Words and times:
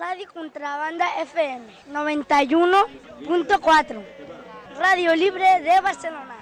Radio 0.00 0.26
Contrabanda 0.32 1.04
FM 1.20 1.60
91.4. 1.92 4.02
Radio 4.78 5.14
Libre 5.14 5.60
de 5.60 5.78
Barcelona. 5.82 6.39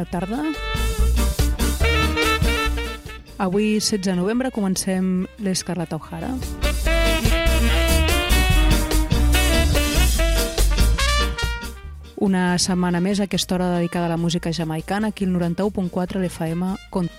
Bona 0.00 0.10
tarda. 0.10 0.42
Avui, 3.36 3.74
16 3.74 4.00
de 4.06 4.14
novembre, 4.16 4.50
comencem 4.50 5.26
l'Escarlata 5.44 5.98
O'Hara. 5.98 6.30
Una 12.16 12.56
setmana 12.56 13.00
més 13.04 13.20
aquesta 13.20 13.56
hora 13.56 13.68
dedicada 13.76 14.08
a 14.08 14.14
la 14.14 14.16
música 14.16 14.52
jamaicana, 14.52 15.08
aquí 15.12 15.24
el 15.28 15.36
91.4 15.36 16.20
l'FM. 16.24 16.76
Con... 16.88 17.10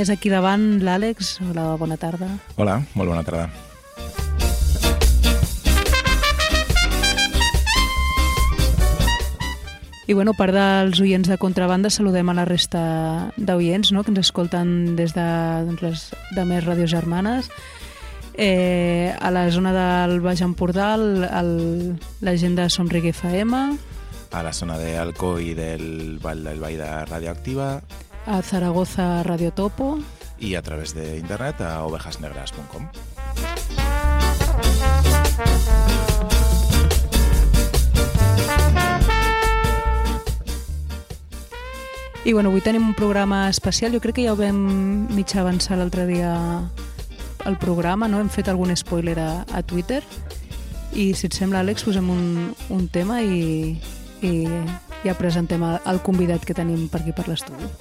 més, 0.00 0.08
aquí 0.08 0.30
davant 0.32 0.80
l'Àlex. 0.80 1.38
Hola, 1.50 1.74
bona 1.76 1.98
tarda. 2.00 2.30
Hola, 2.56 2.80
molt 2.96 3.12
bona 3.12 3.24
tarda. 3.26 3.50
I 10.10 10.14
bueno, 10.16 10.32
a 10.32 10.38
part 10.38 10.56
dels 10.56 10.98
oients 11.04 11.28
de 11.30 11.36
contrabanda, 11.38 11.90
saludem 11.92 12.32
a 12.32 12.34
la 12.34 12.46
resta 12.48 12.80
d'oients 13.36 13.92
no? 13.94 14.02
que 14.02 14.10
ens 14.10 14.24
escolten 14.24 14.96
des 14.98 15.12
de 15.14 15.26
doncs, 15.68 15.84
les 15.84 16.08
de 16.34 16.46
més 16.48 16.64
ràdios 16.64 16.90
germanes. 16.90 17.52
Eh, 18.34 19.12
a 19.20 19.30
la 19.30 19.44
zona 19.52 19.74
del 19.76 20.18
Baix 20.24 20.40
Empordà, 20.42 20.94
el, 20.96 21.26
el, 21.28 21.54
la 22.24 22.34
gent 22.40 22.56
de 22.58 22.70
Somrigue 22.70 23.12
FM, 23.12 23.66
A 24.32 24.44
la 24.46 24.52
zona 24.54 24.78
de 24.78 24.94
Alco 24.96 25.40
i 25.42 25.54
del 25.58 26.20
Vall 26.22 26.44
del 26.46 26.60
Vall 26.62 26.78
de 26.78 26.90
Radioactiva 27.10 27.80
a 28.26 28.42
Zaragoza 28.42 29.22
Radio 29.22 29.52
Topo, 29.52 29.98
i 30.40 30.54
a 30.56 30.62
través 30.62 30.94
d'internet 30.96 31.60
a 31.60 31.84
ovejasnegras.com. 31.84 32.88
I 42.24 42.32
bueno, 42.32 42.50
avui 42.50 42.60
tenim 42.60 42.84
un 42.84 42.94
programa 42.94 43.48
especial. 43.48 43.92
Jo 43.92 44.00
crec 44.00 44.20
que 44.20 44.24
ja 44.26 44.34
ho 44.34 44.36
vam 44.36 44.58
mig 45.08 45.32
avançar 45.36 45.78
l'altre 45.78 46.04
dia 46.06 46.34
al 47.44 47.56
programa, 47.58 48.08
no? 48.08 48.20
Hem 48.20 48.28
fet 48.28 48.48
algun 48.48 48.74
spoiler 48.76 49.18
a, 49.18 49.44
a 49.52 49.62
Twitter. 49.62 50.02
I 50.92 51.14
si 51.14 51.30
et 51.30 51.36
sembla, 51.36 51.62
Àlex, 51.64 51.84
posem 51.86 52.10
un, 52.12 52.52
un 52.68 52.88
tema 52.92 53.22
i, 53.22 53.80
i 54.20 54.32
ja 55.04 55.16
presentem 55.16 55.64
el, 55.64 55.80
el 55.88 56.02
convidat 56.04 56.44
que 56.44 56.56
tenim 56.56 56.88
per 56.92 57.00
aquí 57.00 57.16
per 57.16 57.28
l'estudi. 57.30 57.72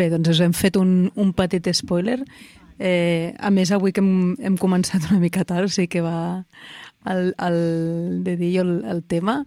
Bé, 0.00 0.06
doncs 0.08 0.30
us 0.32 0.38
hem 0.40 0.54
fet 0.56 0.78
un, 0.80 1.10
un 1.20 1.34
petit 1.36 1.66
spoiler. 1.76 2.22
Eh, 2.80 3.34
a 3.36 3.50
més, 3.52 3.68
avui 3.76 3.92
que 3.92 4.00
hem, 4.00 4.30
hem 4.40 4.54
començat 4.56 5.04
una 5.10 5.18
mica 5.20 5.44
tard, 5.44 5.68
sí 5.68 5.84
que 5.92 6.00
va 6.00 6.46
el, 7.12 7.34
el 7.36 7.58
de 8.24 8.36
dir 8.40 8.54
el, 8.62 8.70
el 8.88 9.02
tema. 9.04 9.42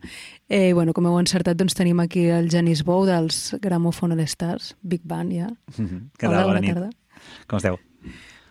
Eh, 0.45 0.75
bueno, 0.77 0.93
com 0.93 1.07
heu 1.09 1.17
encertat, 1.17 1.57
doncs 1.57 1.73
tenim 1.79 2.03
aquí 2.03 2.27
el 2.29 2.51
Janis 2.53 2.83
Bou 2.85 3.07
dels 3.09 3.55
Gramophone 3.63 4.13
All 4.13 4.29
Stars, 4.29 4.75
Big 4.85 5.01
Band, 5.09 5.33
ja. 5.33 5.49
Què 5.73 6.29
Hola, 6.29 6.43
tal? 6.43 6.51
bona 6.51 6.51
Bona 6.51 6.61
nit. 6.61 6.77
tarda. 6.77 7.33
Com 7.49 7.57
esteu? 7.57 7.81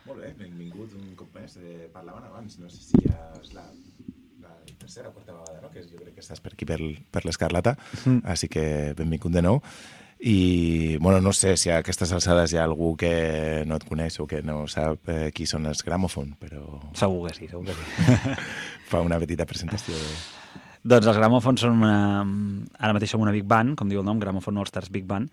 Molt 0.08 0.18
bé, 0.24 0.34
benvingut 0.42 0.98
un 0.98 1.14
cop 1.14 1.38
més. 1.38 1.54
Eh, 1.62 1.86
parlaven 1.94 2.26
abans, 2.32 2.58
no 2.58 2.72
sé 2.72 2.82
si 2.82 3.06
ja 3.06 3.14
és 3.38 3.54
la, 3.54 3.68
la 4.42 4.58
tercera 4.74 5.12
o 5.12 5.14
quarta 5.14 5.38
vegada, 5.38 5.60
no? 5.62 5.70
que 5.70 5.86
jo 5.86 6.02
crec 6.02 6.18
que 6.18 6.26
estàs 6.26 6.42
per 6.42 6.56
aquí 6.56 6.66
per, 6.66 6.82
per 7.14 7.22
l'Escarlata, 7.28 7.78
mm. 8.02 8.24
així 8.34 8.50
que 8.50 8.64
benvingut 8.98 9.38
de 9.38 9.46
nou. 9.46 9.62
I, 10.24 10.98
bueno, 10.98 11.20
no 11.20 11.32
sé 11.32 11.56
si 11.56 11.70
a 11.72 11.80
aquestes 11.82 12.12
alçades 12.14 12.52
hi 12.52 12.58
ha 12.60 12.62
algú 12.62 12.92
que 12.94 13.64
no 13.66 13.74
et 13.74 13.86
coneix 13.88 14.20
o 14.22 14.26
que 14.30 14.38
no 14.46 14.68
sap 14.70 15.10
eh, 15.10 15.32
qui 15.34 15.48
són 15.50 15.66
els 15.66 15.82
Gramophone, 15.82 16.36
però 16.38 16.62
Segur 16.94 17.24
que 17.26 17.34
sí, 17.34 17.48
segur 17.50 17.66
que 17.66 17.74
sí. 17.74 18.36
fa 18.92 19.00
una 19.02 19.18
petita 19.18 19.48
presentació. 19.50 19.98
De... 19.98 20.12
doncs 20.94 21.10
els 21.10 21.18
Gramophone 21.18 21.58
són 21.58 21.82
una... 21.82 21.96
Ara 22.78 22.94
mateix 22.94 23.10
som 23.10 23.24
una 23.26 23.34
big 23.34 23.50
band, 23.50 23.74
com 23.74 23.90
diu 23.90 24.04
el 24.04 24.06
nom, 24.06 24.22
Gramophone 24.22 24.62
All 24.62 24.70
Stars 24.70 24.94
Big 24.94 25.10
Band, 25.10 25.32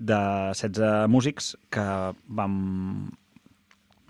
de 0.00 0.22
16 0.56 1.12
músics 1.12 1.52
que 1.68 1.84
vam... 2.24 2.56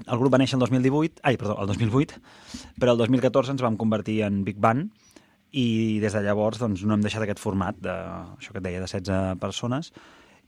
El 0.07 0.23
grup 0.23 0.31
va 0.35 0.39
néixer 0.39 0.55
el 0.55 0.63
2018, 0.63 1.19
ai, 1.27 1.35
perdó, 1.35 1.59
el 1.59 1.75
2008, 1.75 2.23
però 2.79 2.95
el 2.95 3.03
2014 3.03 3.57
ens 3.57 3.67
vam 3.67 3.75
convertir 3.81 4.21
en 4.29 4.45
Big 4.47 4.63
Band 4.63 4.95
i 5.53 6.01
des 6.01 6.15
de 6.17 6.23
llavors 6.25 6.61
doncs, 6.61 6.83
no 6.89 6.97
hem 6.97 7.05
deixat 7.05 7.25
aquest 7.25 7.41
format, 7.43 7.77
de, 7.85 7.93
això 8.39 8.55
que 8.55 8.61
et 8.63 8.67
deia, 8.67 8.81
de 8.81 8.89
16 8.89 9.39
persones. 9.43 9.93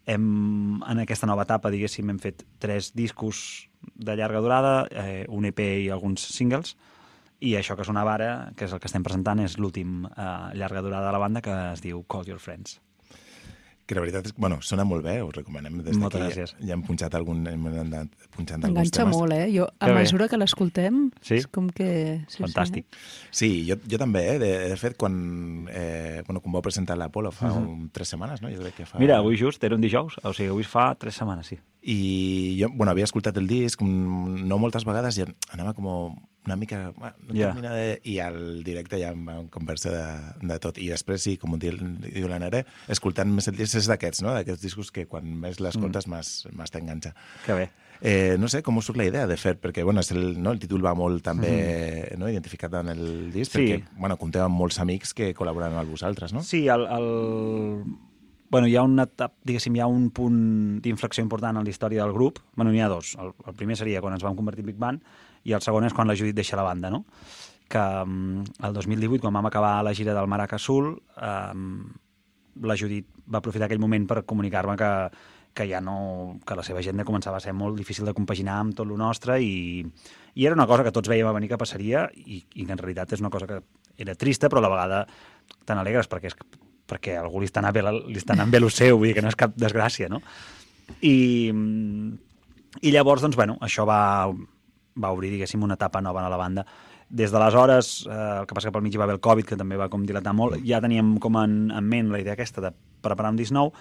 Hem, 0.09 0.81
en 0.85 1.01
aquesta 1.01 1.29
nova 1.29 1.45
etapa, 1.45 1.73
diguéssim, 1.73 2.09
hem 2.11 2.21
fet 2.21 2.45
tres 2.61 2.91
discos 2.97 3.69
de 3.95 4.17
llarga 4.17 4.41
durada, 4.41 4.75
eh, 4.91 5.25
un 5.29 5.45
EP 5.49 5.61
i 5.61 5.91
alguns 5.93 6.25
singles, 6.33 6.75
i 7.45 7.55
això 7.59 7.77
que 7.77 7.85
sonava 7.85 8.15
ara, 8.15 8.31
que 8.57 8.65
és 8.65 8.73
el 8.73 8.81
que 8.81 8.89
estem 8.89 9.05
presentant, 9.05 9.41
és 9.45 9.59
l'últim 9.61 10.07
eh, 10.09 10.29
llarga 10.57 10.85
durada 10.85 11.11
de 11.11 11.17
la 11.17 11.21
banda, 11.21 11.45
que 11.45 11.55
es 11.75 11.85
diu 11.85 12.05
Call 12.09 12.29
Your 12.29 12.41
Friends. 12.41 12.81
Que 13.87 13.95
la 13.95 14.01
veritat 14.01 14.25
és 14.25 14.33
que, 14.33 14.41
bueno, 14.41 14.57
sona 14.65 14.85
molt 14.89 15.05
bé, 15.05 15.19
us 15.23 15.35
recomanem. 15.37 15.83
Des 15.85 15.99
Moltes 16.01 16.21
d'aquí 16.21 16.33
gràcies. 16.33 16.55
Ja 16.65 16.73
hem 16.73 16.83
punxat, 16.87 17.15
algun, 17.15 17.43
hem 17.47 17.67
anat 17.69 18.09
punxant 18.33 18.63
alguns 18.65 18.79
Enganxa 18.89 19.03
temes. 19.03 19.17
molt, 19.17 19.33
eh? 19.37 19.51
Jo, 19.53 19.67
a 19.79 19.87
Que 19.87 19.93
bé. 19.93 19.99
mesura 20.01 20.29
que 20.29 20.39
l'escoltem, 20.39 21.11
Sí? 21.21 21.35
és 21.35 21.47
com 21.47 21.69
que... 21.69 22.25
Sí, 22.29 22.43
Fantàstic. 22.43 22.87
Sí, 23.31 23.67
jo, 23.69 23.77
jo 23.87 23.99
també, 23.99 24.23
eh? 24.35 24.39
De, 24.39 24.69
de 24.71 24.77
fet, 24.77 24.97
quan, 24.97 25.69
eh, 25.71 26.23
bueno, 26.27 26.41
quan 26.41 26.53
vau 26.53 26.63
presentar 26.63 26.97
l'Apolo 26.97 27.31
fa 27.31 27.51
uh 27.53 27.59
-huh. 27.59 27.69
un, 27.69 27.91
tres 27.91 28.09
setmanes, 28.09 28.41
no? 28.41 28.49
Jo 28.49 28.61
crec 28.63 28.75
que 28.75 28.87
fa... 28.87 28.99
Mira, 28.99 29.19
avui 29.19 29.37
just 29.37 29.63
era 29.63 29.75
un 29.75 29.83
dijous, 29.83 30.17
o 30.23 30.33
sigui, 30.33 30.49
avui 30.49 30.65
fa 30.65 30.95
tres 30.95 31.15
setmanes, 31.17 31.47
sí. 31.47 31.59
I 31.83 32.57
jo, 32.59 32.69
bueno, 32.75 32.91
havia 32.93 33.05
escoltat 33.05 33.37
el 33.37 33.47
disc, 33.47 33.83
mm, 33.83 34.49
no 34.49 34.57
moltes 34.59 34.87
vegades, 34.87 35.19
i 35.19 35.25
anava 35.51 35.75
com 35.75 36.17
una 36.47 36.57
mica... 36.57 36.93
Bueno, 36.97 37.15
no 37.29 37.35
Ja. 37.35 37.53
termina 37.53 37.73
de... 37.75 38.01
I 38.05 38.19
al 38.21 38.63
directe 38.65 38.99
ja 39.01 39.13
vam 39.15 39.49
conversa 39.49 39.91
de, 39.95 40.49
de 40.49 40.59
tot. 40.61 40.79
I 40.79 40.89
després, 40.93 41.23
sí, 41.23 41.37
com 41.41 41.57
diu, 41.59 41.79
diu 42.05 42.29
la 42.29 42.39
Nere, 42.43 42.65
escoltant 42.89 43.31
més 43.33 43.49
el 43.49 43.57
disc 43.57 43.77
és 43.81 43.89
d'aquests, 43.91 44.23
no? 44.27 44.35
D'aquests 44.37 44.63
discos 44.63 44.91
que 44.93 45.07
quan 45.11 45.25
més 45.41 45.61
l'escoltes, 45.61 46.07
mm. 46.09 46.15
més, 46.17 46.35
més 46.53 46.71
t'enganxa. 46.75 47.15
Que 47.47 47.55
bé. 47.63 47.71
Eh, 48.05 48.35
no 48.39 48.49
sé 48.51 48.61
com 48.67 48.77
us 48.77 48.89
surt 48.91 48.99
la 48.99 49.07
idea 49.07 49.27
de 49.31 49.37
fer, 49.41 49.55
perquè 49.63 49.85
bueno, 49.87 50.03
és 50.03 50.11
el, 50.13 50.35
no, 50.43 50.51
el 50.53 50.59
títol 50.61 50.83
va 50.85 50.93
molt 50.99 51.23
també 51.25 52.11
no, 52.19 52.29
identificat 52.29 52.75
en 52.83 52.91
el 52.93 53.05
disc, 53.33 53.53
Sí. 53.55 53.63
perquè 53.63 53.97
bueno, 53.97 54.17
compteu 54.21 54.43
amb 54.45 54.59
molts 54.59 54.81
amics 54.83 55.15
que 55.15 55.31
col·laboren 55.35 55.73
amb 55.79 55.89
vosaltres, 55.95 56.35
no? 56.35 56.43
Sí, 56.43 56.67
el, 56.69 56.85
el... 56.91 57.85
Bueno, 58.51 58.69
hi 58.69 58.77
ha 58.77 58.83
una 58.87 59.07
etapa, 59.09 59.35
diguéssim, 59.43 59.75
hi 59.75 59.81
ha 59.83 59.87
un 59.91 60.11
punt 60.15 60.37
d'inflexió 60.85 61.25
important 61.25 61.57
en 61.59 61.65
la 61.65 61.71
història 61.71 62.05
del 62.05 62.13
grup. 62.15 62.39
Bueno, 62.55 62.71
n'hi 62.75 62.83
ha 62.85 62.91
dos. 62.93 63.15
El, 63.19 63.33
el 63.49 63.55
primer 63.59 63.79
seria 63.81 64.03
quan 64.05 64.15
ens 64.15 64.23
vam 64.23 64.37
convertir 64.39 64.63
en 64.63 64.69
Big 64.69 64.79
Band 64.79 65.03
i 65.45 65.53
el 65.57 65.65
segon 65.65 65.87
és 65.87 65.95
quan 65.97 66.09
la 66.09 66.17
Judit 66.19 66.37
deixa 66.37 66.57
la 66.57 66.67
banda, 66.67 66.91
no? 66.91 67.05
Que 67.69 67.81
mm, 67.81 68.65
el 68.67 68.75
2018, 68.77 69.21
quan 69.23 69.37
vam 69.37 69.49
acabar 69.51 69.77
la 69.85 69.95
gira 69.95 70.17
del 70.17 70.29
Maraca 70.31 70.59
Sul, 70.59 70.95
eh, 71.17 71.53
la 72.63 72.77
Judit 72.81 73.09
va 73.31 73.41
aprofitar 73.41 73.69
aquell 73.69 73.83
moment 73.83 74.07
per 74.09 74.25
comunicar-me 74.29 74.77
que, 74.81 74.91
que 75.55 75.69
ja 75.71 75.81
no, 75.81 76.41
que 76.47 76.57
la 76.59 76.65
seva 76.67 76.83
agenda 76.83 77.07
començava 77.07 77.39
a 77.39 77.45
ser 77.45 77.55
molt 77.57 77.79
difícil 77.79 78.05
de 78.05 78.15
compaginar 78.17 78.59
amb 78.61 78.77
tot 78.77 78.89
lo 78.89 78.99
nostre 79.01 79.39
i, 79.43 79.85
i 80.35 80.47
era 80.47 80.59
una 80.59 80.67
cosa 80.71 80.85
que 80.85 80.93
tots 80.93 81.09
veiem 81.09 81.31
a 81.31 81.35
venir 81.37 81.49
que 81.53 81.61
passaria 81.61 82.09
i, 82.15 82.43
i 82.55 82.67
que 82.67 82.75
en 82.75 82.81
realitat 82.81 83.15
és 83.15 83.23
una 83.25 83.33
cosa 83.33 83.49
que 83.49 83.61
era 83.97 84.17
trista 84.19 84.51
però 84.51 84.61
a 84.61 84.67
la 84.67 84.73
vegada 84.73 85.01
tan 85.65 85.81
alegres 85.81 86.11
perquè, 86.11 86.33
és, 86.33 86.37
perquè 86.91 87.17
algú 87.21 87.41
li 87.41 87.49
està, 87.51 87.63
anant 87.63 87.77
bé, 87.77 87.85
li 87.87 88.21
està 88.21 88.35
anant 88.37 88.51
bé 88.51 88.61
el 88.61 88.71
seu, 88.75 88.99
vull 88.99 89.11
dir 89.11 89.17
que 89.19 89.25
no 89.25 89.31
és 89.33 89.39
cap 89.39 89.55
desgràcia, 89.57 90.11
no? 90.11 90.21
I, 91.01 91.51
i 92.83 92.93
llavors, 92.93 93.23
doncs, 93.25 93.39
bueno, 93.39 93.57
això 93.65 93.87
va, 93.89 94.29
va 95.01 95.13
obrir, 95.15 95.33
diguéssim, 95.35 95.63
una 95.63 95.79
etapa 95.79 96.01
nova 96.01 96.25
a 96.25 96.31
la 96.31 96.39
banda. 96.41 96.65
Des 97.09 97.31
d'aleshores, 97.31 98.07
eh, 98.07 98.41
el 98.41 98.47
que 98.47 98.55
passa 98.55 98.69
que 98.69 98.77
pel 98.77 98.83
mig 98.83 98.95
hi 98.95 98.99
va 98.99 99.05
haver 99.05 99.19
el 99.19 99.25
Covid, 99.25 99.47
que 99.51 99.59
també 99.61 99.77
va 99.77 99.91
com 99.93 100.07
dilatar 100.07 100.33
molt, 100.35 100.59
ja 100.67 100.81
teníem 100.81 101.19
com 101.23 101.37
en, 101.39 101.71
en 101.71 101.85
ment 101.85 102.11
la 102.13 102.21
idea 102.23 102.35
aquesta 102.35 102.65
de 102.65 102.73
preparar 103.05 103.35
un 103.35 103.39
disc 103.39 103.53
nou, 103.53 103.73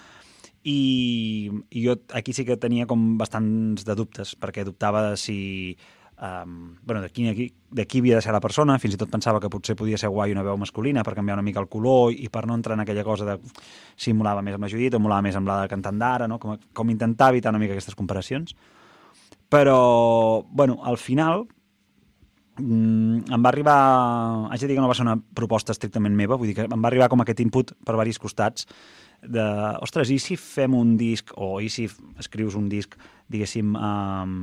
i, 0.64 1.50
i 1.70 1.82
jo 1.84 1.98
aquí 2.16 2.32
sí 2.32 2.44
que 2.48 2.56
tenia 2.56 2.86
com 2.88 3.18
bastants 3.20 3.84
de 3.84 3.94
dubtes, 3.94 4.34
perquè 4.40 4.64
dubtava 4.64 5.10
de 5.10 5.20
si... 5.20 5.76
Um, 6.14 6.76
bueno, 6.86 7.00
de, 7.02 7.08
qui, 7.10 7.24
de, 7.26 7.86
qui, 7.90 7.98
havia 7.98 8.14
de 8.14 8.22
ser 8.22 8.30
la 8.32 8.40
persona, 8.40 8.76
fins 8.78 8.94
i 8.94 8.98
tot 9.00 9.10
pensava 9.10 9.40
que 9.42 9.50
potser 9.50 9.74
podia 9.74 9.98
ser 9.98 10.12
guai 10.14 10.30
una 10.30 10.44
veu 10.46 10.54
masculina 10.56 11.02
per 11.02 11.16
canviar 11.16 11.34
una 11.34 11.42
mica 11.42 11.58
el 11.58 11.66
color 11.68 12.14
i 12.14 12.30
per 12.30 12.44
no 12.46 12.54
entrar 12.54 12.78
en 12.78 12.84
aquella 12.84 13.02
cosa 13.04 13.26
de 13.26 13.34
si 13.98 14.14
molava 14.14 14.40
més 14.40 14.54
amb 14.54 14.62
la 14.62 14.70
Judit 14.70 14.94
o 14.94 15.00
molava 15.02 15.26
més 15.26 15.34
amb 15.34 15.50
la 15.50 15.58
de 15.64 15.72
cantant 15.72 15.98
d'ara, 15.98 16.28
no? 16.30 16.38
com, 16.38 16.54
com 16.72 16.94
intentar 16.94 17.32
evitar 17.34 17.50
una 17.50 17.58
mica 17.58 17.74
aquestes 17.74 17.98
comparacions. 17.98 18.54
Però, 19.54 20.42
bueno, 20.50 20.80
al 20.82 20.98
final 20.98 21.46
mm, 22.58 23.30
em 23.30 23.44
va 23.44 23.52
arribar... 23.52 23.78
Haig 24.50 24.64
de 24.64 24.66
dir 24.66 24.74
que 24.74 24.82
no 24.82 24.90
va 24.90 24.96
ser 24.98 25.06
una 25.06 25.14
proposta 25.38 25.70
estrictament 25.70 26.16
meva, 26.18 26.34
vull 26.40 26.50
dir 26.50 26.56
que 26.58 26.66
em 26.66 26.82
va 26.82 26.90
arribar 26.90 27.06
com 27.12 27.22
aquest 27.22 27.44
input 27.44 27.70
per 27.86 27.94
varis 27.94 28.18
costats 28.18 28.66
de, 29.22 29.44
ostres, 29.84 30.10
i 30.10 30.18
si 30.18 30.34
fem 30.40 30.74
un 30.74 30.96
disc, 30.98 31.30
o 31.38 31.60
i 31.62 31.70
si 31.70 31.86
escrius 32.18 32.58
un 32.58 32.66
disc, 32.72 32.98
diguéssim, 33.30 33.76
um, 33.78 34.34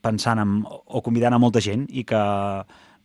pensant 0.00 0.40
en, 0.40 0.58
o 0.64 1.04
convidant 1.04 1.36
a 1.36 1.42
molta 1.42 1.60
gent 1.60 1.84
i 1.92 2.06
que 2.08 2.24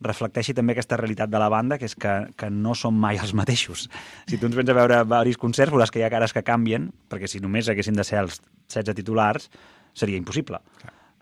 reflecteixi 0.04 0.56
també 0.56 0.72
aquesta 0.72 0.96
realitat 0.96 1.28
de 1.28 1.44
la 1.44 1.52
banda, 1.52 1.76
que 1.76 1.92
és 1.92 1.94
que, 2.00 2.16
que 2.40 2.48
no 2.48 2.72
som 2.72 2.96
mai 2.96 3.20
els 3.20 3.36
mateixos. 3.36 3.86
Si 4.32 4.40
tu 4.40 4.48
ens 4.48 4.56
vens 4.56 4.72
a 4.72 4.80
veure 4.80 5.04
diversos 5.04 5.44
concerts, 5.44 5.76
veuràs 5.76 5.92
que 5.92 6.00
hi 6.00 6.08
ha 6.08 6.12
cares 6.16 6.32
que 6.32 6.46
canvien, 6.46 6.88
perquè 7.12 7.28
si 7.28 7.44
només 7.44 7.68
haguessin 7.68 8.00
de 8.00 8.08
ser 8.08 8.24
els 8.24 8.40
16 8.72 8.96
titulars, 8.96 9.52
seria 9.92 10.16
impossible. 10.16 10.64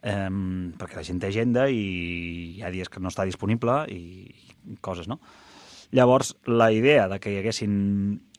Um, 0.03 0.73
perquè 0.75 0.99
la 0.99 1.05
gent 1.07 1.21
té 1.23 1.29
agenda 1.31 1.69
i 1.71 1.83
hi 2.57 2.63
ha 2.67 2.73
dies 2.75 2.89
que 2.91 2.99
no 2.99 3.13
està 3.13 3.23
disponible 3.23 3.85
i, 3.87 4.27
i 4.67 4.77
coses, 4.83 5.07
no? 5.07 5.21
Llavors, 5.95 6.33
la 6.51 6.73
idea 6.75 7.05
de 7.07 7.21
que 7.23 7.31
hi 7.31 7.39
haguessin 7.39 7.75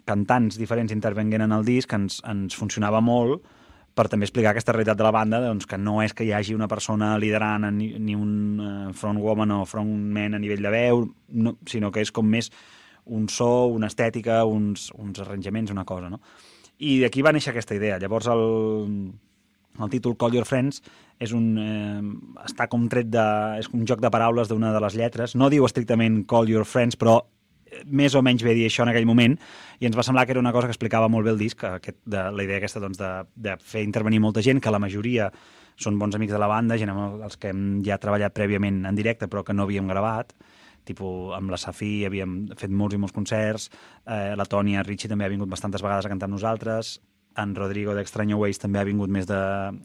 cantants 0.04 0.58
diferents 0.60 0.92
intervenguent 0.92 1.46
en 1.46 1.54
el 1.56 1.64
disc 1.64 1.94
ens, 1.96 2.20
ens 2.28 2.58
funcionava 2.60 3.00
molt 3.00 3.46
per 3.94 4.08
també 4.10 4.26
explicar 4.26 4.52
aquesta 4.52 4.74
realitat 4.74 4.98
de 4.98 5.06
la 5.06 5.14
banda, 5.14 5.40
doncs, 5.40 5.68
que 5.70 5.78
no 5.78 6.00
és 6.04 6.16
que 6.18 6.26
hi 6.26 6.32
hagi 6.34 6.56
una 6.58 6.68
persona 6.68 7.14
liderant 7.22 7.70
ni, 7.78 7.92
ni 8.02 8.16
un 8.18 8.34
uh, 8.60 8.94
frontwoman 8.98 9.54
o 9.54 9.64
frontman 9.70 10.34
a 10.34 10.42
nivell 10.42 10.66
de 10.66 10.72
veu, 10.74 11.06
no, 11.30 11.58
sinó 11.70 11.92
que 11.94 12.02
és 12.02 12.12
com 12.12 12.26
més 12.28 12.50
un 13.06 13.28
so, 13.30 13.68
una 13.70 13.92
estètica, 13.92 14.42
uns, 14.50 14.90
uns 14.98 15.22
arranjaments, 15.22 15.72
una 15.72 15.86
cosa, 15.86 16.10
no? 16.10 16.20
I 16.84 16.98
d'aquí 17.04 17.22
va 17.22 17.32
néixer 17.36 17.54
aquesta 17.54 17.78
idea. 17.78 18.00
Llavors 18.02 18.28
el, 18.34 18.44
el 19.82 19.90
títol 19.90 20.18
Call 20.20 20.36
Your 20.38 20.46
Friends 20.46 20.82
és 21.24 21.34
un, 21.34 21.54
eh, 21.58 22.02
està 22.46 22.68
com 22.70 22.86
tret 22.92 23.10
de... 23.12 23.26
és 23.62 23.70
un 23.74 23.86
joc 23.90 24.02
de 24.04 24.12
paraules 24.14 24.50
d'una 24.52 24.74
de 24.74 24.82
les 24.84 24.98
lletres. 25.00 25.38
No 25.40 25.50
diu 25.54 25.66
estrictament 25.66 26.24
Call 26.30 26.52
Your 26.52 26.68
Friends, 26.70 27.00
però 27.00 27.20
eh, 27.22 27.82
més 27.86 28.16
o 28.16 28.22
menys 28.26 28.44
ve 28.46 28.56
dir 28.58 28.68
això 28.68 28.86
en 28.86 28.94
aquell 28.94 29.10
moment. 29.10 29.38
I 29.80 29.90
ens 29.90 29.98
va 29.98 30.06
semblar 30.06 30.28
que 30.28 30.36
era 30.36 30.44
una 30.44 30.54
cosa 30.54 30.70
que 30.70 30.76
explicava 30.76 31.10
molt 31.10 31.26
bé 31.26 31.34
el 31.34 31.42
disc, 31.42 31.64
aquest, 31.70 32.00
de, 32.06 32.30
la 32.32 32.46
idea 32.46 32.62
aquesta 32.62 32.84
doncs, 32.84 33.02
de, 33.02 33.12
de 33.50 33.58
fer 33.62 33.86
intervenir 33.88 34.22
molta 34.24 34.44
gent, 34.46 34.62
que 34.62 34.74
la 34.74 34.82
majoria 34.84 35.32
són 35.80 35.98
bons 35.98 36.16
amics 36.16 36.34
de 36.34 36.42
la 36.42 36.50
banda, 36.50 36.78
gent 36.78 36.92
amb 36.94 37.24
els 37.26 37.40
que 37.42 37.50
hem 37.50 37.82
ja 37.86 37.98
treballat 38.02 38.36
prèviament 38.36 38.84
en 38.86 38.98
directe 38.98 39.30
però 39.30 39.42
que 39.46 39.56
no 39.56 39.66
havíem 39.66 39.88
gravat, 39.90 40.36
tipus 40.86 41.34
amb 41.38 41.54
la 41.54 41.58
Safí 41.58 42.04
havíem 42.06 42.44
fet 42.60 42.72
molts 42.72 42.98
i 42.98 43.00
molts 43.02 43.16
concerts, 43.16 43.70
eh, 44.06 44.36
la 44.38 44.46
Tònia 44.46 44.84
Richie 44.86 45.10
també 45.10 45.26
ha 45.26 45.32
vingut 45.32 45.50
bastantes 45.50 45.82
vegades 45.82 46.06
a 46.06 46.12
cantar 46.12 46.30
amb 46.30 46.38
nosaltres, 46.38 46.98
en 47.38 47.56
Rodrigo 47.56 47.96
d'Extraño 47.96 48.38
Ways 48.38 48.60
també 48.62 48.80
ha 48.80 48.86
vingut 48.88 49.10
més 49.10 49.28
de... 49.30 49.40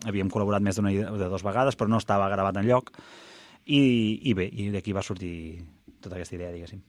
havíem 0.08 0.30
col·laborat 0.32 0.64
més 0.64 0.76
d'una 0.76 0.92
de 0.92 1.28
dues 1.30 1.44
vegades, 1.46 1.76
però 1.76 1.88
no 1.90 2.00
estava 2.02 2.28
gravat 2.32 2.56
en 2.60 2.68
lloc. 2.68 2.92
I, 3.66 3.82
i 4.28 4.34
bé, 4.36 4.48
i 4.48 4.70
d'aquí 4.72 4.94
va 4.96 5.04
sortir 5.04 5.60
tota 6.00 6.16
aquesta 6.16 6.36
idea, 6.38 6.52
diguéssim. 6.54 6.80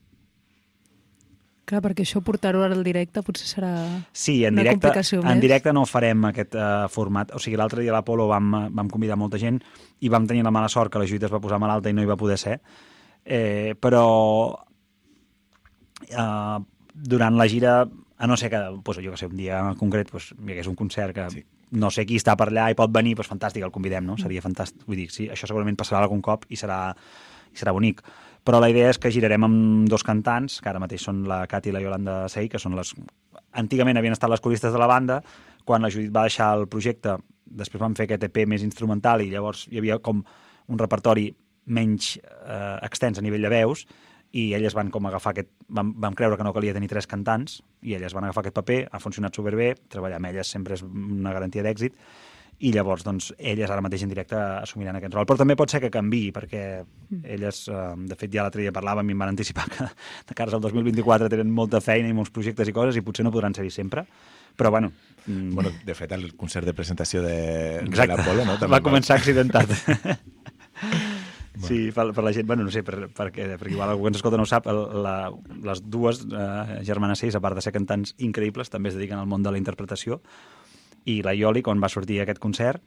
Clar, 1.70 1.82
perquè 1.84 2.02
això 2.02 2.18
portar-ho 2.26 2.64
ara 2.64 2.74
al 2.74 2.82
directe 2.82 3.22
potser 3.22 3.46
serà 3.46 3.70
Sí, 4.10 4.40
en 4.42 4.56
una 4.56 4.64
directe, 4.64 4.80
complicació 4.80 5.20
en 5.20 5.28
més. 5.28 5.42
directe 5.44 5.72
no 5.76 5.84
farem 5.86 6.24
aquest 6.32 6.56
uh, 6.58 6.88
format. 6.90 7.30
O 7.36 7.38
sigui, 7.42 7.58
l'altre 7.60 7.84
dia 7.84 7.92
a 7.92 7.98
l'Apolo 7.98 8.26
vam, 8.30 8.50
vam 8.74 8.90
convidar 8.90 9.18
molta 9.20 9.38
gent 9.38 9.60
i 10.00 10.10
vam 10.10 10.26
tenir 10.26 10.42
la 10.42 10.50
mala 10.50 10.68
sort 10.72 10.90
que 10.90 10.98
la 10.98 11.06
Judit 11.06 11.28
es 11.28 11.32
va 11.32 11.38
posar 11.42 11.60
malalta 11.62 11.92
i 11.92 11.94
no 11.94 12.02
hi 12.02 12.10
va 12.10 12.18
poder 12.18 12.38
ser. 12.42 12.56
Eh, 13.22 13.76
però 13.78 14.04
uh, 16.10 16.58
durant 17.14 17.38
la 17.38 17.46
gira, 17.46 17.84
a 18.20 18.26
no 18.26 18.36
ser 18.36 18.50
que, 18.50 18.58
pues, 18.84 18.98
jo 19.00 19.10
que 19.10 19.16
sé, 19.16 19.26
un 19.26 19.36
dia 19.36 19.58
en 19.64 19.76
concret 19.80 20.10
pues, 20.12 20.34
hi 20.36 20.52
hagués 20.52 20.66
un 20.68 20.74
concert 20.76 21.14
que, 21.16 21.24
sí. 21.32 21.44
no 21.72 21.88
sé 21.88 22.04
qui 22.04 22.18
està 22.20 22.34
per 22.36 22.50
allà 22.50 22.66
i 22.68 22.76
pot 22.76 22.92
venir, 22.92 23.14
doncs 23.16 23.30
fantàstic, 23.32 23.64
el 23.64 23.72
convidem, 23.72 24.04
no? 24.04 24.18
Seria 24.20 24.42
fantàstic. 24.44 24.82
Vull 24.84 25.00
dir, 25.00 25.06
sí, 25.08 25.30
això 25.32 25.48
segurament 25.48 25.78
passarà 25.80 26.02
algun 26.04 26.20
cop 26.20 26.44
i 26.52 26.58
serà, 26.60 26.82
i 27.48 27.56
serà 27.56 27.72
bonic. 27.72 28.02
Però 28.44 28.60
la 28.60 28.68
idea 28.68 28.90
és 28.92 29.00
que 29.00 29.08
girarem 29.14 29.48
amb 29.48 29.88
dos 29.88 30.04
cantants, 30.04 30.58
que 30.60 30.68
ara 30.68 30.82
mateix 30.84 31.06
són 31.08 31.22
la 31.32 31.46
Cati 31.48 31.72
i 31.72 31.72
la 31.72 31.80
Yolanda 31.80 32.18
Sey, 32.28 32.52
que 32.52 32.60
són 32.60 32.76
les... 32.76 32.92
Antigament 33.56 33.96
havien 33.96 34.12
estat 34.12 34.28
les 34.28 34.44
coristes 34.44 34.76
de 34.76 34.84
la 34.84 34.90
banda, 34.90 35.22
quan 35.64 35.80
la 35.80 35.88
Judit 35.88 36.12
va 36.12 36.26
deixar 36.28 36.52
el 36.58 36.68
projecte, 36.68 37.16
després 37.48 37.80
van 37.80 37.96
fer 37.96 38.04
aquest 38.04 38.28
EP 38.28 38.44
més 38.44 38.62
instrumental 38.68 39.24
i 39.24 39.32
llavors 39.32 39.64
hi 39.72 39.80
havia 39.80 39.96
com 40.04 40.20
un 40.68 40.78
repertori 40.78 41.30
menys 41.72 42.18
eh, 42.20 42.76
extens 42.84 43.18
a 43.18 43.24
nivell 43.24 43.48
de 43.48 43.52
veus 43.52 43.86
i 44.32 44.50
elles 44.54 44.74
van 44.78 44.90
com 44.94 45.06
agafar 45.06 45.34
aquest... 45.34 45.50
Vam, 45.68 45.94
vam 46.02 46.16
creure 46.18 46.38
que 46.38 46.46
no 46.46 46.54
calia 46.54 46.74
tenir 46.76 46.90
tres 46.90 47.08
cantants 47.10 47.60
i 47.82 47.96
elles 47.98 48.14
van 48.14 48.26
agafar 48.26 48.44
aquest 48.44 48.58
paper, 48.60 48.80
ha 48.90 49.02
funcionat 49.02 49.34
superbé, 49.34 49.72
treballar 49.90 50.20
amb 50.20 50.30
elles 50.30 50.50
sempre 50.50 50.76
és 50.78 50.84
una 50.86 51.34
garantia 51.34 51.64
d'èxit 51.66 51.96
i 52.60 52.74
llavors 52.74 53.02
doncs, 53.06 53.30
elles 53.38 53.70
ara 53.72 53.80
mateix 53.80 54.02
en 54.04 54.10
directe 54.12 54.36
assumiran 54.36 54.98
aquest 54.98 55.14
rol. 55.16 55.24
Però 55.28 55.38
també 55.40 55.56
pot 55.56 55.72
ser 55.72 55.80
que 55.80 55.88
canvi, 55.92 56.26
perquè 56.34 56.64
elles, 57.22 57.62
eh, 57.72 57.84
de 58.10 58.18
fet, 58.20 58.28
ja 58.34 58.44
l'altre 58.44 58.60
dia 58.60 58.74
parlàvem 58.76 59.08
i 59.08 59.16
em 59.16 59.24
van 59.24 59.32
anticipar 59.32 59.64
que 59.72 59.86
de 60.28 60.36
cares 60.36 60.54
al 60.54 60.60
2024 60.66 61.30
tenen 61.32 61.48
molta 61.56 61.80
feina 61.80 62.10
i 62.10 62.16
molts 62.16 62.32
projectes 62.34 62.68
i 62.68 62.76
coses 62.76 63.00
i 63.00 63.04
potser 63.06 63.24
no 63.24 63.32
podran 63.32 63.56
ser-hi 63.56 63.72
sempre. 63.72 64.04
Però, 64.60 64.70
bueno, 64.70 64.92
mm, 65.24 65.54
Bueno, 65.54 65.72
de 65.86 65.94
fet, 65.94 66.12
el 66.12 66.34
concert 66.36 66.66
de 66.66 66.74
presentació 66.74 67.22
de, 67.22 67.80
de 67.80 68.06
l'Apolo, 68.06 68.44
no? 68.44 68.58
va 68.68 68.82
començar 68.84 69.16
accidentat. 69.16 69.72
Sí, 71.70 71.92
per, 71.94 72.08
per 72.10 72.24
la 72.26 72.32
gent, 72.34 72.48
bueno, 72.48 72.64
no 72.66 72.70
sé, 72.74 72.80
per, 72.82 72.96
perquè, 73.14 73.44
perquè 73.54 73.70
igual 73.76 73.92
algú 73.92 74.02
que 74.02 74.10
ens 74.10 74.18
escolta 74.18 74.38
no 74.40 74.42
ho 74.42 74.48
sap, 74.50 74.64
la, 74.66 75.14
les 75.62 75.82
dues 75.86 76.24
eh, 76.26 76.80
germanes 76.88 77.20
Seis, 77.22 77.36
a 77.38 77.40
part 77.44 77.54
de 77.54 77.62
ser 77.62 77.70
cantants 77.76 78.16
increïbles, 78.18 78.72
també 78.72 78.90
es 78.90 78.96
dediquen 78.98 79.20
al 79.20 79.28
món 79.30 79.44
de 79.46 79.52
la 79.54 79.60
interpretació, 79.60 80.18
i 81.06 81.20
la 81.22 81.36
Ioli, 81.38 81.62
quan 81.62 81.78
va 81.78 81.92
sortir 81.92 82.18
aquest 82.24 82.40
concert, 82.42 82.82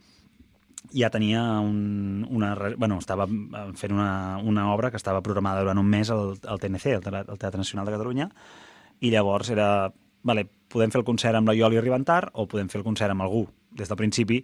ja 0.92 1.08
tenia 1.14 1.46
un, 1.64 2.28
una... 2.30 2.52
Bueno, 2.76 2.98
estava 3.00 3.24
eh, 3.32 3.64
fent 3.80 3.96
una, 3.96 4.38
una 4.44 4.68
obra 4.74 4.92
que 4.92 5.00
estava 5.00 5.24
programada 5.24 5.64
durant 5.64 5.80
un 5.80 5.88
mes 5.88 6.12
al, 6.12 6.36
al 6.44 6.60
TNC, 6.60 6.98
al 6.98 7.22
al 7.22 7.40
Teatre 7.40 7.62
Nacional 7.62 7.88
de 7.88 7.96
Catalunya, 7.96 8.28
i 9.00 9.14
llavors 9.16 9.54
era... 9.56 9.70
Vale, 10.28 10.44
podem 10.72 10.92
fer 10.92 11.00
el 11.00 11.08
concert 11.08 11.40
amb 11.40 11.48
la 11.48 11.56
Ioli 11.56 11.80
arribant 11.80 12.04
tard 12.08 12.36
o 12.36 12.50
podem 12.52 12.68
fer 12.72 12.82
el 12.82 12.86
concert 12.86 13.16
amb 13.16 13.24
algú. 13.24 13.46
Des 13.72 13.88
del 13.88 14.00
principi 14.00 14.44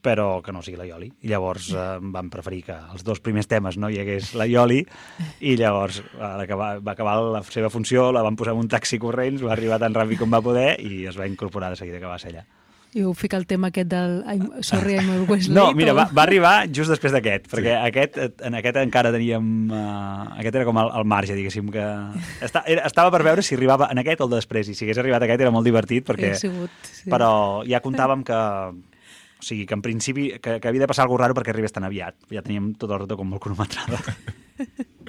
però 0.00 0.40
que 0.42 0.52
no 0.52 0.62
sigui 0.64 0.78
la 0.80 0.86
Ioli. 0.88 1.10
I 1.22 1.28
llavors 1.32 1.70
eh, 1.76 1.98
vam 2.00 2.30
preferir 2.32 2.62
que 2.70 2.76
els 2.94 3.04
dos 3.04 3.20
primers 3.20 3.48
temes 3.50 3.76
no 3.76 3.90
hi 3.92 3.98
hagués 4.00 4.32
la 4.34 4.46
Ioli 4.48 4.80
i 5.40 5.56
llavors 5.60 6.00
a 6.18 6.34
l'acabar- 6.40 6.78
va 6.80 6.92
acabar 6.96 7.18
la 7.36 7.42
seva 7.44 7.68
funció, 7.70 8.10
la 8.12 8.22
van 8.24 8.36
posar 8.36 8.54
en 8.56 8.64
un 8.64 8.68
taxi 8.72 8.98
corrents, 8.98 9.44
va 9.44 9.52
arribar 9.52 9.78
tan 9.82 9.94
ràpid 9.94 10.18
com 10.22 10.32
va 10.32 10.40
poder 10.40 10.78
i 10.80 11.04
es 11.10 11.18
va 11.20 11.28
incorporar 11.28 11.70
de 11.70 11.76
seguida 11.76 12.00
que 12.00 12.06
va 12.08 12.18
ser 12.18 12.32
allà. 12.34 12.46
I 12.92 13.04
ho 13.06 13.12
fica 13.14 13.36
el 13.38 13.44
tema 13.46 13.68
aquest 13.70 13.86
del 13.86 14.16
I'm, 14.26 14.48
Sorry, 14.66 14.96
I'm 14.98 15.10
always 15.14 15.46
late. 15.46 15.54
No, 15.54 15.68
mira, 15.78 15.92
o- 15.92 15.94
va, 15.94 16.08
va 16.10 16.24
arribar 16.24 16.64
just 16.74 16.90
després 16.90 17.12
d'aquest, 17.14 17.44
perquè 17.52 17.76
aquest, 17.86 18.16
eh, 18.18 18.32
en 18.48 18.56
aquest 18.58 18.80
encara 18.82 19.12
teníem... 19.14 19.70
Uh, 19.70 20.24
aquest 20.40 20.56
era 20.58 20.64
com 20.66 20.80
el, 20.82 20.90
el 20.98 21.06
marge, 21.06 21.36
diguéssim, 21.38 21.68
que... 21.70 21.84
Està, 22.42 22.64
era, 22.66 22.82
estava 22.90 23.12
per 23.14 23.20
veure 23.22 23.44
si 23.46 23.54
arribava 23.54 23.86
en 23.94 24.02
aquest 24.02 24.24
o 24.24 24.26
el 24.26 24.32
de 24.34 24.40
després, 24.40 24.72
i 24.72 24.74
si 24.74 24.88
hagués 24.88 24.98
arribat 24.98 25.22
aquest 25.22 25.44
era 25.46 25.52
molt 25.54 25.68
divertit, 25.70 26.02
perquè... 26.08 26.32
Sigut, 26.40 26.74
sí. 26.90 27.06
Però 27.14 27.30
ja 27.70 27.78
comptàvem 27.84 28.26
que... 28.26 28.40
O 29.40 29.42
sigui, 29.42 29.64
que 29.66 29.74
en 29.74 29.82
principi 29.82 30.30
que, 30.38 30.58
que 30.60 30.68
havia 30.68 30.84
de 30.84 30.90
passar 30.90 31.06
alguna 31.08 31.24
raro 31.24 31.34
perquè 31.34 31.50
arribés 31.54 31.72
tan 31.72 31.84
aviat. 31.88 32.16
Ja 32.30 32.42
teníem 32.44 32.74
tot 32.76 32.90
el 32.92 33.00
rato 33.06 33.16
com 33.16 33.28
molt 33.32 33.42
cronometrada. 33.42 33.98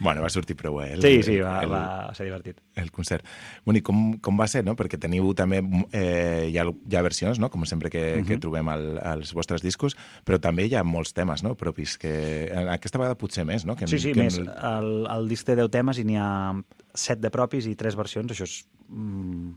Bueno, 0.00 0.20
va 0.24 0.28
sortir 0.28 0.56
prou 0.58 0.80
bé. 0.80 0.88
El, 0.96 1.02
Sí, 1.04 1.22
sí, 1.22 1.34
va, 1.40 1.52
el, 1.62 1.70
va 1.70 2.10
ser 2.18 2.26
divertit. 2.26 2.58
el 2.76 2.90
concert. 2.92 3.24
Bueno, 3.64 3.78
i 3.78 3.82
com, 3.86 4.18
com 4.20 4.36
va 4.36 4.48
ser, 4.50 4.64
no? 4.66 4.74
Perquè 4.76 4.98
teniu 5.00 5.30
també, 5.38 5.60
eh, 5.94 6.48
hi, 6.50 6.58
ha, 6.58 6.64
hi 6.66 6.96
ha 6.98 7.02
versions, 7.06 7.38
no? 7.40 7.48
Com 7.48 7.64
sempre 7.64 7.88
que, 7.88 8.16
Mhm. 8.18 8.26
que 8.26 8.36
trobem 8.42 8.68
al, 8.68 8.98
als 8.98 9.32
vostres 9.32 9.62
discos, 9.62 9.96
però 10.26 10.40
també 10.42 10.66
hi 10.66 10.74
ha 10.74 10.82
molts 10.84 11.14
temes, 11.14 11.42
no? 11.46 11.54
Propis, 11.54 11.96
que 11.96 12.50
aquesta 12.68 12.98
vegada 12.98 13.16
potser 13.16 13.46
més, 13.46 13.64
no? 13.64 13.76
Que, 13.76 13.86
Sí, 13.86 13.98
sí, 13.98 14.12
que 14.12 14.24
més. 14.24 14.36
El, 14.36 15.06
el 15.08 15.28
disc 15.30 15.46
té 15.46 15.54
10 15.56 15.70
temes 15.70 15.98
i 16.02 16.04
n'hi 16.04 16.18
ha 16.18 16.52
7 16.92 17.22
de 17.22 17.30
propis 17.30 17.64
i 17.70 17.76
3 17.76 17.96
versions. 17.96 18.32
Això 18.34 18.42
és 18.50 18.66
mm, 18.88 19.54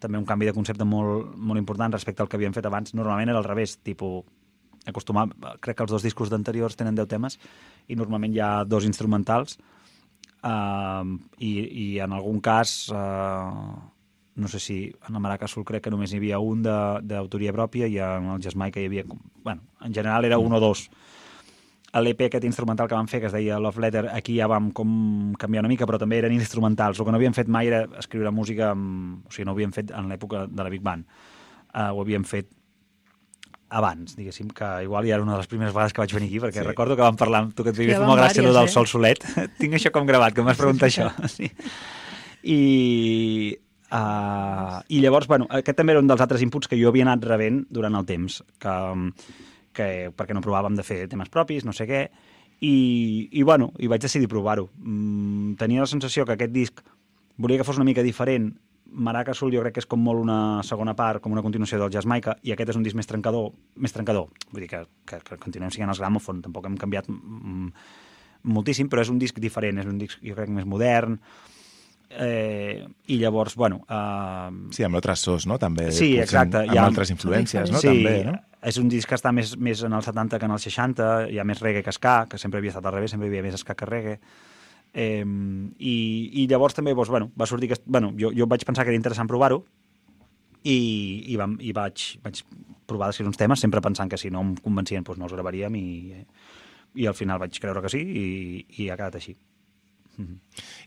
també 0.00 0.18
un 0.18 0.26
canvi 0.28 0.48
de 0.48 0.54
concepte 0.56 0.84
molt, 0.84 1.34
molt 1.36 1.60
important 1.60 1.92
respecte 1.92 2.22
al 2.22 2.28
que 2.28 2.38
havíem 2.38 2.54
fet 2.56 2.66
abans. 2.66 2.94
Normalment 2.94 3.32
era 3.32 3.40
al 3.40 3.48
revés, 3.48 3.78
tipus 3.82 4.24
acostumar, 4.86 5.28
crec 5.60 5.78
que 5.78 5.86
els 5.86 5.92
dos 5.94 6.04
discos 6.04 6.30
d'anteriors 6.30 6.76
tenen 6.76 6.96
10 6.98 7.08
temes 7.08 7.38
i 7.88 7.96
normalment 7.96 8.34
hi 8.34 8.42
ha 8.44 8.50
dos 8.68 8.84
instrumentals 8.84 9.56
uh, 10.44 11.04
i, 11.38 11.52
i 11.84 11.86
en 12.04 12.12
algun 12.12 12.42
cas 12.44 12.90
uh, 12.92 13.72
no 14.34 14.50
sé 14.50 14.60
si 14.60 14.78
en 15.08 15.16
la 15.16 15.22
Maraca 15.22 15.48
Sul 15.48 15.64
crec 15.64 15.86
que 15.86 15.92
només 15.94 16.12
hi 16.12 16.20
havia 16.20 16.40
un 16.42 16.64
d'autoria 16.64 17.54
pròpia 17.54 17.88
i 17.88 18.00
en 18.02 18.32
el 18.34 18.42
Jasmaica 18.42 18.82
hi 18.82 18.88
havia... 18.90 19.04
Bueno, 19.44 19.62
en 19.80 19.94
general 19.94 20.24
era 20.24 20.38
un 20.42 20.52
o 20.52 20.60
dos 20.60 20.88
a 20.90 21.14
l'EP 22.02 22.24
aquest 22.26 22.44
instrumental 22.48 22.88
que 22.90 22.96
vam 22.96 23.06
fer, 23.06 23.20
que 23.22 23.28
es 23.30 23.34
deia 23.36 23.60
Love 23.62 23.80
Letter, 23.84 24.08
aquí 24.10 24.34
ja 24.40 24.48
vam 24.50 24.72
com 24.74 25.34
canviar 25.38 25.62
una 25.62 25.70
mica, 25.70 25.86
però 25.86 26.00
també 26.00 26.18
eren 26.18 26.34
instrumentals. 26.34 26.98
El 26.98 27.06
que 27.06 27.12
no 27.14 27.20
havíem 27.20 27.36
fet 27.36 27.48
mai 27.48 27.70
era 27.70 27.84
escriure 28.00 28.32
música, 28.34 28.72
amb... 28.72 29.22
o 29.28 29.30
sigui, 29.30 29.46
no 29.46 29.52
ho 29.52 29.58
havíem 29.58 29.72
fet 29.76 29.92
en 29.94 30.10
l'època 30.10 30.46
de 30.50 30.62
la 30.62 30.72
Big 30.72 30.82
Band. 30.82 31.06
Uh, 31.74 31.92
ho 31.94 32.02
havíem 32.02 32.24
fet 32.26 32.50
abans, 33.74 34.14
diguéssim, 34.14 34.50
que 34.54 34.66
igual 34.84 35.06
ja 35.06 35.16
era 35.16 35.22
una 35.24 35.32
de 35.34 35.42
les 35.42 35.50
primeres 35.50 35.74
vegades 35.74 35.92
que 35.92 36.02
vaig 36.02 36.12
venir 36.14 36.28
aquí, 36.28 36.40
perquè 36.42 36.60
Sí. 36.60 36.62
sí. 36.62 36.68
recordo 36.68 36.96
que 36.96 37.02
vam 37.02 37.16
parlar 37.16 37.40
amb 37.42 37.54
tu, 37.54 37.64
que 37.64 37.70
et 37.70 37.98
van 37.98 38.06
molt 38.06 38.20
gràcia 38.20 38.42
allò 38.42 38.52
del 38.54 38.70
eh? 38.70 38.74
Sol 38.74 38.86
Solet. 38.86 39.24
Tinc 39.60 39.74
això 39.74 39.90
com 39.90 40.06
gravat, 40.06 40.34
que 40.34 40.42
m'has 40.42 40.58
preguntat 40.58 40.90
això. 40.90 41.10
Sí. 41.36 41.50
I, 42.44 43.56
uh, 43.90 44.82
I 44.88 45.00
llavors, 45.00 45.26
bueno, 45.26 45.46
aquest 45.48 45.78
també 45.78 45.94
era 45.94 46.02
un 46.02 46.10
dels 46.10 46.20
altres 46.20 46.42
inputs 46.44 46.68
que 46.68 46.76
jo 46.76 46.90
havia 46.90 47.06
anat 47.06 47.24
rebent 47.24 47.64
durant 47.70 47.94
el 47.96 48.04
temps, 48.04 48.42
que, 48.60 48.74
que 49.74 50.10
perquè 50.16 50.34
no 50.36 50.40
provàvem 50.44 50.76
de 50.78 50.84
fer 50.86 51.02
temes 51.10 51.28
propis, 51.32 51.64
no 51.66 51.72
sé 51.76 51.86
què, 51.90 52.04
i, 52.64 53.28
i 53.34 53.42
bueno, 53.42 53.72
i 53.82 53.88
vaig 53.90 54.00
decidir 54.06 54.28
provar-ho. 54.30 54.68
Mm, 54.78 55.56
tenia 55.60 55.82
la 55.84 55.90
sensació 55.90 56.24
que 56.24 56.36
aquest 56.38 56.52
disc 56.54 56.80
volia 57.36 57.58
que 57.58 57.66
fos 57.66 57.76
una 57.80 57.84
mica 57.88 58.02
diferent. 58.06 58.52
Maraca 58.94 59.34
Sul 59.34 59.50
jo 59.50 59.58
crec 59.64 59.74
que 59.74 59.82
és 59.82 59.88
com 59.90 59.98
molt 59.98 60.20
una 60.22 60.62
segona 60.62 60.92
part, 60.94 61.18
com 61.20 61.32
una 61.34 61.42
continuació 61.42 61.80
del 61.80 61.90
Jasmaica, 61.90 62.36
i 62.46 62.52
aquest 62.54 62.70
és 62.70 62.76
un 62.78 62.84
disc 62.86 62.94
més 62.94 63.08
trencador, 63.10 63.48
més 63.82 63.90
trencador. 63.92 64.28
Vull 64.52 64.62
dir 64.62 64.68
que, 64.70 64.84
que, 65.10 65.18
que 65.26 65.38
continuem 65.42 65.72
siguent 65.74 65.90
els 65.90 65.98
Gramophone, 65.98 66.44
tampoc 66.44 66.68
hem 66.70 66.76
canviat 66.78 67.08
mm, 67.10 67.72
moltíssim, 68.54 68.86
però 68.92 69.02
és 69.02 69.10
un 69.10 69.18
disc 69.18 69.40
diferent, 69.42 69.82
és 69.82 69.90
un 69.90 69.98
disc 69.98 70.22
jo 70.22 70.36
crec 70.38 70.52
més 70.54 70.68
modern, 70.68 71.18
eh, 72.10 72.84
i 73.10 73.18
llavors, 73.18 73.56
bueno... 73.58 73.82
Eh, 73.88 74.50
Sí, 74.76 74.84
amb 74.86 74.94
altres 75.00 75.20
sos, 75.26 75.46
no? 75.50 75.58
També, 75.58 75.90
Sí, 75.90 76.12
potser 76.14 76.22
exacte, 76.28 76.62
Amb 76.68 76.76
ha- 76.78 76.86
altres 76.86 77.10
influències, 77.10 77.70
no? 77.72 77.80
sí, 77.82 77.88
També, 77.90 78.16
no? 78.30 78.36
És 78.64 78.78
un 78.80 78.88
disc 78.88 79.08
que 79.08 79.16
està 79.18 79.32
més, 79.36 79.54
més 79.60 79.82
en 79.84 79.92
els 79.92 80.08
70 80.08 80.40
que 80.40 80.48
en 80.48 80.54
els 80.56 80.64
60, 80.64 81.08
hi 81.32 81.38
ha 81.38 81.44
més 81.44 81.60
reggae 81.60 81.84
que 81.84 81.92
ska, 81.92 82.24
que 82.30 82.40
sempre 82.40 82.62
havia 82.62 82.72
estat 82.72 82.86
al 82.88 82.96
revés, 82.96 83.12
sempre 83.12 83.28
hi 83.28 83.32
havia 83.32 83.44
més 83.44 83.60
ska 83.60 83.76
que 83.76 83.88
reggae. 83.88 84.18
Eh, 84.94 85.24
i, 85.24 85.94
I 86.42 86.46
llavors 86.50 86.76
també 86.76 86.94
doncs, 86.94 87.10
bueno, 87.12 87.30
va 87.38 87.48
sortir 87.50 87.72
que... 87.72 87.80
Bueno, 87.84 88.12
jo, 88.18 88.32
jo 88.36 88.48
vaig 88.48 88.64
pensar 88.64 88.86
que 88.86 88.94
era 88.94 89.00
interessant 89.00 89.28
provar-ho 89.28 89.60
i, 90.64 90.78
i, 91.28 91.36
vam, 91.36 91.58
i 91.60 91.74
vaig, 91.76 92.06
vaig 92.24 92.44
provar 92.88 93.10
d'escriure 93.10 93.32
uns 93.32 93.40
temes, 93.40 93.60
sempre 93.60 93.82
pensant 93.84 94.10
que 94.10 94.20
si 94.20 94.30
no 94.32 94.44
em 94.46 94.54
convencien 94.64 95.04
doncs 95.04 95.20
no 95.20 95.28
els 95.28 95.34
gravaríem 95.36 95.76
i, 95.76 95.86
i 97.02 97.08
al 97.10 97.18
final 97.18 97.42
vaig 97.42 97.58
creure 97.60 97.82
que 97.84 97.92
sí 97.92 98.00
i, 98.00 98.24
i 98.78 98.88
ha 98.88 98.96
quedat 98.96 99.20
així. 99.20 99.36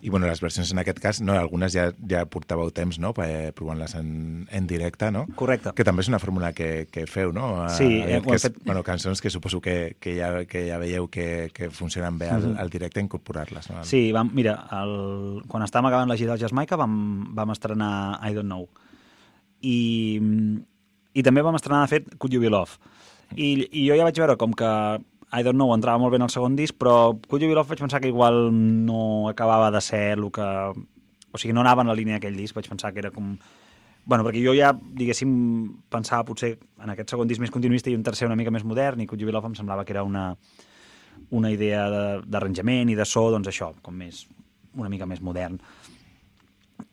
I 0.02 0.10
bueno, 0.10 0.28
les 0.28 0.40
versions 0.40 0.70
en 0.72 0.80
aquest 0.80 1.00
cas, 1.04 1.20
no, 1.22 1.34
algunes 1.34 1.74
ja, 1.74 1.90
ja 2.10 2.22
portàveu 2.30 2.70
temps, 2.72 3.00
no?, 3.00 3.12
eh, 3.26 3.52
provant-les 3.56 3.96
en, 4.00 4.48
en 4.52 4.68
directe, 4.68 5.10
no? 5.12 5.26
Correcte. 5.36 5.74
Que 5.76 5.84
també 5.84 6.02
és 6.06 6.08
una 6.12 6.20
fórmula 6.20 6.54
que, 6.54 6.88
que 6.92 7.06
feu, 7.08 7.34
no? 7.36 7.68
Sí, 7.76 7.84
Eh, 7.98 8.16
eh, 8.16 8.20
ho 8.20 8.24
que 8.30 8.36
és, 8.38 8.46
fet- 8.48 8.62
Bueno, 8.64 8.84
cançons 8.84 9.20
que 9.22 9.30
suposo 9.30 9.60
que, 9.60 9.98
que, 10.00 10.16
ja, 10.20 10.46
que 10.46 10.68
ja 10.70 10.78
veieu 10.78 11.10
que, 11.10 11.50
que 11.54 11.70
funcionen 11.70 12.18
bé 12.20 12.30
al, 12.30 12.56
al 12.58 12.70
directe, 12.70 13.02
incorporar-les, 13.02 13.70
no? 13.72 13.84
Sí, 13.84 14.12
vam, 14.16 14.30
mira, 14.34 14.56
el, 14.80 15.42
quan 15.48 15.64
estàvem 15.66 15.90
acabant 15.92 16.08
la 16.10 16.18
gira 16.18 16.34
del 16.38 16.46
Jasmaica 16.46 16.78
vam, 16.80 17.34
vam 17.36 17.52
estrenar 17.52 18.20
I 18.24 18.34
Don't 18.38 18.48
Know. 18.48 18.70
I, 19.62 20.22
I 21.18 21.24
també 21.26 21.42
vam 21.44 21.56
estrenar, 21.58 21.84
de 21.88 21.92
fet, 21.96 22.10
Could 22.22 22.34
You 22.36 22.42
Be 22.44 22.50
Love. 22.54 22.78
I, 23.36 23.68
I 23.74 23.88
jo 23.90 23.96
ja 23.98 24.06
vaig 24.08 24.20
veure 24.22 24.38
com 24.40 24.54
que 24.56 24.68
I 25.34 25.44
Don't 25.44 25.58
Know 25.60 25.74
entrava 25.76 26.00
molt 26.00 26.14
bé 26.14 26.20
en 26.22 26.24
el 26.28 26.32
segon 26.32 26.56
disc, 26.56 26.76
però 26.80 27.12
Could 27.28 27.44
You 27.44 27.50
Be 27.52 27.56
Love 27.58 27.74
vaig 27.74 27.82
pensar 27.84 28.00
que 28.00 28.08
igual 28.08 28.48
no 28.54 29.28
acabava 29.30 29.72
de 29.72 29.82
ser 29.82 30.14
el 30.18 30.30
que... 30.32 30.46
O 31.32 31.38
sigui, 31.38 31.52
no 31.54 31.62
anava 31.62 31.84
en 31.84 31.90
la 31.92 31.96
línia 32.00 32.16
d'aquell 32.16 32.38
disc, 32.40 32.56
vaig 32.56 32.70
pensar 32.72 32.94
que 32.94 33.04
era 33.04 33.12
com... 33.12 33.34
Bueno, 34.08 34.24
perquè 34.24 34.40
jo 34.40 34.54
ja, 34.56 34.70
diguéssim, 34.72 35.34
pensava 35.92 36.24
potser 36.24 36.54
en 36.80 36.94
aquest 36.94 37.12
segon 37.12 37.28
disc 37.28 37.44
més 37.44 37.52
continuista 37.52 37.92
i 37.92 37.96
un 37.98 38.06
tercer 38.08 38.30
una 38.30 38.38
mica 38.40 38.54
més 38.56 38.64
modern, 38.64 39.02
i 39.04 39.08
Could 39.10 39.20
You 39.20 39.28
Be 39.28 39.36
Love 39.36 39.52
em 39.52 39.58
semblava 39.60 39.84
que 39.84 39.92
era 39.92 40.06
una, 40.08 40.30
una 41.36 41.52
idea 41.52 41.90
de- 41.92 42.22
d'arranjament 42.24 42.88
i 42.90 42.96
de 42.96 43.04
so, 43.06 43.26
doncs 43.36 43.52
això, 43.52 43.74
com 43.84 44.00
més, 44.00 44.24
una 44.80 44.88
mica 44.88 45.06
més 45.06 45.20
modern. 45.20 45.60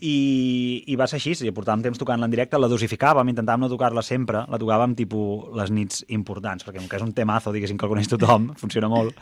I, 0.00 0.84
i 0.90 0.96
va 1.00 1.06
ser 1.08 1.18
així, 1.20 1.34
ja 1.38 1.52
portàvem 1.54 1.82
temps 1.84 2.00
tocant-la 2.00 2.28
en 2.28 2.32
directe, 2.32 2.58
la 2.60 2.68
dosificàvem, 2.72 3.30
intentàvem 3.32 3.64
no 3.64 3.70
tocar-la 3.72 4.02
sempre, 4.04 4.44
la 4.50 4.60
tocàvem 4.60 4.94
tipus 4.98 5.50
les 5.58 5.72
nits 5.72 6.04
importants, 6.16 6.64
perquè 6.66 6.80
com 6.80 6.88
que 6.90 7.00
és 7.00 7.04
un 7.04 7.12
temazo, 7.16 7.52
diguéssim, 7.54 7.78
que 7.80 7.86
el 7.86 7.92
coneix 7.92 8.10
tothom, 8.10 8.50
funciona 8.62 8.90
molt, 8.92 9.16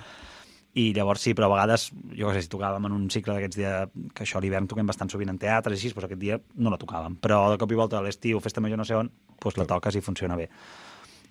i 0.72 0.88
llavors 0.96 1.20
sí, 1.20 1.34
però 1.36 1.50
a 1.50 1.52
vegades, 1.52 1.90
jo 2.16 2.30
què 2.30 2.38
sé, 2.38 2.44
si 2.46 2.52
tocàvem 2.52 2.86
en 2.88 2.94
un 2.96 3.08
cicle 3.12 3.34
d'aquests 3.36 3.58
dies, 3.58 3.90
que 4.16 4.24
això 4.24 4.38
a 4.38 4.44
l'hivern 4.44 4.70
toquem 4.70 4.88
bastant 4.88 5.10
sovint 5.12 5.28
en 5.28 5.40
teatre, 5.40 5.74
i 5.74 5.76
així, 5.76 5.90
doncs 5.92 6.06
aquest 6.08 6.22
dia 6.22 6.38
no 6.56 6.72
la 6.72 6.78
tocàvem. 6.80 7.18
Però 7.20 7.42
de 7.52 7.58
cop 7.60 7.74
i 7.74 7.78
volta 7.78 7.98
a 7.98 8.04
l'estiu, 8.04 8.40
festa 8.40 8.62
major 8.64 8.80
no 8.80 8.86
sé 8.88 8.96
on, 8.96 9.10
doncs 9.42 9.58
la 9.60 9.68
toques 9.68 9.98
i 9.98 10.04
funciona 10.04 10.38
bé. 10.38 10.48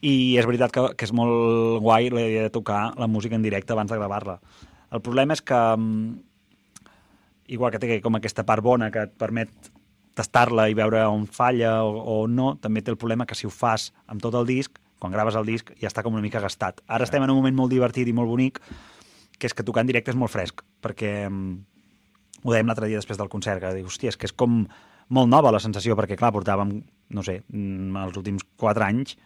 I 0.06 0.38
és 0.38 0.46
veritat 0.46 0.74
que, 0.74 0.84
que 0.98 1.08
és 1.10 1.14
molt 1.18 1.82
guai 1.82 2.12
la 2.14 2.22
idea 2.22 2.46
de 2.46 2.54
tocar 2.54 2.92
la 3.02 3.10
música 3.10 3.38
en 3.38 3.42
directe 3.46 3.74
abans 3.74 3.90
de 3.90 3.98
gravar-la. 3.98 4.38
El 4.94 5.02
problema 5.02 5.34
és 5.34 5.42
que, 5.42 5.58
mm, 5.58 6.31
igual 7.52 7.72
que 7.74 7.80
té 7.84 8.00
com 8.02 8.16
aquesta 8.16 8.46
part 8.48 8.64
bona 8.64 8.90
que 8.94 9.06
et 9.08 9.16
permet 9.20 9.52
tastar-la 10.16 10.68
i 10.72 10.76
veure 10.76 11.04
on 11.08 11.26
falla 11.28 11.82
o, 11.84 11.92
o 12.00 12.16
no, 12.28 12.54
també 12.64 12.84
té 12.84 12.92
el 12.94 13.00
problema 13.00 13.28
que 13.28 13.36
si 13.36 13.48
ho 13.48 13.52
fas 13.52 13.90
amb 14.12 14.24
tot 14.24 14.36
el 14.40 14.48
disc, 14.48 14.80
quan 15.02 15.14
graves 15.14 15.36
el 15.40 15.48
disc 15.48 15.72
ja 15.82 15.90
està 15.90 16.04
com 16.06 16.16
una 16.16 16.24
mica 16.24 16.42
gastat. 16.44 16.82
Ara 16.88 17.08
estem 17.08 17.24
en 17.24 17.34
un 17.34 17.40
moment 17.40 17.58
molt 17.58 17.74
divertit 17.74 18.08
i 18.08 18.16
molt 18.16 18.32
bonic, 18.32 18.62
que 19.40 19.50
és 19.50 19.56
que 19.58 19.66
tocar 19.68 19.84
en 19.84 19.90
directe 19.90 20.14
és 20.14 20.20
molt 20.20 20.32
fresc, 20.32 20.64
perquè 20.84 21.12
mm, 21.28 21.52
ho 22.46 22.54
dèiem 22.54 22.70
l'altre 22.70 22.88
dia 22.92 23.02
després 23.02 23.20
del 23.20 23.32
concert, 23.32 23.64
que 23.64 23.74
dic, 23.80 23.90
hòstia, 23.90 24.14
és 24.14 24.20
que 24.20 24.30
és 24.30 24.36
com 24.38 24.62
molt 25.12 25.32
nova 25.32 25.52
la 25.52 25.60
sensació, 25.64 25.98
perquè 26.00 26.16
clar, 26.20 26.32
portàvem, 26.36 26.76
no 27.12 27.26
sé, 27.26 27.42
mm, 27.50 27.98
els 28.06 28.22
últims 28.22 28.46
quatre 28.62 28.88
anys 28.88 29.18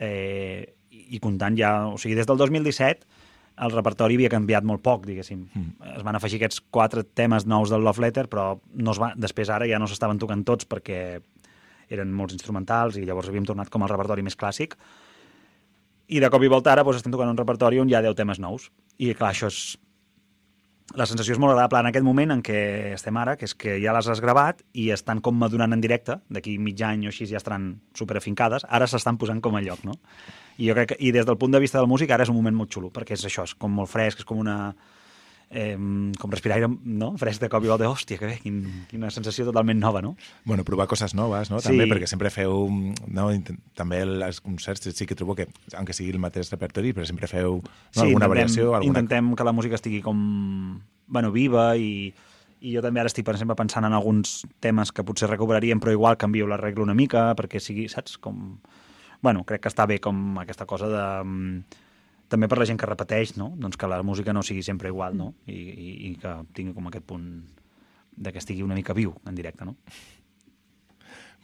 eh, 0.00 0.64
i 0.90 1.20
comptant 1.22 1.58
ja, 1.58 1.72
o 1.92 1.98
sigui, 2.00 2.16
des 2.18 2.26
del 2.26 2.40
2017 2.40 3.17
el 3.64 3.74
repertori 3.74 4.18
havia 4.18 4.30
canviat 4.32 4.66
molt 4.66 4.82
poc, 4.84 5.06
diguéssim. 5.08 5.42
Mm. 5.52 5.90
Es 5.98 6.04
van 6.06 6.18
afegir 6.18 6.38
aquests 6.38 6.62
quatre 6.74 7.04
temes 7.04 7.46
nous 7.46 7.72
del 7.72 7.82
Love 7.84 8.04
Letter, 8.04 8.26
però 8.30 8.52
no 8.74 8.94
es 8.94 9.00
va, 9.02 9.12
després 9.18 9.50
ara 9.50 9.68
ja 9.70 9.80
no 9.80 9.88
s'estaven 9.90 10.20
tocant 10.22 10.44
tots 10.46 10.68
perquè 10.68 11.00
eren 11.94 12.12
molts 12.12 12.36
instrumentals 12.36 12.98
i 12.98 13.04
llavors 13.08 13.30
havíem 13.30 13.46
tornat 13.48 13.70
com 13.72 13.82
al 13.82 13.92
repertori 13.92 14.24
més 14.24 14.36
clàssic. 14.38 14.76
I 16.08 16.22
de 16.24 16.30
cop 16.32 16.44
i 16.44 16.48
volta 16.52 16.72
ara 16.72 16.84
doncs, 16.84 17.02
estem 17.02 17.12
tocant 17.12 17.30
un 17.32 17.38
repertori 17.40 17.80
on 17.80 17.88
hi 17.88 17.96
ha 17.96 18.04
10 18.04 18.16
temes 18.16 18.40
nous. 18.40 18.70
I 18.98 19.12
clar, 19.14 19.34
això 19.34 19.50
és... 19.52 19.76
La 20.96 21.04
sensació 21.04 21.34
és 21.34 21.40
molt 21.40 21.52
agradable 21.52 21.82
en 21.82 21.86
aquest 21.90 22.04
moment 22.04 22.30
en 22.32 22.42
què 22.44 22.60
estem 22.94 23.16
ara, 23.20 23.34
que 23.36 23.44
és 23.44 23.52
que 23.52 23.74
ja 23.82 23.92
les 23.92 24.06
has 24.08 24.22
gravat 24.24 24.62
i 24.72 24.88
estan 24.94 25.20
com 25.20 25.36
madurant 25.36 25.76
en 25.76 25.82
directe, 25.84 26.16
d'aquí 26.32 26.56
mig 26.58 26.80
any 26.80 27.04
o 27.04 27.12
així 27.12 27.26
ja 27.28 27.36
estaran 27.36 27.74
superafincades, 27.98 28.64
ara 28.64 28.88
s'estan 28.88 29.18
posant 29.20 29.42
com 29.44 29.58
a 29.58 29.60
lloc, 29.60 29.82
no? 29.84 29.98
I 30.56 30.70
jo 30.70 30.76
crec 30.78 30.94
que, 30.94 30.98
i 31.04 31.12
des 31.12 31.28
del 31.28 31.36
punt 31.36 31.52
de 31.52 31.60
vista 31.60 31.78
del 31.78 31.90
músic, 31.90 32.10
ara 32.10 32.24
és 32.24 32.32
un 32.32 32.38
moment 32.40 32.56
molt 32.56 32.72
xulo, 32.72 32.88
perquè 32.94 33.18
és 33.18 33.26
això, 33.28 33.44
és 33.44 33.52
com 33.54 33.76
molt 33.76 33.92
fresc, 33.92 34.24
és 34.24 34.28
com 34.28 34.40
una... 34.40 34.56
Eh, 35.50 35.78
com 36.20 36.28
respirar 36.28 36.58
aire 36.58 36.68
no? 36.68 37.14
fresc 37.16 37.40
de 37.40 37.48
cop 37.48 37.64
i 37.64 37.70
volta, 37.70 37.88
hòstia, 37.88 38.18
que 38.20 38.28
bé, 38.28 38.34
quin, 38.42 38.58
quina 38.90 39.08
sensació 39.08 39.46
totalment 39.46 39.78
nova, 39.80 40.02
no? 40.04 40.12
Bueno, 40.44 40.64
provar 40.68 40.84
coses 40.90 41.14
noves, 41.16 41.48
no? 41.48 41.62
Sí. 41.62 41.70
També, 41.70 41.86
perquè 41.88 42.08
sempre 42.10 42.28
feu... 42.28 42.66
No? 43.08 43.30
També 43.78 44.02
els 44.04 44.42
concerts 44.44 44.92
sí 44.92 45.08
que 45.08 45.16
trobo 45.16 45.38
que, 45.38 45.48
aunque 45.72 45.96
sigui 45.96 46.12
el 46.12 46.20
mateix 46.20 46.52
repertori, 46.52 46.92
però 46.92 47.08
sempre 47.08 47.30
feu 47.30 47.62
no? 47.62 47.70
alguna 47.70 48.26
intentem, 48.26 48.34
variació, 48.34 48.74
alguna... 48.74 48.92
intentem 48.92 49.32
que 49.38 49.48
la 49.48 49.56
música 49.56 49.80
estigui 49.80 50.02
com 50.04 50.20
bueno, 51.08 51.32
viva 51.32 51.70
i, 51.80 52.12
i 52.60 52.74
jo 52.76 52.84
també 52.84 53.00
ara 53.00 53.08
estic, 53.08 53.24
per 53.24 53.34
exemple, 53.38 53.56
pensant 53.58 53.88
en 53.88 53.96
alguns 53.96 54.42
temes 54.64 54.92
que 54.92 55.04
potser 55.06 55.30
recuperaríem, 55.30 55.80
però 55.80 55.96
igual 55.96 56.20
canvio 56.20 56.48
l'arreglo 56.50 56.84
una 56.84 56.96
mica 56.98 57.30
perquè 57.38 57.62
sigui, 57.62 57.88
saps, 57.88 58.18
com... 58.20 58.58
Bueno, 59.24 59.42
crec 59.48 59.64
que 59.64 59.72
està 59.72 59.88
bé 59.88 59.96
com 60.02 60.36
aquesta 60.44 60.68
cosa 60.68 60.92
de... 60.92 61.06
mm, 62.28 62.34
També 62.34 62.48
per 62.48 62.58
la 62.58 62.66
gent 62.68 62.78
que 62.78 62.86
repeteix, 62.86 63.36
no? 63.36 63.54
Doncs 63.56 63.76
que 63.76 63.88
la 63.88 64.02
música 64.02 64.32
no 64.32 64.42
sigui 64.42 64.62
sempre 64.62 64.88
igual, 64.88 65.16
no? 65.16 65.34
I, 65.46 65.56
i, 65.56 65.88
i 66.10 66.14
que 66.20 66.34
tingui 66.54 66.74
com 66.74 66.86
aquest 66.88 67.06
punt 67.08 67.28
de 68.18 68.32
que 68.32 68.38
estigui 68.38 68.62
una 68.62 68.74
mica 68.74 68.94
viu 68.94 69.14
en 69.26 69.34
directe, 69.34 69.64
no? 69.64 69.76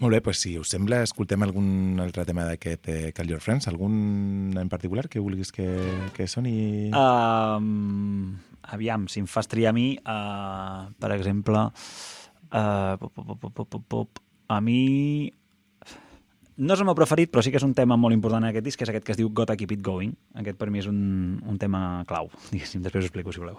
Molt 0.02 0.10
bé, 0.10 0.18
doncs 0.20 0.40
si 0.42 0.56
us 0.58 0.72
sembla, 0.74 1.04
escoltem 1.06 1.44
algun 1.46 2.00
altre 2.02 2.24
tema 2.26 2.48
d'aquest 2.48 2.88
eh, 2.90 3.12
Call 3.14 3.30
Your 3.30 3.40
Friends, 3.40 3.68
algun 3.70 4.56
en 4.58 4.68
particular 4.68 5.06
que 5.08 5.22
vulguis 5.22 5.52
que, 5.54 5.68
que 6.16 6.26
soni... 6.26 6.90
Um, 6.90 8.34
aviam, 8.74 9.06
si 9.06 9.22
em 9.22 9.28
fas 9.30 9.46
triar 9.46 9.70
a 9.70 9.76
mi, 9.76 9.92
uh, 10.02 10.90
per 10.98 11.12
exemple, 11.14 11.62
uh, 12.50 12.98
pop, 12.98 13.12
pop, 13.14 13.36
pop, 13.38 13.46
pop, 13.46 13.68
pop, 13.70 13.86
pop, 13.94 14.22
a 14.50 14.58
mi 14.60 15.30
no 16.56 16.74
és 16.74 16.82
el 16.82 16.86
meu 16.88 16.96
preferit, 16.98 17.32
però 17.32 17.42
sí 17.42 17.50
que 17.50 17.58
és 17.60 17.66
un 17.66 17.74
tema 17.74 17.96
molt 18.00 18.14
important 18.16 18.44
en 18.44 18.52
aquest 18.52 18.66
disc, 18.66 18.78
que 18.78 18.86
és 18.86 18.92
aquest 18.92 19.06
que 19.06 19.14
es 19.14 19.20
diu 19.20 19.30
Gotta 19.30 19.56
Keep 19.58 19.74
It 19.78 19.82
Going. 19.86 20.14
Aquest 20.42 20.60
per 20.60 20.70
mi 20.70 20.82
és 20.82 20.90
un, 20.90 21.00
un 21.50 21.58
tema 21.58 22.04
clau, 22.10 22.30
diguéssim, 22.52 22.84
després 22.84 23.04
us 23.04 23.10
explico 23.10 23.34
si 23.34 23.42
voleu. 23.42 23.58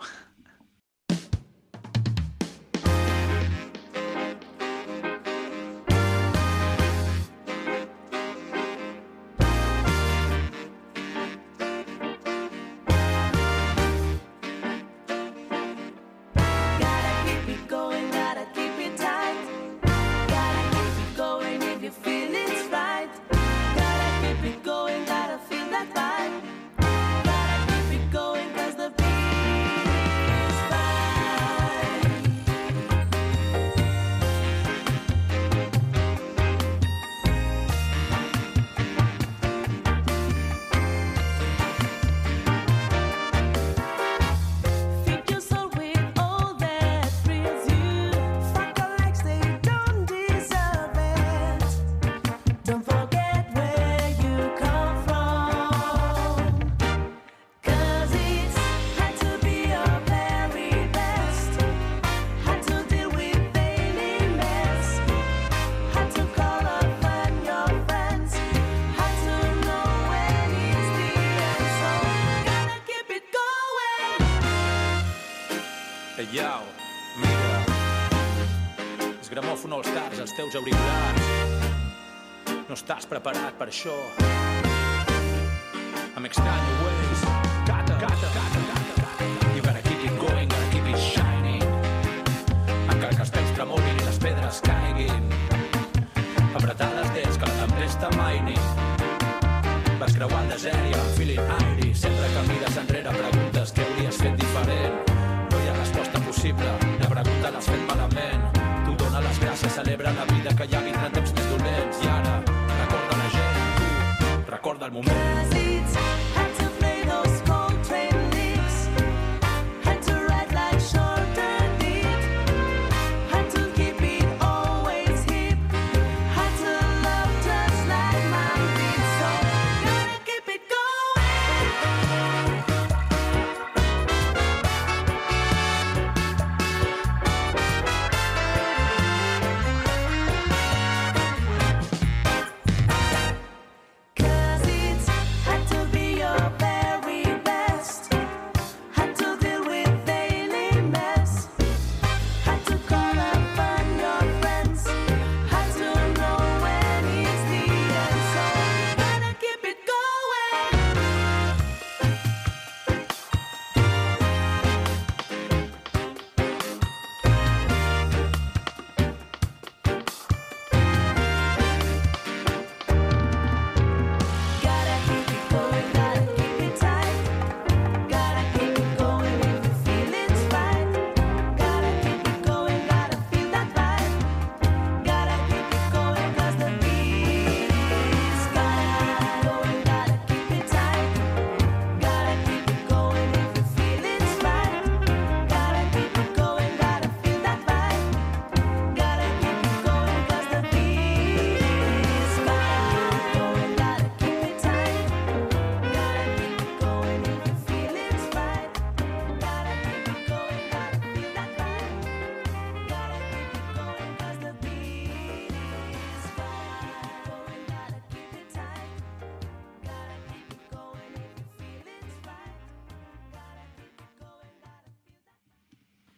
Teus 80.45 80.55
auriculars. 80.62 81.21
No 82.69 82.77
estàs 82.77 83.10
preparat 83.10 83.58
per 83.58 83.69
això. 83.71 84.35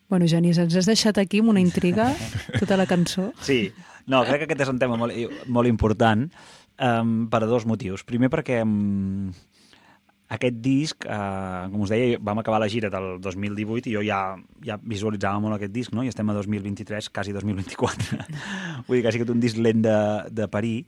Bueno, 0.07 0.27
Genís, 0.27 0.57
ens 0.61 0.75
has 0.79 0.87
deixat 0.87 1.17
aquí 1.19 1.41
amb 1.43 1.51
una 1.51 1.59
intriga 1.59 2.13
tota 2.61 2.77
la 2.79 2.85
cançó. 2.87 3.33
Sí, 3.43 3.73
no, 4.07 4.21
crec 4.23 4.43
que 4.43 4.47
aquest 4.47 4.63
és 4.63 4.71
un 4.71 4.79
tema 4.79 4.95
molt, 4.99 5.13
molt 5.51 5.67
important 5.67 6.29
um, 6.79 7.11
per 7.31 7.43
dos 7.43 7.67
motius. 7.67 8.05
Primer 8.07 8.29
perquè 8.31 8.61
um, 8.63 9.33
aquest 10.31 10.61
disc, 10.63 11.03
uh, 11.07 11.67
com 11.73 11.83
us 11.83 11.91
deia, 11.91 12.21
vam 12.23 12.39
acabar 12.39 12.61
la 12.63 12.69
gira 12.71 12.91
del 12.93 13.17
2018 13.23 13.91
i 13.91 13.97
jo 13.97 14.05
ja, 14.07 14.21
ja 14.63 14.79
visualitzava 14.79 15.43
molt 15.43 15.57
aquest 15.57 15.75
disc, 15.75 15.91
no? 15.95 16.07
i 16.07 16.13
estem 16.13 16.31
a 16.31 16.37
2023, 16.39 17.11
quasi 17.11 17.35
2024. 17.35 18.23
Vull 18.87 18.97
dir 18.97 19.03
que 19.03 19.11
ha 19.11 19.15
sigut 19.17 19.35
un 19.35 19.43
disc 19.43 19.59
lent 19.59 19.83
de, 19.83 19.99
de 20.31 20.47
parir. 20.51 20.79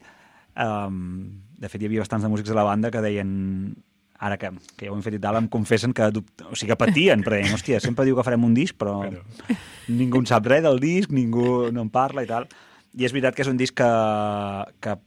Um, 0.60 1.44
de 1.60 1.68
fet, 1.68 1.84
hi 1.84 1.92
havia 1.92 2.08
bastants 2.08 2.24
de 2.24 2.32
músics 2.32 2.52
de 2.52 2.56
la 2.56 2.68
banda 2.68 2.92
que 2.92 3.04
deien 3.04 3.30
ara 4.20 4.36
que, 4.38 4.50
que 4.76 4.86
ja 4.88 4.92
ho 4.92 4.96
hem 4.98 5.04
fet 5.06 5.16
i 5.16 5.20
tal, 5.24 5.38
em 5.40 5.48
confessen 5.48 5.94
que, 5.96 6.04
o 6.12 6.56
sigui, 6.56 6.70
que 6.74 6.76
patien, 6.80 7.22
perquè 7.24 7.40
deien, 7.42 7.54
hòstia, 7.56 7.80
sempre 7.80 8.04
diu 8.06 8.18
que 8.18 8.26
farem 8.28 8.44
un 8.44 8.54
disc, 8.58 8.76
però 8.76 8.98
Bueno. 9.06 9.22
ningú 10.00 10.20
en 10.20 10.28
sap 10.28 10.46
res 10.52 10.64
del 10.66 10.80
disc, 10.84 11.12
ningú 11.16 11.70
no 11.72 11.86
en 11.88 11.90
parla 11.94 12.24
i 12.24 12.28
tal. 12.28 12.50
I 13.00 13.06
és 13.08 13.14
veritat 13.16 13.36
que 13.38 13.46
és 13.46 13.52
un 13.52 13.58
disc 13.58 13.76
que, 13.80 13.88
que 14.84 14.98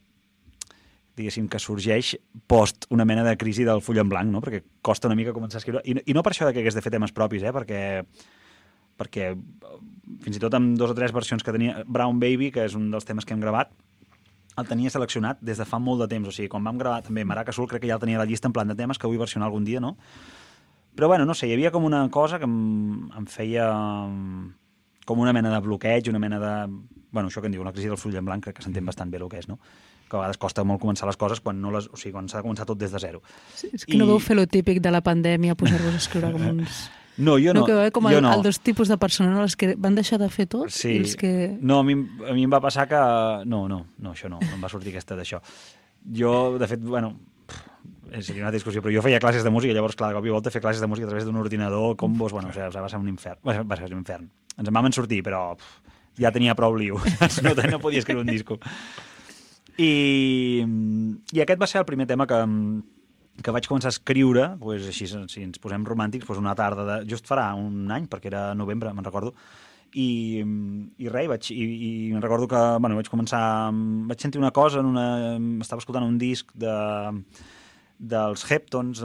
diguéssim, 1.19 1.45
que 1.51 1.59
sorgeix 1.61 2.15
post 2.49 2.87
una 2.89 3.05
mena 3.05 3.21
de 3.27 3.35
crisi 3.37 3.63
del 3.67 3.83
full 3.85 3.99
en 4.01 4.09
blanc, 4.09 4.31
no? 4.33 4.41
perquè 4.41 4.63
costa 4.81 5.07
una 5.11 5.15
mica 5.19 5.33
començar 5.35 5.59
a 5.59 5.61
escriure. 5.61 5.83
I, 5.85 5.93
no- 5.99 6.05
I 6.09 6.15
no 6.17 6.23
per 6.25 6.33
això 6.33 6.47
de 6.47 6.53
que 6.55 6.63
hagués 6.63 6.73
de 6.73 6.81
fer 6.81 6.93
temes 6.95 7.13
propis, 7.13 7.43
eh? 7.45 7.51
perquè, 7.53 7.81
perquè 8.97 9.27
eh, 9.35 9.77
fins 10.25 10.39
i 10.39 10.41
tot 10.41 10.57
amb 10.57 10.73
dos 10.79 10.89
o 10.89 10.97
tres 10.97 11.13
versions 11.13 11.45
que 11.45 11.53
tenia... 11.53 11.83
Brown 11.85 12.17
Baby, 12.23 12.49
que 12.55 12.65
és 12.65 12.73
un 12.79 12.89
dels 12.89 13.05
temes 13.05 13.25
que 13.29 13.35
hem 13.37 13.43
gravat, 13.45 13.69
el 14.57 14.69
tenia 14.69 14.91
seleccionat 14.93 15.41
des 15.41 15.57
de 15.57 15.65
fa 15.65 15.79
molt 15.81 16.03
de 16.03 16.07
temps. 16.11 16.29
O 16.29 16.31
sigui, 16.35 16.49
quan 16.51 16.63
vam 16.63 16.79
gravar 16.81 17.03
també 17.05 17.25
Maraca 17.25 17.53
Sul, 17.55 17.67
crec 17.67 17.83
que 17.83 17.89
ja 17.89 17.97
el 17.97 18.03
tenia 18.03 18.19
a 18.19 18.23
la 18.23 18.29
llista 18.29 18.49
en 18.49 18.53
plan 18.53 18.69
de 18.69 18.75
temes 18.77 18.99
que 19.01 19.09
vull 19.09 19.21
versionar 19.21 19.49
algun 19.49 19.65
dia, 19.65 19.81
no? 19.83 19.95
Però 20.93 21.09
bueno, 21.09 21.25
no 21.25 21.33
sé, 21.33 21.47
hi 21.49 21.55
havia 21.55 21.71
com 21.73 21.85
una 21.85 22.05
cosa 22.13 22.37
que 22.37 22.45
em, 22.45 23.09
em 23.17 23.25
feia 23.25 23.65
mm, 24.05 24.51
com 25.05 25.19
una 25.19 25.33
mena 25.33 25.53
de 25.55 25.61
bloqueig, 25.65 26.09
una 26.09 26.21
mena 26.21 26.39
de... 26.39 26.53
Bueno, 27.13 27.29
això 27.29 27.41
que 27.41 27.49
en 27.49 27.55
diu, 27.55 27.63
la 27.65 27.73
crisi 27.73 27.89
del 27.89 27.97
full 27.97 28.15
en 28.17 28.25
blanc, 28.25 28.45
crec 28.45 28.57
que 28.57 28.65
s'entén 28.65 28.85
bastant 28.85 29.09
bé 29.11 29.19
el 29.21 29.29
que 29.29 29.41
és, 29.41 29.49
no? 29.49 29.59
Que 30.09 30.17
a 30.17 30.21
vegades 30.21 30.39
costa 30.41 30.63
molt 30.65 30.81
començar 30.81 31.09
les 31.09 31.17
coses 31.17 31.41
quan 31.41 31.59
no 31.61 31.73
les, 31.73 31.89
o 31.89 31.97
sigui, 31.97 32.13
quan 32.13 32.29
s'ha 32.29 32.41
de 32.41 32.45
començar 32.45 32.65
tot 32.69 32.77
des 32.77 32.93
de 32.93 33.01
zero. 33.01 33.21
És 33.69 33.85
que 33.85 33.97
no 33.97 34.07
veu 34.09 34.21
fer 34.21 34.37
lo 34.37 34.45
típic 34.49 34.81
de 34.81 34.93
la 34.93 35.01
pandèmia, 35.05 35.57
posar-vos 35.57 35.97
a 35.97 36.01
escriure 36.01 36.31
com 36.33 36.45
uns... 36.53 36.85
No, 37.17 37.35
jo 37.37 37.53
no. 37.53 37.61
no, 37.61 37.65
que 37.67 37.75
veu 37.77 37.91
com 37.93 38.07
jo 38.09 38.17
el, 38.17 38.23
no. 38.25 38.31
el 38.33 38.41
dos 38.45 38.59
tipus 38.59 38.89
de 38.89 38.97
persones, 38.97 39.33
no? 39.35 39.43
les 39.43 39.55
que 39.55 39.75
van 39.77 39.93
deixar 39.95 40.17
de 40.21 40.29
fer 40.33 40.47
tot 40.49 40.71
Sí. 40.73 40.95
i 40.95 41.03
els 41.03 41.15
que... 41.19 41.57
No, 41.61 41.79
a 41.79 41.85
mi, 41.85 41.93
a 41.93 42.33
mi 42.33 42.47
em 42.47 42.53
va 42.53 42.61
passar 42.63 42.87
que... 42.89 43.01
No, 43.45 43.67
no, 43.69 43.83
no, 43.99 44.15
això 44.15 44.31
no, 44.31 44.39
no 44.41 44.55
em 44.57 44.63
va 44.63 44.71
sortir 44.71 44.95
aquesta 44.95 45.17
d'això. 45.19 45.41
Jo, 46.03 46.57
de 46.57 46.67
fet, 46.67 46.81
bueno, 46.81 47.13
seria 48.21 48.43
una 48.43 48.51
discussió, 48.51 48.81
però 48.81 48.93
jo 48.93 49.03
feia 49.05 49.21
classes 49.21 49.45
de 49.45 49.51
música, 49.53 49.73
llavors, 49.73 49.95
clar, 49.95 50.09
de 50.11 50.17
cop 50.17 50.25
i 50.25 50.33
volta 50.33 50.51
fer 50.53 50.61
classes 50.61 50.81
de 50.81 50.89
música 50.89 51.07
a 51.07 51.11
través 51.11 51.25
d'un 51.25 51.37
ordinador, 51.37 51.95
combos, 51.97 52.33
bueno, 52.33 52.49
o 52.49 52.53
sigui, 52.53 52.69
va 52.69 52.89
ser 52.89 52.99
un 52.99 53.09
infern. 53.09 53.39
Va 53.45 53.61
va 53.63 53.77
ser 53.77 53.91
un 53.91 54.01
infern. 54.01 54.29
Ens 54.57 54.67
en 54.69 54.73
vam 54.73 54.89
en 54.89 54.93
sortir, 54.93 55.21
però 55.25 55.55
pff, 55.57 55.95
ja 56.21 56.31
tenia 56.33 56.55
prou 56.57 56.75
liu. 56.77 56.99
no, 57.45 57.53
no 57.53 57.79
podia 57.81 58.03
escriure 58.03 58.21
un 58.25 58.29
disco. 58.33 58.59
I, 59.77 60.61
I 61.33 61.41
aquest 61.41 61.61
va 61.61 61.69
ser 61.69 61.81
el 61.81 61.89
primer 61.89 62.05
tema 62.09 62.27
que, 62.29 62.41
que 63.41 63.53
vaig 63.55 63.67
començar 63.67 63.89
a 63.89 63.95
escriure, 63.95 64.47
pues, 64.61 64.85
així, 64.91 65.07
si 65.09 65.45
ens 65.45 65.61
posem 65.61 65.85
romàntics, 65.87 66.27
pues, 66.27 66.41
una 66.41 66.53
tarda 66.55 66.85
de... 66.85 66.97
Just 67.09 67.29
farà 67.29 67.49
un 67.57 67.89
any, 67.91 68.05
perquè 68.11 68.29
era 68.29 68.51
novembre, 68.53 68.93
me'n 68.93 69.07
recordo, 69.07 69.33
i, 69.93 70.43
i 71.01 71.09
res, 71.09 71.27
vaig, 71.29 71.49
i, 71.53 71.63
i 71.63 71.89
me'n 72.13 72.21
recordo 72.21 72.47
que 72.49 72.61
bueno, 72.81 72.97
vaig 72.99 73.09
començar... 73.09 73.41
Vaig 74.09 74.21
sentir 74.21 74.41
una 74.41 74.53
cosa, 74.53 74.81
en 74.81 74.91
una, 74.93 75.07
estava 75.65 75.81
escoltant 75.81 76.05
un 76.05 76.19
disc 76.21 76.53
de, 76.53 76.73
dels 77.97 78.43
Heptons, 78.49 79.03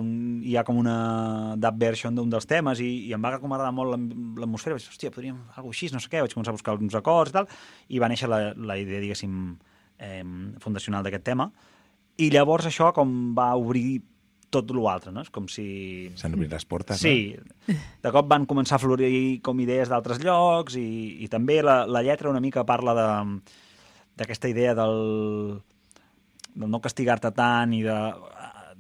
hi 0.49 0.57
ha 0.57 0.65
com 0.67 0.79
una 0.81 1.55
dub 1.61 1.81
version 1.81 2.17
d'un 2.17 2.31
dels 2.33 2.49
temes 2.51 2.81
i, 2.83 2.89
i 3.09 3.15
em 3.15 3.25
va 3.25 3.37
com 3.39 3.53
agradar 3.53 3.73
molt 3.77 3.95
l'atmosfera, 3.95 4.77
vaig 4.77 4.85
dir, 4.85 4.93
hòstia, 4.93 5.15
podríem 5.15 5.41
alguna 5.55 5.77
així, 5.77 5.91
no 5.95 6.03
sé 6.03 6.11
què, 6.13 6.23
vaig 6.25 6.35
començar 6.35 6.55
a 6.55 6.59
buscar 6.59 6.77
uns 6.77 6.97
acords 6.99 7.33
i 7.33 7.37
tal, 7.37 7.51
i 7.89 8.03
va 8.03 8.11
néixer 8.11 8.31
la, 8.31 8.41
la 8.57 8.79
idea, 8.81 9.03
diguéssim, 9.05 9.35
eh, 10.03 10.23
fundacional 10.65 11.07
d'aquest 11.07 11.27
tema, 11.29 11.51
i 12.19 12.31
llavors 12.35 12.67
això 12.67 12.91
com 12.97 13.13
va 13.39 13.53
obrir 13.61 14.01
tot 14.51 14.71
l'altre, 14.73 15.13
no? 15.13 15.21
És 15.21 15.29
com 15.35 15.45
si... 15.53 16.09
S'han 16.17 16.35
obrit 16.39 16.53
les 16.55 16.65
portes, 16.65 17.01
Sí, 17.03 17.35
de 17.69 18.13
cop 18.15 18.29
van 18.31 18.47
començar 18.49 18.79
a 18.79 18.83
florir 18.83 19.41
com 19.45 19.59
idees 19.61 19.91
d'altres 19.93 20.23
llocs 20.25 20.79
i, 20.81 21.19
i 21.25 21.29
també 21.29 21.59
la, 21.63 21.83
la 21.87 22.01
lletra 22.07 22.31
una 22.33 22.41
mica 22.41 22.65
parla 22.69 22.95
de 22.97 23.09
d'aquesta 24.19 24.49
idea 24.51 24.73
del, 24.75 25.61
del 26.55 26.71
no 26.73 26.81
castigar-te 26.83 27.31
tant 27.37 27.71
i 27.77 27.85
de, 27.85 27.99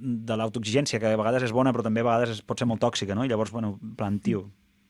de 0.00 0.36
l'autoexigència, 0.40 0.98
que 0.98 1.12
a 1.12 1.18
vegades 1.20 1.44
és 1.46 1.52
bona 1.54 1.70
però 1.74 1.84
també 1.86 2.02
a 2.02 2.08
vegades 2.08 2.32
es, 2.38 2.40
pot 2.42 2.58
ser 2.58 2.66
molt 2.66 2.82
tòxica, 2.82 3.14
no? 3.14 3.22
I 3.22 3.30
llavors, 3.30 3.52
bueno, 3.54 3.76
en 3.78 3.92
plan, 3.94 4.16
tio, 4.24 4.48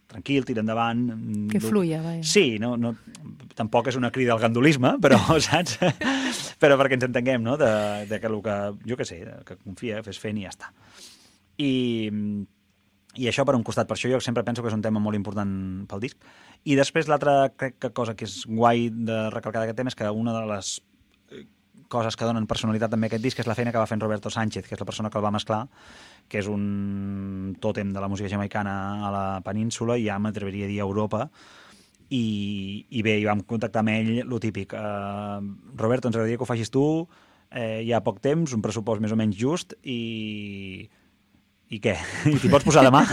tranquil, 0.09 0.47
tira 0.49 0.63
endavant... 0.65 1.03
Que 1.53 1.61
Du- 1.61 1.69
fluia, 1.69 2.01
vaja. 2.01 2.23
Sí, 2.25 2.57
no, 2.63 2.77
no, 2.81 2.95
tampoc 3.59 3.91
és 3.93 3.99
una 4.01 4.09
crida 4.15 4.33
al 4.33 4.41
gandulisme, 4.41 4.95
però, 5.05 5.19
saps? 5.51 5.77
però 6.59 6.79
perquè 6.79 6.99
ens 6.99 7.07
entenguem, 7.07 7.43
no?, 7.45 7.57
de, 7.61 7.71
de 8.11 8.21
que 8.21 8.31
el 8.31 8.39
que, 8.43 8.59
jo 8.91 8.99
què 8.99 9.07
sé, 9.07 9.21
que 9.47 9.59
confia, 9.63 10.03
fes 10.07 10.19
fent 10.23 10.39
i 10.41 10.47
ja 10.47 10.55
està. 10.55 10.73
I, 11.59 11.73
i 13.19 13.29
això 13.31 13.45
per 13.47 13.57
un 13.59 13.65
costat, 13.67 13.89
per 13.89 13.97
això 13.97 14.11
jo 14.11 14.21
sempre 14.23 14.45
penso 14.47 14.63
que 14.63 14.71
és 14.71 14.77
un 14.77 14.83
tema 14.83 15.03
molt 15.03 15.19
important 15.19 15.53
pel 15.91 16.03
disc. 16.03 16.19
I 16.67 16.77
després 16.79 17.09
l'altra 17.11 17.53
que 17.57 17.93
cosa 17.95 18.15
que 18.19 18.27
és 18.29 18.43
guai 18.47 18.89
de 18.91 19.29
recalcar 19.35 19.63
d'aquest 19.63 19.79
tema 19.79 19.95
és 19.95 19.99
que 19.99 20.11
una 20.11 20.35
de 20.35 20.45
les 20.51 20.73
eh, 21.31 21.45
coses 21.89 22.19
que 22.19 22.27
donen 22.29 22.47
personalitat 22.51 22.93
també 22.95 23.09
a 23.09 23.13
aquest 23.13 23.25
disc 23.25 23.39
és 23.43 23.49
la 23.51 23.57
feina 23.59 23.73
que 23.75 23.81
va 23.81 23.89
fent 23.91 24.03
Roberto 24.03 24.31
Sánchez, 24.31 24.67
que 24.67 24.77
és 24.77 24.83
la 24.83 24.87
persona 24.87 25.11
que 25.11 25.19
el 25.19 25.25
va 25.25 25.35
mesclar, 25.35 25.65
que 26.29 26.43
és 26.43 26.51
un 26.51 27.57
tòtem 27.63 27.95
de 27.95 28.03
la 28.03 28.11
música 28.11 28.31
jamaicana 28.31 28.75
a 29.07 29.15
la 29.15 29.27
península 29.47 29.97
i 29.99 30.07
ja 30.11 30.19
m'atreviria 30.19 30.67
a 30.69 30.73
dir 30.75 30.83
a 30.83 30.87
Europa, 30.91 31.29
i, 32.09 32.87
i 32.89 33.03
bé, 33.05 33.19
i 33.21 33.27
vam 33.29 33.43
contactar 33.47 33.83
amb 33.85 33.93
ell, 33.93 34.13
lo 34.29 34.41
típic. 34.41 34.73
Uh, 34.73 35.43
Roberto, 35.77 36.09
ens 36.09 36.17
agradaria 36.17 36.39
que 36.39 36.47
ho 36.47 36.49
facis 36.49 36.73
tu, 36.73 36.85
eh, 37.51 37.83
hi 37.85 37.93
ha 37.93 38.05
poc 38.05 38.23
temps, 38.25 38.55
un 38.57 38.63
pressupost 38.65 39.03
més 39.05 39.13
o 39.13 39.19
menys 39.19 39.37
just, 39.37 39.75
i, 39.85 40.89
i 41.69 41.81
què? 41.85 41.95
I 42.33 42.37
t'hi 42.41 42.53
pots 42.53 42.67
posar 42.67 42.87
demà? 42.87 43.05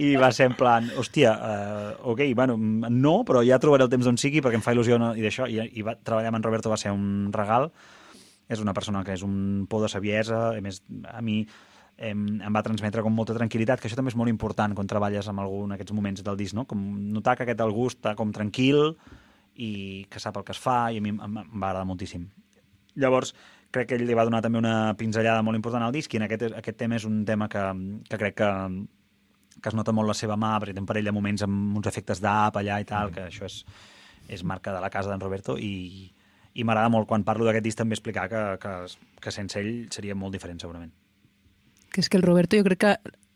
I 0.00 0.14
va 0.20 0.30
ser 0.34 0.48
en 0.50 0.56
plan, 0.58 0.88
hòstia, 1.00 1.34
uh, 1.34 1.90
ok, 2.14 2.24
bueno, 2.36 2.56
no, 2.88 3.18
però 3.28 3.44
ja 3.44 3.60
trobaré 3.62 3.84
el 3.86 3.92
temps 3.92 4.08
d'on 4.08 4.20
sigui 4.20 4.42
perquè 4.44 4.60
em 4.60 4.64
fa 4.64 4.72
il·lusió 4.76 4.98
no? 5.00 5.12
i 5.14 5.24
d'això. 5.24 5.48
I, 5.50 5.68
i 5.76 5.84
va, 5.86 5.98
treballar 6.00 6.32
amb 6.32 6.40
en 6.40 6.48
Roberto 6.48 6.72
va 6.72 6.80
ser 6.80 6.94
un 6.96 7.28
regal. 7.34 7.70
És 8.48 8.60
una 8.60 8.74
persona 8.76 9.00
que 9.04 9.14
és 9.16 9.22
un 9.24 9.64
por 9.68 9.80
de 9.84 9.88
saviesa, 9.88 10.50
a 10.52 10.64
més, 10.64 10.82
a 11.08 11.20
mi 11.24 11.42
em, 11.96 12.22
em 12.42 12.54
va 12.54 12.62
transmetre 12.66 13.02
com 13.02 13.14
molta 13.14 13.36
tranquil·litat, 13.36 13.80
que 13.80 13.88
això 13.88 13.98
també 13.98 14.12
és 14.12 14.18
molt 14.18 14.32
important 14.32 14.74
quan 14.74 14.88
treballes 14.90 15.28
amb 15.30 15.42
algú 15.44 15.64
en 15.66 15.74
aquests 15.76 15.94
moments 15.94 16.24
del 16.26 16.38
disc, 16.38 16.56
no? 16.56 16.66
Com 16.70 16.80
notar 17.14 17.36
que 17.36 17.46
aquest 17.46 17.60
algú 17.62 17.88
està 17.90 18.14
com 18.18 18.32
tranquil 18.34 18.94
i 19.54 20.06
que 20.10 20.22
sap 20.22 20.36
el 20.40 20.46
que 20.46 20.54
es 20.54 20.60
fa, 20.60 20.90
i 20.90 20.98
a 20.98 21.04
mi 21.04 21.14
em, 21.14 21.20
em 21.22 21.36
va 21.38 21.70
agradar 21.70 21.86
moltíssim. 21.86 22.26
Llavors, 22.98 23.34
crec 23.74 23.90
que 23.90 23.98
ell 23.98 24.06
li 24.06 24.16
va 24.16 24.26
donar 24.26 24.42
també 24.42 24.58
una 24.60 24.94
pinzellada 24.98 25.42
molt 25.42 25.58
important 25.58 25.82
al 25.84 25.94
disc 25.94 26.12
i 26.14 26.20
en 26.20 26.26
aquest, 26.26 26.46
aquest 26.60 26.78
tema 26.78 26.98
és 26.98 27.06
un 27.08 27.22
tema 27.26 27.48
que, 27.50 27.62
que 28.08 28.18
crec 28.20 28.38
que, 28.42 28.50
que 29.60 29.70
es 29.70 29.78
nota 29.78 29.94
molt 29.94 30.10
la 30.10 30.18
seva 30.18 30.38
mà, 30.38 30.56
perquè 30.62 30.74
té 30.74 30.82
un 30.82 30.90
parell 30.90 31.10
de 31.10 31.14
moments 31.14 31.46
amb 31.46 31.78
uns 31.78 31.90
efectes 31.90 32.22
d'app 32.22 32.58
allà 32.60 32.80
i 32.82 32.88
tal, 32.88 33.14
que 33.14 33.28
això 33.28 33.46
és, 33.50 33.62
és 34.34 34.44
marca 34.46 34.74
de 34.74 34.82
la 34.82 34.90
casa 34.90 35.10
d'en 35.10 35.22
Roberto 35.22 35.58
i, 35.58 36.10
i 36.54 36.66
m'agrada 36.66 36.90
molt 36.90 37.10
quan 37.10 37.26
parlo 37.26 37.46
d'aquest 37.46 37.66
disc 37.66 37.78
també 37.78 37.98
explicar 37.98 38.28
que, 38.30 38.44
que, 38.62 38.76
que 39.20 39.34
sense 39.34 39.58
ell 39.60 39.88
seria 39.94 40.18
molt 40.18 40.34
diferent 40.34 40.62
segurament. 40.62 40.94
Que 41.94 42.02
és 42.02 42.10
que 42.10 42.18
el 42.18 42.26
Roberto, 42.26 42.58
jo 42.58 42.66
crec 42.66 42.80
que 42.82 42.94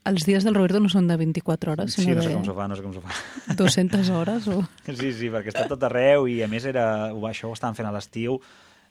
els 0.08 0.24
dies 0.26 0.44
del 0.46 0.56
Roberto 0.56 0.80
no 0.82 0.90
són 0.90 1.06
de 1.06 1.16
24 1.20 1.74
hores, 1.74 1.94
Sí, 1.94 2.02
sinó 2.02 2.18
no 2.18 2.24
sé 2.24 2.32
com 2.34 2.46
s'ho 2.46 2.54
fa, 2.56 2.68
no 2.70 2.78
sé 2.78 2.84
com 2.84 2.94
s'ho 2.96 3.02
fa. 3.04 3.54
200 3.58 4.08
hores. 4.16 4.48
O... 4.50 4.62
Sí, 4.88 5.12
sí, 5.12 5.28
perquè 5.30 5.52
està 5.52 5.66
tot 5.70 5.84
arreu 5.86 6.26
i 6.30 6.40
a 6.42 6.48
més 6.50 6.66
era, 6.66 7.12
això 7.30 7.50
ho 7.50 7.56
estaven 7.56 7.76
fent 7.78 7.88
a 7.90 7.94
l'estiu, 7.94 8.38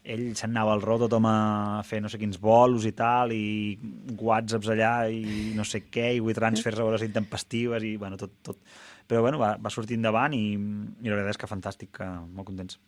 ell 0.08 0.28
se'n 0.40 0.54
anava 0.54 0.72
al 0.76 0.84
ro 0.86 0.96
tothom 1.02 1.26
a 1.28 1.38
fer 1.84 2.00
no 2.04 2.08
sé 2.12 2.20
quins 2.22 2.40
bolos 2.40 2.86
i 2.88 2.94
tal, 2.96 3.34
i 3.36 3.78
whatsapps 4.16 4.70
allà 4.72 4.94
i 5.12 5.52
no 5.58 5.66
sé 5.68 5.84
què, 5.92 6.14
i 6.16 6.22
WeTransfers 6.24 6.80
a 6.80 6.86
hores 6.88 7.04
intempestives 7.04 7.84
i 7.84 7.98
bueno, 8.00 8.20
tot, 8.20 8.38
tot. 8.46 8.62
Però 9.08 9.24
bueno, 9.24 9.40
va, 9.42 9.56
va 9.60 9.72
sortir 9.74 9.98
endavant 10.00 10.36
i, 10.36 10.46
i 10.54 11.10
la 11.10 11.18
veritat 11.18 11.36
és 11.36 11.42
que 11.42 11.52
fantàstic, 11.52 11.92
que, 12.00 12.08
molt 12.08 12.48
contents. 12.48 12.80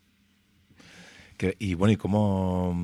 Que, 1.39 1.53
I, 1.63 1.69
bueno, 1.79 1.93
i 1.95 1.99
com, 1.99 2.15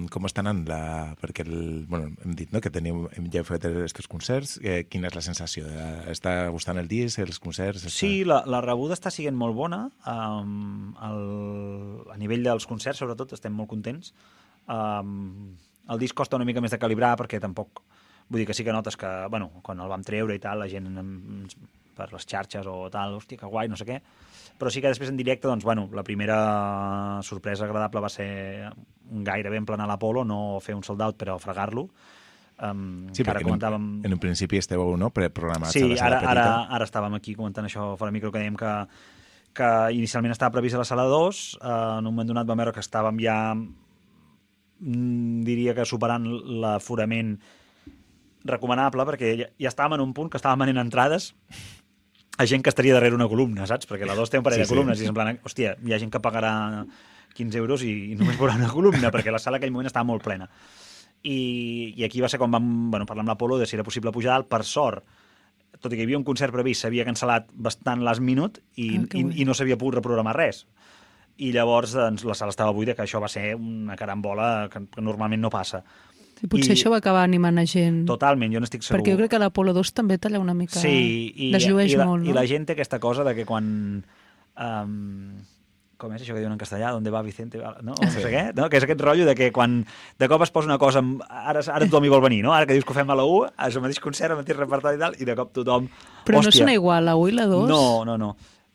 com 0.07 0.27
està 0.29 0.39
anant 0.39 0.61
la... 0.69 0.79
Perquè, 1.19 1.43
el, 1.43 1.83
bueno, 1.91 2.13
hem 2.23 2.35
dit 2.39 2.53
no, 2.55 2.61
que 2.63 2.71
teniu, 2.71 3.01
hem, 3.11 3.25
ja 3.33 3.41
fet 3.43 3.65
aquests 3.67 4.07
concerts. 4.07 4.53
Eh, 4.63 4.85
quina 4.87 5.09
és 5.09 5.17
la 5.17 5.23
sensació? 5.25 5.67
Eh, 5.67 6.05
Està 6.13 6.37
gustant 6.55 6.79
el 6.79 6.87
disc, 6.87 7.19
els 7.19 7.41
concerts? 7.43 7.83
Està... 7.83 7.91
Sí, 7.97 8.23
la, 8.23 8.39
la 8.47 8.61
rebuda 8.63 8.95
està 8.95 9.11
sent 9.11 9.35
molt 9.35 9.57
bona. 9.59 9.81
Um, 10.07 10.93
el, 11.03 11.19
a 12.15 12.15
nivell 12.21 12.47
dels 12.47 12.67
concerts, 12.69 13.03
sobretot, 13.03 13.35
estem 13.35 13.51
molt 13.51 13.73
contents. 13.73 14.13
Um, 14.71 15.51
el 15.91 15.99
disc 15.99 16.15
costa 16.15 16.39
una 16.39 16.47
mica 16.47 16.63
més 16.63 16.71
de 16.71 16.79
calibrar 16.79 17.17
perquè 17.19 17.43
tampoc... 17.43 17.83
Vull 18.31 18.41
dir 18.41 18.47
que 18.47 18.55
sí 18.57 18.63
que 18.63 18.73
notes 18.73 18.95
que, 18.97 19.09
bueno, 19.29 19.51
quan 19.67 19.83
el 19.83 19.91
vam 19.91 20.07
treure 20.07 20.33
i 20.33 20.39
tal, 20.41 20.63
la 20.63 20.71
gent 20.71 20.87
per 21.95 22.07
les 22.13 22.23
xarxes 22.23 22.71
o 22.71 22.87
tal, 22.93 23.19
hòstia, 23.19 23.43
que 23.43 23.51
guai, 23.51 23.67
no 23.67 23.77
sé 23.77 23.85
què. 23.85 23.99
Però 24.55 24.71
sí 24.71 24.79
que 24.79 24.87
després 24.87 25.09
en 25.11 25.17
directe, 25.19 25.49
doncs, 25.49 25.65
bueno, 25.67 25.89
la 25.91 26.03
primera 26.03 27.19
sorpresa 27.27 27.65
agradable 27.65 28.01
va 28.05 28.09
ser 28.09 28.69
gairebé 29.05 29.57
en 29.59 29.65
plenar 29.67 29.87
l'Apolo, 29.89 30.23
no 30.23 30.59
fer 30.63 30.75
un 30.77 30.83
sold 30.83 31.03
out, 31.03 31.17
però 31.19 31.35
fregar-lo. 31.39 31.89
Um, 32.55 33.09
Sí, 33.11 33.25
ara 33.27 33.41
en, 33.41 33.49
comentàvem... 33.49 33.87
en 34.07 34.13
un 34.15 34.21
principi 34.21 34.61
esteu 34.61 34.93
no, 34.95 35.09
preprogramats 35.11 35.73
Sí, 35.75 35.81
a 35.83 35.89
la 35.91 35.97
sala 35.99 36.21
ara, 36.21 36.29
ara, 36.31 36.45
petita. 36.45 36.75
ara 36.77 36.87
estàvem 36.87 37.17
aquí 37.17 37.35
comentant 37.35 37.67
això 37.67 37.89
fora 37.99 38.13
micro, 38.15 38.31
que 38.31 38.39
dèiem 38.39 38.55
que, 38.55 38.71
que 39.59 39.71
inicialment 39.97 40.31
estava 40.31 40.55
previst 40.55 40.79
a 40.79 40.83
la 40.85 40.87
sala 40.87 41.03
2, 41.11 41.41
eh, 41.59 41.67
en 41.67 42.07
un 42.07 42.13
moment 42.13 42.31
donat 42.31 42.47
vam 42.47 42.63
veure 42.63 42.71
que 42.71 42.79
estàvem 42.79 43.19
ja, 43.19 43.37
mm, 44.79 45.43
diria 45.43 45.75
que 45.75 45.83
superant 45.83 46.29
l'aforament 46.63 47.35
recomanable, 48.45 49.03
perquè 49.11 49.33
ja, 49.35 49.49
ja 49.59 49.73
estàvem 49.73 49.97
en 49.99 50.05
un 50.07 50.15
punt 50.15 50.31
que 50.31 50.39
estàvem 50.39 50.63
venent 50.63 50.79
entrades 50.85 51.33
a 52.37 52.45
gent 52.45 52.63
que 52.63 52.69
estaria 52.69 52.93
darrere 52.93 53.15
una 53.15 53.27
columna, 53.31 53.65
saps? 53.67 53.87
Perquè 53.87 54.05
la 54.07 54.15
2 54.15 54.29
té 54.29 54.39
un 54.39 54.43
parell 54.43 54.59
Sí, 54.59 54.65
de 54.65 54.69
sí. 54.69 54.73
columnes 54.73 54.99
i 54.99 55.05
és 55.05 55.09
en 55.11 55.15
plan, 55.15 55.37
hòstia, 55.43 55.75
hi 55.85 55.93
ha 55.95 55.99
gent 56.01 56.11
que 56.11 56.19
pagarà 56.19 56.85
15 57.35 57.57
euros 57.59 57.83
i, 57.83 57.91
i 58.11 58.15
només 58.15 58.37
veurà 58.39 58.55
una 58.55 58.69
columna, 58.71 59.11
perquè 59.11 59.31
la 59.31 59.39
sala 59.39 59.57
en 59.57 59.63
aquell 59.63 59.71
moment 59.75 59.87
estava 59.87 60.07
molt 60.07 60.23
plena. 60.23 60.49
I, 61.23 61.93
i 61.97 62.03
aquí 62.05 62.21
va 62.21 62.29
ser 62.29 62.37
quan 62.37 62.51
vam 62.53 62.65
bueno, 62.91 63.05
parlar 63.09 63.23
amb 63.23 63.31
l'Apolo 63.33 63.57
de 63.57 63.65
si 63.65 63.75
era 63.75 63.83
possible 63.87 64.11
pujar 64.13 64.35
dalt. 64.35 64.47
Per 64.51 64.61
sort, 64.63 65.03
tot 65.79 65.91
i 65.91 65.95
que 65.95 66.03
hi 66.03 66.05
havia 66.05 66.19
un 66.19 66.23
concert 66.27 66.53
previst, 66.53 66.83
s'havia 66.85 67.05
cancel·lat 67.07 67.47
bastant 67.55 68.03
last 68.05 68.21
minute 68.21 68.61
i, 68.75 68.91
Ah, 68.99 69.07
i, 69.17 69.23
i 69.41 69.45
no 69.47 69.55
s'havia 69.57 69.77
pogut 69.77 69.97
reprogramar 69.99 70.35
res. 70.37 70.65
I 71.37 71.49
llavors 71.51 71.91
doncs, 71.97 72.23
la 72.23 72.35
sala 72.37 72.53
estava 72.53 72.71
buida, 72.71 72.93
que 72.95 73.03
això 73.03 73.19
va 73.19 73.27
ser 73.27 73.55
una 73.55 73.97
carambola 73.99 74.69
que, 74.71 74.85
que 74.87 75.01
normalment 75.03 75.41
no 75.41 75.49
passa. 75.51 75.81
I 76.43 76.47
potser 76.51 76.73
I- 76.73 76.75
això 76.75 76.91
va 76.91 76.97
acabar 76.99 77.23
animant 77.23 77.57
a 77.57 77.65
gent. 77.65 78.03
Totalment, 78.09 78.51
jo 78.53 78.59
n'estic 78.59 78.83
segur. 78.83 78.99
Perquè 78.99 79.13
jo 79.15 79.17
crec 79.23 79.31
que 79.31 79.39
l'Apolo 79.39 79.73
2 79.73 79.93
també 79.95 80.17
talla 80.19 80.39
una 80.43 80.53
mica... 80.53 80.79
Sí, 80.79 81.31
i, 81.35 81.51
desllueix 81.53 81.93
i, 81.93 81.97
la, 81.97 82.05
molt, 82.09 82.23
no? 82.25 82.29
i 82.29 82.33
la 82.35 82.45
gent 82.49 82.65
té 82.67 82.73
aquesta 82.75 82.99
cosa 82.99 83.23
de 83.23 83.35
que 83.35 83.45
quan... 83.47 84.03
Um, 84.59 85.43
com 85.97 86.11
és 86.11 86.19
això 86.25 86.33
que 86.35 86.41
diuen 86.41 86.51
en 86.51 86.59
castellà? 86.59 86.89
Donde 86.91 87.09
va 87.09 87.21
Vicente? 87.23 87.57
Va- 87.61 87.77
No, 87.81 87.93
no 87.95 88.09
sé 88.11 88.19
què, 88.27 88.41
no? 88.57 88.67
que 88.69 88.77
és 88.81 88.83
aquest 88.83 88.99
rotllo 88.99 89.23
de 89.25 89.33
que 89.35 89.47
quan 89.55 89.77
de 90.19 90.27
cop 90.27 90.43
es 90.43 90.51
posa 90.51 90.67
una 90.67 90.77
cosa, 90.77 90.99
amb- 90.99 91.23
ara, 91.29 91.61
ara 91.63 91.85
tothom 91.87 92.03
hi 92.03 92.11
vol 92.11 92.21
venir, 92.25 92.41
no? 92.43 92.51
Ara 92.53 92.67
que 92.67 92.75
dius 92.75 92.83
que 92.83 92.91
ho 92.91 92.97
fem 92.97 93.09
a 93.09 93.15
la 93.15 93.23
U, 93.23 93.45
és 93.47 93.75
el 93.79 93.81
mateix 93.85 94.01
concert, 94.03 94.35
el 94.35 94.41
mateix 94.41 94.57
repertori 94.59 94.99
i 94.99 94.99
tal, 94.99 95.15
i 95.17 95.23
de 95.27 95.35
cop 95.39 95.53
tothom... 95.55 95.87
Però 96.27 96.41
no 96.41 96.43
hòstia, 96.43 96.65
sona 96.65 96.75
igual, 96.75 97.07
la 97.07 97.15
1 97.15 97.31
i 97.31 97.37
la 97.39 97.47
2? 97.47 97.69
No, 97.71 98.03
no, 98.03 98.17
no. 98.19 98.33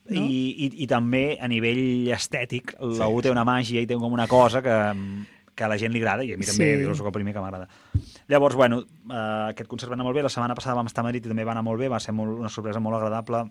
I, 0.09 0.17
i, 0.17 0.71
I 0.83 0.87
també 0.89 1.37
a 1.39 1.47
nivell 1.47 2.09
estètic, 2.11 2.73
la 2.97 3.05
U 3.07 3.21
té 3.21 3.29
una 3.31 3.45
màgia 3.47 3.79
i 3.85 3.87
té 3.87 3.95
com 4.01 4.11
una 4.17 4.25
cosa 4.27 4.63
que, 4.65 4.73
que 5.55 5.63
a 5.63 5.67
la 5.67 5.77
gent 5.77 5.91
li 5.93 5.99
agrada, 5.99 6.23
i 6.23 6.33
a 6.33 6.37
mi 6.37 6.45
també, 6.47 6.77
Sí. 6.77 6.85
jo 6.85 6.95
soc 6.95 7.07
el 7.07 7.11
primer 7.13 7.33
que 7.33 7.41
m'agrada. 7.43 7.67
Llavors, 8.27 8.55
bueno, 8.55 8.79
eh, 9.09 9.49
aquest 9.51 9.67
concert 9.69 9.91
va 9.91 9.95
anar 9.95 10.05
molt 10.05 10.15
bé, 10.15 10.23
la 10.23 10.29
setmana 10.29 10.55
passada 10.55 10.75
vam 10.75 10.87
estar 10.87 11.01
a 11.01 11.07
Madrid 11.09 11.25
i 11.25 11.29
també 11.29 11.43
va 11.43 11.51
anar 11.51 11.63
molt 11.63 11.79
bé, 11.79 11.89
va 11.89 11.99
ser 11.99 12.13
molt, 12.13 12.39
una 12.39 12.49
sorpresa 12.49 12.79
molt 12.79 12.95
agradable 12.97 13.49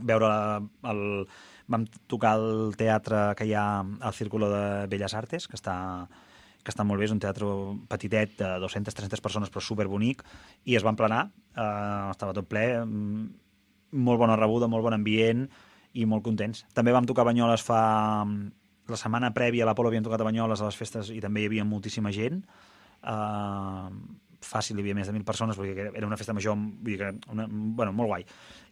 veure 0.00 0.28
la, 0.28 0.62
el... 0.90 1.26
Vam 1.66 1.86
tocar 2.12 2.34
el 2.36 2.74
teatre 2.76 3.34
que 3.38 3.46
hi 3.48 3.54
ha 3.56 3.80
al 3.80 4.12
Círculo 4.12 4.50
de 4.50 4.86
Belles 4.86 5.14
Artes, 5.14 5.46
que 5.48 5.56
està, 5.56 6.06
que 6.62 6.68
està 6.70 6.84
molt 6.84 7.00
bé, 7.00 7.06
és 7.06 7.14
un 7.14 7.20
teatre 7.22 7.46
petitet 7.88 8.34
de 8.36 8.50
200-300 8.60 9.22
persones, 9.24 9.48
però 9.48 9.62
superbonic, 9.64 10.20
i 10.68 10.76
es 10.76 10.84
va 10.84 10.92
emplenar, 10.92 11.30
eh, 11.56 12.10
estava 12.10 12.34
tot 12.36 12.48
ple, 12.50 12.66
mm, 12.84 13.24
molt 13.96 14.18
bona 14.20 14.36
rebuda, 14.36 14.68
molt 14.68 14.84
bon 14.84 14.92
ambient 14.92 15.48
i 15.94 16.04
molt 16.04 16.22
contents. 16.26 16.66
També 16.74 16.92
vam 16.92 17.06
tocar 17.06 17.24
Banyoles 17.24 17.62
fa... 17.64 18.26
La 18.90 18.98
setmana 19.00 19.32
prèvia 19.36 19.64
a 19.64 19.68
l'Apolo 19.68 19.88
havíem 19.88 20.04
tocat 20.04 20.20
a 20.20 20.28
Banyoles 20.28 20.60
a 20.60 20.68
les 20.68 20.76
festes 20.76 21.10
i 21.14 21.20
també 21.24 21.44
hi 21.44 21.48
havia 21.48 21.64
moltíssima 21.64 22.12
gent. 22.12 22.42
Uh, 23.00 23.88
fàcil, 24.44 24.76
hi 24.76 24.84
havia 24.84 24.96
més 24.98 25.08
de 25.08 25.14
1.000 25.14 25.24
persones, 25.24 25.56
perquè 25.56 25.88
era 25.88 26.06
una 26.06 26.18
festa 26.20 26.34
major, 26.36 26.56
vull 26.56 26.92
dir 26.92 26.98
que 27.00 27.10
una, 27.32 27.46
bueno, 27.48 27.94
molt 27.96 28.12
guai. 28.12 28.26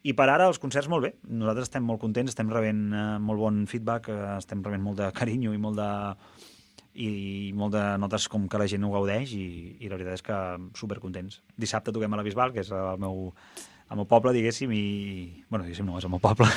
I 0.05 0.13
per 0.19 0.29
ara 0.29 0.51
els 0.51 0.61
concerts 0.63 0.91
molt 0.93 1.07
bé. 1.07 1.15
Nosaltres 1.29 1.71
estem 1.71 1.85
molt 1.89 2.03
contents, 2.03 2.33
estem 2.35 2.53
rebent 2.53 2.89
uh, 2.93 3.19
molt 3.23 3.41
bon 3.41 3.65
feedback, 3.71 4.13
uh, 4.13 4.37
estem 4.37 4.65
rebent 4.65 4.85
molt 4.85 5.01
de 5.01 5.13
carinyo 5.17 5.57
i 5.57 5.61
molt 5.63 5.81
de 5.81 5.91
i 6.93 7.53
molt 7.57 7.73
de 7.73 7.83
notes 7.97 8.27
com 8.29 8.45
que 8.53 8.59
la 8.61 8.67
gent 8.69 8.83
ho 8.85 8.91
gaudeix 8.93 9.31
i, 9.33 9.47
i 9.81 9.89
la 9.89 9.97
veritat 9.97 10.19
és 10.19 10.25
que 10.27 10.39
supercontents. 10.77 11.41
Dissabte 11.57 11.95
toquem 11.95 12.13
a 12.13 12.19
la 12.21 12.25
Bisbal, 12.27 12.53
que 12.53 12.61
és 12.61 12.69
el 12.77 13.01
meu, 13.01 13.31
el 13.89 14.01
meu 14.01 14.09
poble, 14.09 14.35
diguéssim, 14.37 14.75
i... 14.77 15.45
Bueno, 15.49 15.65
diguéssim, 15.65 15.89
no, 15.89 15.97
és 15.97 16.05
el 16.05 16.13
meu 16.13 16.21
poble. 16.21 16.49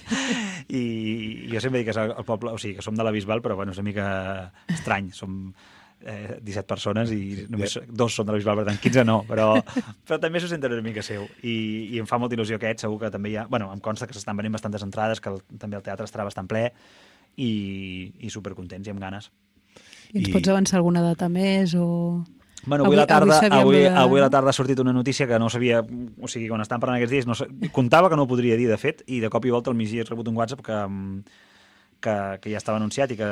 I, 0.68 1.46
jo 1.52 1.60
sempre 1.62 1.78
dic 1.80 1.88
que 1.90 1.94
és 1.94 2.00
el, 2.02 2.12
el 2.18 2.26
poble... 2.26 2.50
O 2.56 2.58
sigui, 2.58 2.76
que 2.78 2.84
som 2.84 2.96
de 2.98 3.04
la 3.06 3.12
Bisbal, 3.14 3.42
però 3.44 3.54
bueno, 3.58 3.72
és 3.74 3.78
una 3.78 3.86
mica 3.86 4.06
estrany. 4.72 5.12
Som 5.14 5.52
eh, 6.02 6.38
17 6.42 6.66
persones 6.66 7.12
i 7.14 7.46
només 7.52 7.76
dos 7.86 8.16
són 8.18 8.26
de 8.26 8.34
la 8.34 8.40
Bisbal, 8.40 8.58
per 8.60 8.66
tant, 8.70 8.80
15 8.82 9.04
no, 9.06 9.20
però, 9.28 9.52
però 10.06 10.18
també 10.22 10.42
s'ho 10.42 10.50
senten 10.50 10.74
una 10.74 10.82
mica 10.86 11.04
seu. 11.06 11.28
I, 11.46 11.56
I 11.94 12.00
em 12.02 12.08
fa 12.10 12.18
molta 12.18 12.34
il·lusió 12.38 12.58
aquest, 12.58 12.82
segur 12.86 12.98
que 13.04 13.12
també 13.14 13.30
hi 13.32 13.36
ha... 13.40 13.46
Bueno, 13.50 13.70
em 13.74 13.82
consta 13.84 14.08
que 14.10 14.16
s'estan 14.16 14.36
venint 14.38 14.56
bastantes 14.58 14.82
entrades, 14.86 15.22
que 15.22 15.30
el, 15.34 15.42
també 15.58 15.78
el 15.78 15.84
teatre 15.86 16.08
estarà 16.08 16.26
bastant 16.26 16.50
ple, 16.50 16.66
i, 17.36 17.50
i 18.26 18.30
supercontents 18.32 18.88
i 18.88 18.94
amb 18.94 19.02
ganes. 19.06 19.30
I 20.12 20.20
ens 20.22 20.28
I- 20.30 20.32
pots 20.34 20.50
avançar 20.50 20.80
alguna 20.80 21.02
data 21.04 21.28
més 21.30 21.74
o... 21.78 21.86
Bueno, 22.66 22.84
avui, 22.84 22.96
Avui- 22.96 23.00
la 23.00 23.06
tarda, 23.06 23.38
avui 23.38 23.56
avui, 23.60 23.76
de- 23.84 23.88
avui 23.94 24.20
a 24.20 24.24
la 24.24 24.30
tarda 24.30 24.50
ha 24.50 24.52
sortit 24.56 24.78
una 24.82 24.92
notícia 24.92 25.26
que 25.26 25.38
no 25.38 25.48
sabia... 25.48 25.80
O 26.20 26.26
sigui, 26.28 26.48
quan 26.50 26.60
estàvem 26.64 26.82
parlant 26.82 26.98
aquests 26.98 27.12
dies, 27.14 27.26
no, 27.30 27.36
comptava 27.72 28.10
que 28.10 28.16
no 28.18 28.24
ho 28.26 28.30
podria 28.30 28.56
dir, 28.58 28.66
de 28.68 28.76
fet, 28.80 29.04
i 29.06 29.20
de 29.22 29.30
cop 29.30 29.44
i 29.46 29.52
volta 29.54 29.70
al 29.70 29.76
migdia 29.78 30.02
he 30.02 30.08
rebut 30.08 30.26
un 30.28 30.36
WhatsApp 30.36 30.64
que, 30.66 30.78
mm, 30.82 31.20
que, 32.02 32.14
que 32.42 32.50
ja 32.50 32.58
estava 32.58 32.80
anunciat 32.82 33.14
i 33.14 33.18
que, 33.20 33.30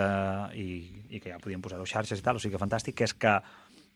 i, 0.55 0.67
i 1.11 1.21
que 1.21 1.33
ja 1.35 1.41
podíem 1.43 1.61
posar-ho 1.65 1.83
a 1.83 1.91
xarxes 1.91 2.23
i 2.23 2.25
tal, 2.25 2.39
o 2.39 2.43
sigui 2.43 2.55
que 2.55 2.63
fantàstic, 2.63 2.95
que 3.01 3.09
és 3.11 3.15
que 3.15 3.35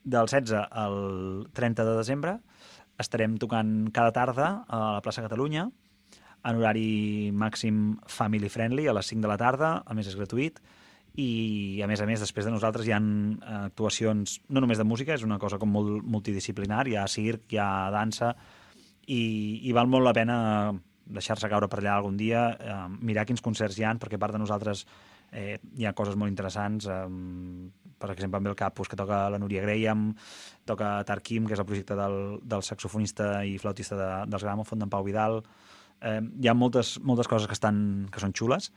del 0.03 0.27
16 0.27 0.51
al 0.71 1.47
30 1.55 1.85
de 1.87 1.95
desembre 1.97 2.35
estarem 2.99 3.37
tocant 3.39 3.71
cada 3.95 4.11
tarda 4.11 4.49
a 4.67 4.79
la 4.97 5.01
plaça 5.03 5.23
Catalunya 5.23 5.69
en 6.43 6.55
horari 6.59 7.31
màxim 7.35 7.97
family 8.07 8.47
friendly 8.51 8.87
a 8.87 8.93
les 8.95 9.07
5 9.11 9.23
de 9.23 9.27
la 9.31 9.37
tarda, 9.39 9.71
a 9.85 9.93
més 9.95 10.07
és 10.07 10.15
gratuït 10.19 10.59
i 11.17 11.81
a 11.83 11.87
més 11.89 12.01
a 12.01 12.05
més 12.05 12.21
després 12.21 12.45
de 12.45 12.53
nosaltres 12.53 12.87
hi 12.87 12.93
ha 12.93 12.99
actuacions 13.63 14.39
no 14.49 14.61
només 14.61 14.77
de 14.77 14.85
música, 14.85 15.15
és 15.15 15.25
una 15.25 15.39
cosa 15.39 15.57
com 15.57 15.71
molt 15.73 16.05
multidisciplinar, 16.05 16.85
hi 16.87 16.97
ha 16.99 17.07
circ, 17.07 17.47
hi 17.53 17.59
ha 17.59 17.89
dansa 17.95 18.35
i, 19.09 19.23
i 19.65 19.73
val 19.73 19.89
molt 19.89 20.05
la 20.05 20.13
pena 20.13 20.37
deixar-se 21.09 21.49
caure 21.49 21.67
per 21.69 21.81
allà 21.81 21.95
algun 21.97 22.17
dia, 22.17 22.43
eh, 22.53 22.81
mirar 23.01 23.25
quins 23.25 23.41
concerts 23.41 23.79
hi 23.79 23.85
han, 23.87 23.99
perquè 24.01 24.19
a 24.19 24.21
part 24.21 24.35
de 24.35 24.41
nosaltres 24.41 24.85
eh, 25.31 25.57
hi 25.77 25.87
ha 25.87 25.95
coses 25.97 26.15
molt 26.15 26.29
interessants, 26.29 26.85
eh, 26.85 27.07
per 27.99 28.11
exemple 28.13 28.37
amb 28.39 28.51
el 28.51 28.57
Capus, 28.59 28.87
que 28.87 28.99
toca 28.99 29.23
la 29.33 29.39
Núria 29.41 29.63
Graham, 29.65 30.11
toca 30.69 30.99
Tarquim, 31.09 31.47
que 31.49 31.57
és 31.57 31.63
el 31.63 31.67
projecte 31.67 31.97
del, 31.97 32.37
del 32.45 32.63
saxofonista 32.63 33.39
i 33.45 33.57
flautista 33.57 33.97
de, 33.97 34.11
dels 34.29 34.45
Gramòfon, 34.45 34.79
d'en 34.79 34.93
Pau 34.93 35.03
Vidal, 35.07 35.41
eh, 36.01 36.21
hi 36.21 36.47
ha 36.47 36.55
moltes, 36.55 36.97
moltes 37.01 37.27
coses 37.27 37.49
que, 37.49 37.57
estan, 37.57 37.81
que 38.13 38.21
són 38.21 38.35
xules, 38.37 38.69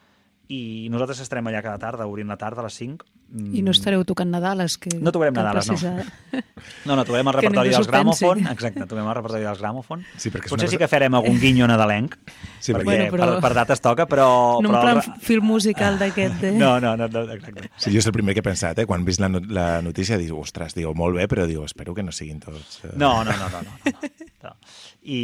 i 0.48 0.88
nosaltres 0.92 1.20
estarem 1.22 1.46
allà 1.48 1.62
cada 1.64 1.78
tarda, 1.78 2.04
obrint 2.10 2.28
la 2.28 2.36
tarda 2.36 2.60
a 2.60 2.66
les 2.66 2.74
5. 2.76 3.06
Mm, 3.32 3.54
I 3.56 3.62
no 3.64 3.72
estareu 3.72 4.02
tocant 4.04 4.28
Nadales, 4.28 4.74
que... 4.76 4.90
No 5.00 5.08
tocarem 5.14 5.32
Nadales, 5.32 5.68
no. 5.70 5.74
precisar. 5.78 6.04
No, 6.86 6.94
no, 6.94 7.02
tocarem 7.06 7.26
el 7.30 7.34
repertori 7.34 7.70
dels. 7.72 7.86
Gramòfon. 7.88 8.42
Exacte, 8.52 8.84
tocarem 8.86 9.08
el 9.08 9.14
repertori 9.16 9.42
dels 9.46 9.58
Gramòfon. 9.62 10.02
Sí, 10.20 10.30
perquè 10.30 10.50
Potser 10.50 10.66
una 10.66 10.70
sí 10.70 10.76
cosa- 10.76 10.78
que 10.84 10.88
farem 10.92 11.14
algun 11.18 11.38
guinyo 11.40 11.66
nadalenc, 11.70 12.14
Sí, 12.60 12.72
perquè 12.74 12.84
Bueno, 12.84 13.06
però- 13.14 13.28
per, 13.32 13.40
per 13.46 13.52
dates 13.56 13.80
toca, 13.82 14.06
però... 14.06 14.60
No 14.62 14.68
però 14.70 14.82
el 14.92 15.00
plan 15.00 15.20
film 15.24 15.46
musical 15.46 15.98
d'aquest 15.98 16.36
de... 16.42 16.52
No, 16.58 16.78
no, 16.80 16.92
no, 16.96 17.08
no, 17.08 17.22
exacte. 17.32 17.70
Sí, 17.78 17.90
jo 17.94 17.98
és 18.02 18.06
el 18.06 18.12
primer 18.14 18.34
que 18.36 18.44
he 18.44 18.46
pensat, 18.46 18.78
eh? 18.78 18.86
Quan 18.86 19.02
he 19.02 19.08
vist 19.08 19.20
la, 19.24 19.28
no 19.32 19.40
la 19.48 19.66
notícia, 19.82 20.18
dic, 20.20 20.30
ostres, 20.36 20.74
diu, 20.78 20.92
molt 20.94 21.16
bé, 21.16 21.26
però 21.30 21.46
diu, 21.48 21.64
espero 21.64 21.94
que 21.96 22.04
no 22.06 22.12
siguin 22.12 22.38
tots... 22.42 22.82
Eh... 22.84 22.92
No, 22.94 23.24
no, 23.24 23.32
no, 23.32 23.48
no, 23.48 23.62
no, 23.62 23.72
no, 23.90 24.12
no. 24.50 24.56
I, 25.02 25.22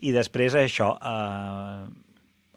I 0.00 0.12
després 0.16 0.54
això, 0.56 0.94
eh, 0.96 1.88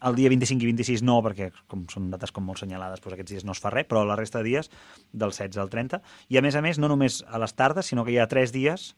el 0.08 0.16
dia 0.18 0.30
25 0.32 0.64
i 0.64 0.70
26 0.72 1.04
no, 1.06 1.18
perquè 1.24 1.50
com 1.70 1.86
són 1.92 2.10
dates 2.12 2.32
com 2.34 2.44
molt 2.46 2.62
senyalades, 2.62 3.02
doncs 3.02 3.16
aquests 3.16 3.34
dies 3.34 3.46
no 3.46 3.54
es 3.56 3.62
fa 3.62 3.72
res, 3.72 3.88
però 3.90 4.04
la 4.06 4.16
resta 4.18 4.40
de 4.42 4.50
dies, 4.50 4.70
del 5.12 5.34
16 5.34 5.60
al 5.62 5.70
30. 5.72 6.02
I 6.32 6.38
a 6.40 6.44
més 6.44 6.58
a 6.58 6.62
més, 6.64 6.80
no 6.82 6.90
només 6.90 7.22
a 7.28 7.40
les 7.42 7.54
tardes, 7.58 7.90
sinó 7.90 8.06
que 8.06 8.14
hi 8.14 8.18
ha 8.22 8.28
tres 8.30 8.54
dies 8.54 8.92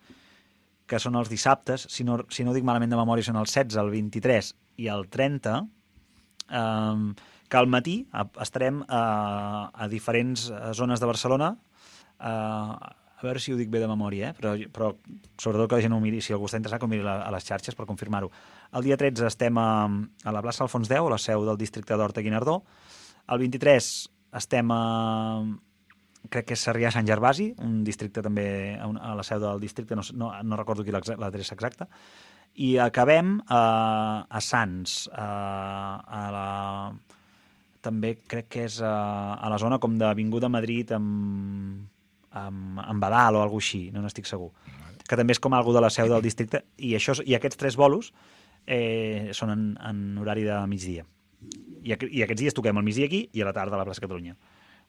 que 0.90 1.00
són 1.00 1.16
els 1.16 1.30
dissabtes, 1.32 1.86
si 1.88 2.04
no, 2.04 2.18
si 2.28 2.44
no 2.44 2.52
dic 2.56 2.64
malament 2.64 2.92
de 2.92 2.98
memòria, 3.00 3.24
són 3.24 3.40
el 3.40 3.48
16, 3.48 3.78
el 3.80 3.92
23 3.92 4.50
i 4.84 4.90
el 4.92 5.06
30, 5.08 5.54
eh, 6.50 7.30
que 7.48 7.60
al 7.60 7.70
matí 7.70 7.96
estarem 8.42 8.82
a, 8.88 9.04
a 9.72 9.88
diferents 9.88 10.50
eh, 10.50 10.60
zones 10.76 11.00
de 11.00 11.08
Barcelona, 11.08 11.54
eh, 12.20 12.92
a 13.14 13.24
veure 13.24 13.40
si 13.40 13.54
ho 13.54 13.56
dic 13.56 13.70
bé 13.72 13.80
de 13.80 13.88
memòria, 13.88 14.30
eh? 14.30 14.36
però, 14.36 14.52
però 14.74 14.90
sobretot 15.40 15.70
que 15.70 15.78
la 15.78 15.84
gent 15.86 15.94
ho 15.96 16.00
miri, 16.02 16.20
si 16.20 16.34
algú 16.34 16.50
està 16.50 16.60
interessat, 16.60 16.82
que 16.82 16.88
ho 16.88 16.92
miri 16.92 17.06
a 17.08 17.30
les 17.32 17.46
xarxes 17.46 17.78
per 17.78 17.86
confirmar-ho. 17.88 18.28
El 18.74 18.82
dia 18.82 18.96
13 18.98 19.28
estem 19.28 19.58
a, 19.58 19.86
a 19.86 20.34
la 20.34 20.42
plaça 20.42 20.64
Alfons 20.64 20.90
X, 20.90 20.98
a 20.98 21.12
la 21.12 21.20
seu 21.22 21.44
del 21.46 21.58
districte 21.60 21.94
d'Horta-Guinardó. 21.94 22.58
El 23.30 23.44
23 23.44 23.90
estem 24.34 24.72
a, 24.74 24.82
crec 26.28 26.48
que 26.48 26.56
és 26.58 26.64
Sarrià 26.66 26.90
Sant 26.90 27.06
Gervasi, 27.06 27.52
un 27.62 27.82
districte 27.86 28.24
també, 28.24 28.46
a, 28.74 29.14
la 29.14 29.26
seu 29.26 29.38
del 29.42 29.62
districte, 29.62 29.94
no, 29.94 30.02
no, 30.18 30.32
no 30.42 30.58
recordo 30.58 30.82
qui 30.82 30.94
l'adreça 30.94 31.54
exacta, 31.54 31.86
i 32.54 32.74
acabem 32.82 33.36
a, 33.46 33.62
a 34.26 34.42
Sants, 34.42 35.08
a, 35.10 35.28
a 36.02 36.26
la, 36.34 36.46
també 37.82 38.16
crec 38.26 38.50
que 38.50 38.68
és 38.68 38.78
a, 38.82 38.94
a 39.34 39.50
la 39.50 39.58
zona 39.62 39.78
com 39.82 39.98
d'Avinguda 39.98 40.50
Madrid 40.50 40.94
amb, 40.94 41.82
amb, 42.42 42.78
amb 42.84 43.02
Badal 43.02 43.38
o 43.38 43.42
alguna 43.42 43.62
així, 43.62 43.84
no 43.94 44.02
n'estic 44.02 44.30
segur. 44.30 44.52
Que 45.04 45.18
també 45.20 45.34
és 45.34 45.42
com 45.42 45.54
algú 45.54 45.74
de 45.74 45.82
la 45.84 45.92
seu 45.92 46.08
del 46.08 46.22
districte, 46.24 46.64
i, 46.78 46.94
això, 46.96 47.18
i 47.22 47.36
aquests 47.36 47.60
tres 47.60 47.76
bolos 47.76 48.14
eh, 48.66 49.30
són 49.36 49.52
en, 49.54 49.64
en 49.82 50.18
horari 50.18 50.44
de 50.46 50.58
migdia. 50.70 51.06
I, 51.84 51.94
aqu 51.96 52.08
I 52.08 52.24
aquests 52.24 52.40
dies 52.40 52.56
toquem 52.56 52.78
al 52.80 52.86
migdia 52.86 53.08
aquí 53.10 53.26
i 53.32 53.42
a 53.44 53.48
la 53.48 53.54
tarda 53.56 53.76
a 53.76 53.82
la 53.82 53.88
plaça 53.88 54.04
Catalunya. 54.04 54.36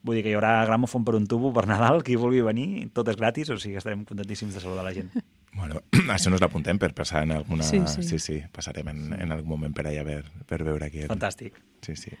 Vull 0.06 0.18
dir 0.18 0.22
que 0.26 0.30
hi 0.30 0.36
haurà 0.38 0.60
gramòfon 0.68 1.04
per 1.06 1.16
un 1.18 1.26
tubo 1.26 1.50
per 1.54 1.66
Nadal, 1.66 2.02
qui 2.06 2.18
vulgui 2.20 2.42
venir, 2.46 2.86
tot 2.94 3.08
és 3.10 3.18
gratis, 3.18 3.50
o 3.50 3.56
sigui 3.58 3.74
que 3.74 3.82
estarem 3.82 4.04
contentíssims 4.06 4.54
de 4.54 4.62
saludar 4.62 4.84
la 4.86 4.94
gent. 4.94 5.10
Bueno, 5.56 5.80
això 6.14 6.30
nos 6.30 6.42
l'apuntem 6.44 6.78
per 6.78 6.92
passar 6.94 7.24
en 7.26 7.34
alguna... 7.38 7.66
Sí, 7.66 7.80
sí. 7.90 8.04
sí, 8.06 8.20
sí 8.22 8.38
passarem 8.52 8.92
en, 8.92 9.02
en 9.16 9.34
algun 9.34 9.56
moment 9.56 9.74
per 9.74 9.86
allà 9.88 10.04
per, 10.06 10.22
per 10.46 10.60
veure 10.62 10.88
aquí. 10.88 11.04
El... 11.06 11.10
Fantàstic. 11.10 11.58
Sí, 11.86 11.96
sí. 11.96 12.14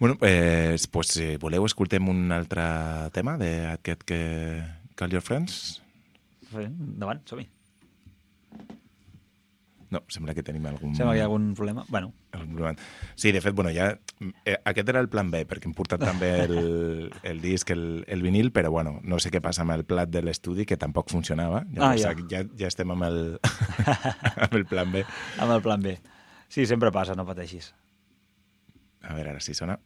Bueno, 0.00 0.16
eh, 0.22 0.78
pues, 0.90 1.12
si 1.12 1.34
voleu, 1.36 1.66
escoltem 1.68 2.08
un 2.08 2.32
altre 2.32 2.64
tema 3.12 3.36
d'aquest 3.40 4.06
que... 4.08 4.20
Call 4.96 5.12
Your 5.12 5.24
Friends? 5.24 5.80
Endavant, 6.56 7.20
som-hi. 7.28 7.46
No, 9.90 10.04
sembla 10.06 10.36
que 10.38 10.44
tenim 10.46 10.66
algun... 10.70 10.92
Sembla 10.94 11.16
que 11.16 11.18
hi 11.18 11.22
ha 11.24 11.26
algun 11.26 11.48
problema. 11.58 11.82
Bueno, 11.88 12.12
algun 12.30 12.54
problema. 12.54 12.88
Sí, 13.18 13.32
de 13.34 13.40
fet, 13.42 13.56
bueno, 13.58 13.72
ja... 13.74 13.90
Eh, 14.46 14.54
aquest 14.70 14.92
era 14.92 15.02
el 15.02 15.08
plan 15.10 15.32
B, 15.32 15.42
perquè 15.50 15.66
hem 15.66 15.74
portat 15.74 16.04
també 16.04 16.30
el, 16.44 16.54
el 17.30 17.42
disc, 17.42 17.72
el, 17.74 18.04
el 18.06 18.22
vinil, 18.22 18.52
però 18.54 18.70
bueno, 18.70 19.00
no 19.02 19.18
sé 19.18 19.32
què 19.34 19.42
passa 19.42 19.64
amb 19.66 19.74
el 19.74 19.82
plat 19.90 20.12
de 20.12 20.22
l'estudi, 20.22 20.66
que 20.68 20.78
tampoc 20.78 21.10
funcionava. 21.10 21.64
Ah, 21.66 21.74
Llavors, 21.96 22.06
ja. 22.06 22.14
ja. 22.30 22.44
ja 22.62 22.70
estem 22.70 22.94
amb 22.94 23.08
el, 23.10 23.20
amb 24.46 24.58
el 24.60 24.66
plan 24.70 24.94
B. 24.94 25.02
amb 25.42 25.58
el 25.58 25.66
plan 25.66 25.82
B. 25.82 25.98
Sí, 26.50 26.66
sempre 26.70 26.94
passa, 26.94 27.18
no 27.18 27.26
pateixis. 27.26 27.72
A 29.02 29.16
veure, 29.16 29.34
ara 29.34 29.42
sí 29.42 29.58
sona. 29.58 29.80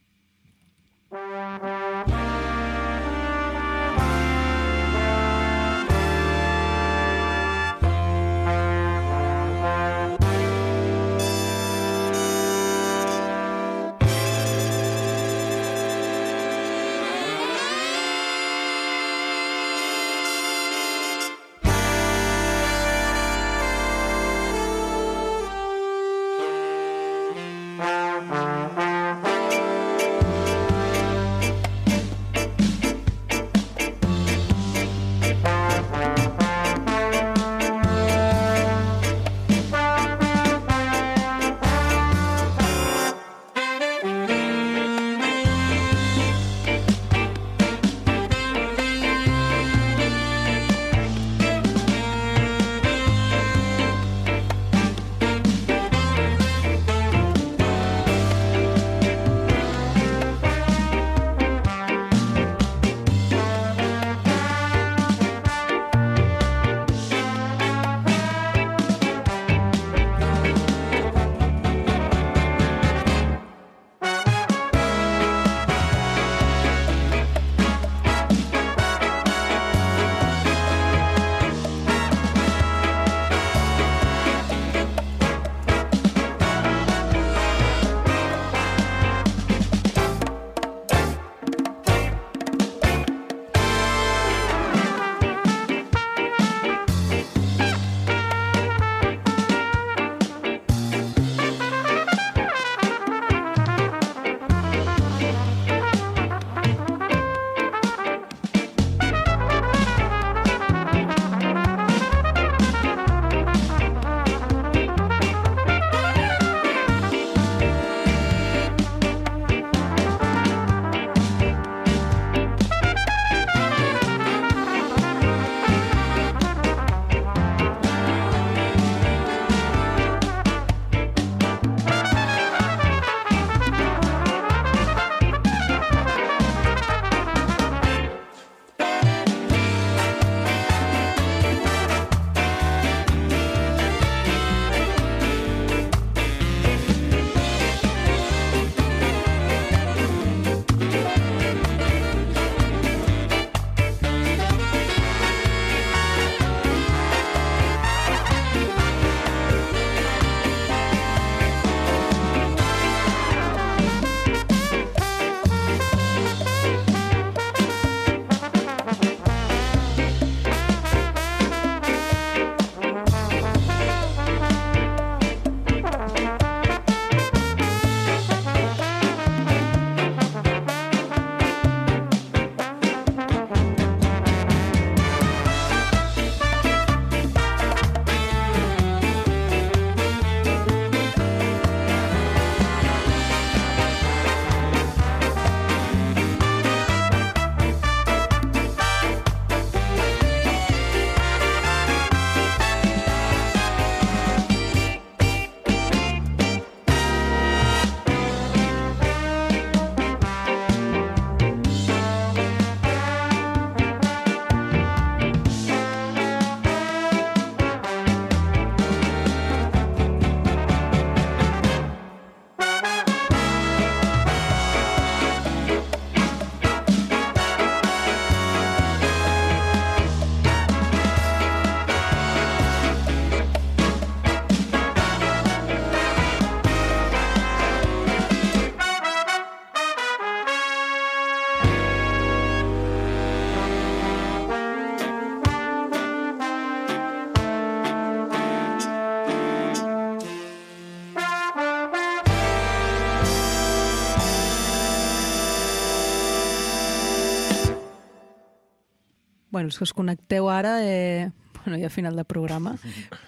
Bueno, 259.55 259.71
els 259.71 259.79
que 259.79 259.85
us 259.87 259.95
connecteu 259.95 260.49
ara, 260.51 260.81
eh, 260.83 261.31
bueno, 261.61 261.79
ja 261.79 261.87
a 261.87 261.93
final 261.93 262.17
de 262.19 262.25
programa, 262.27 262.75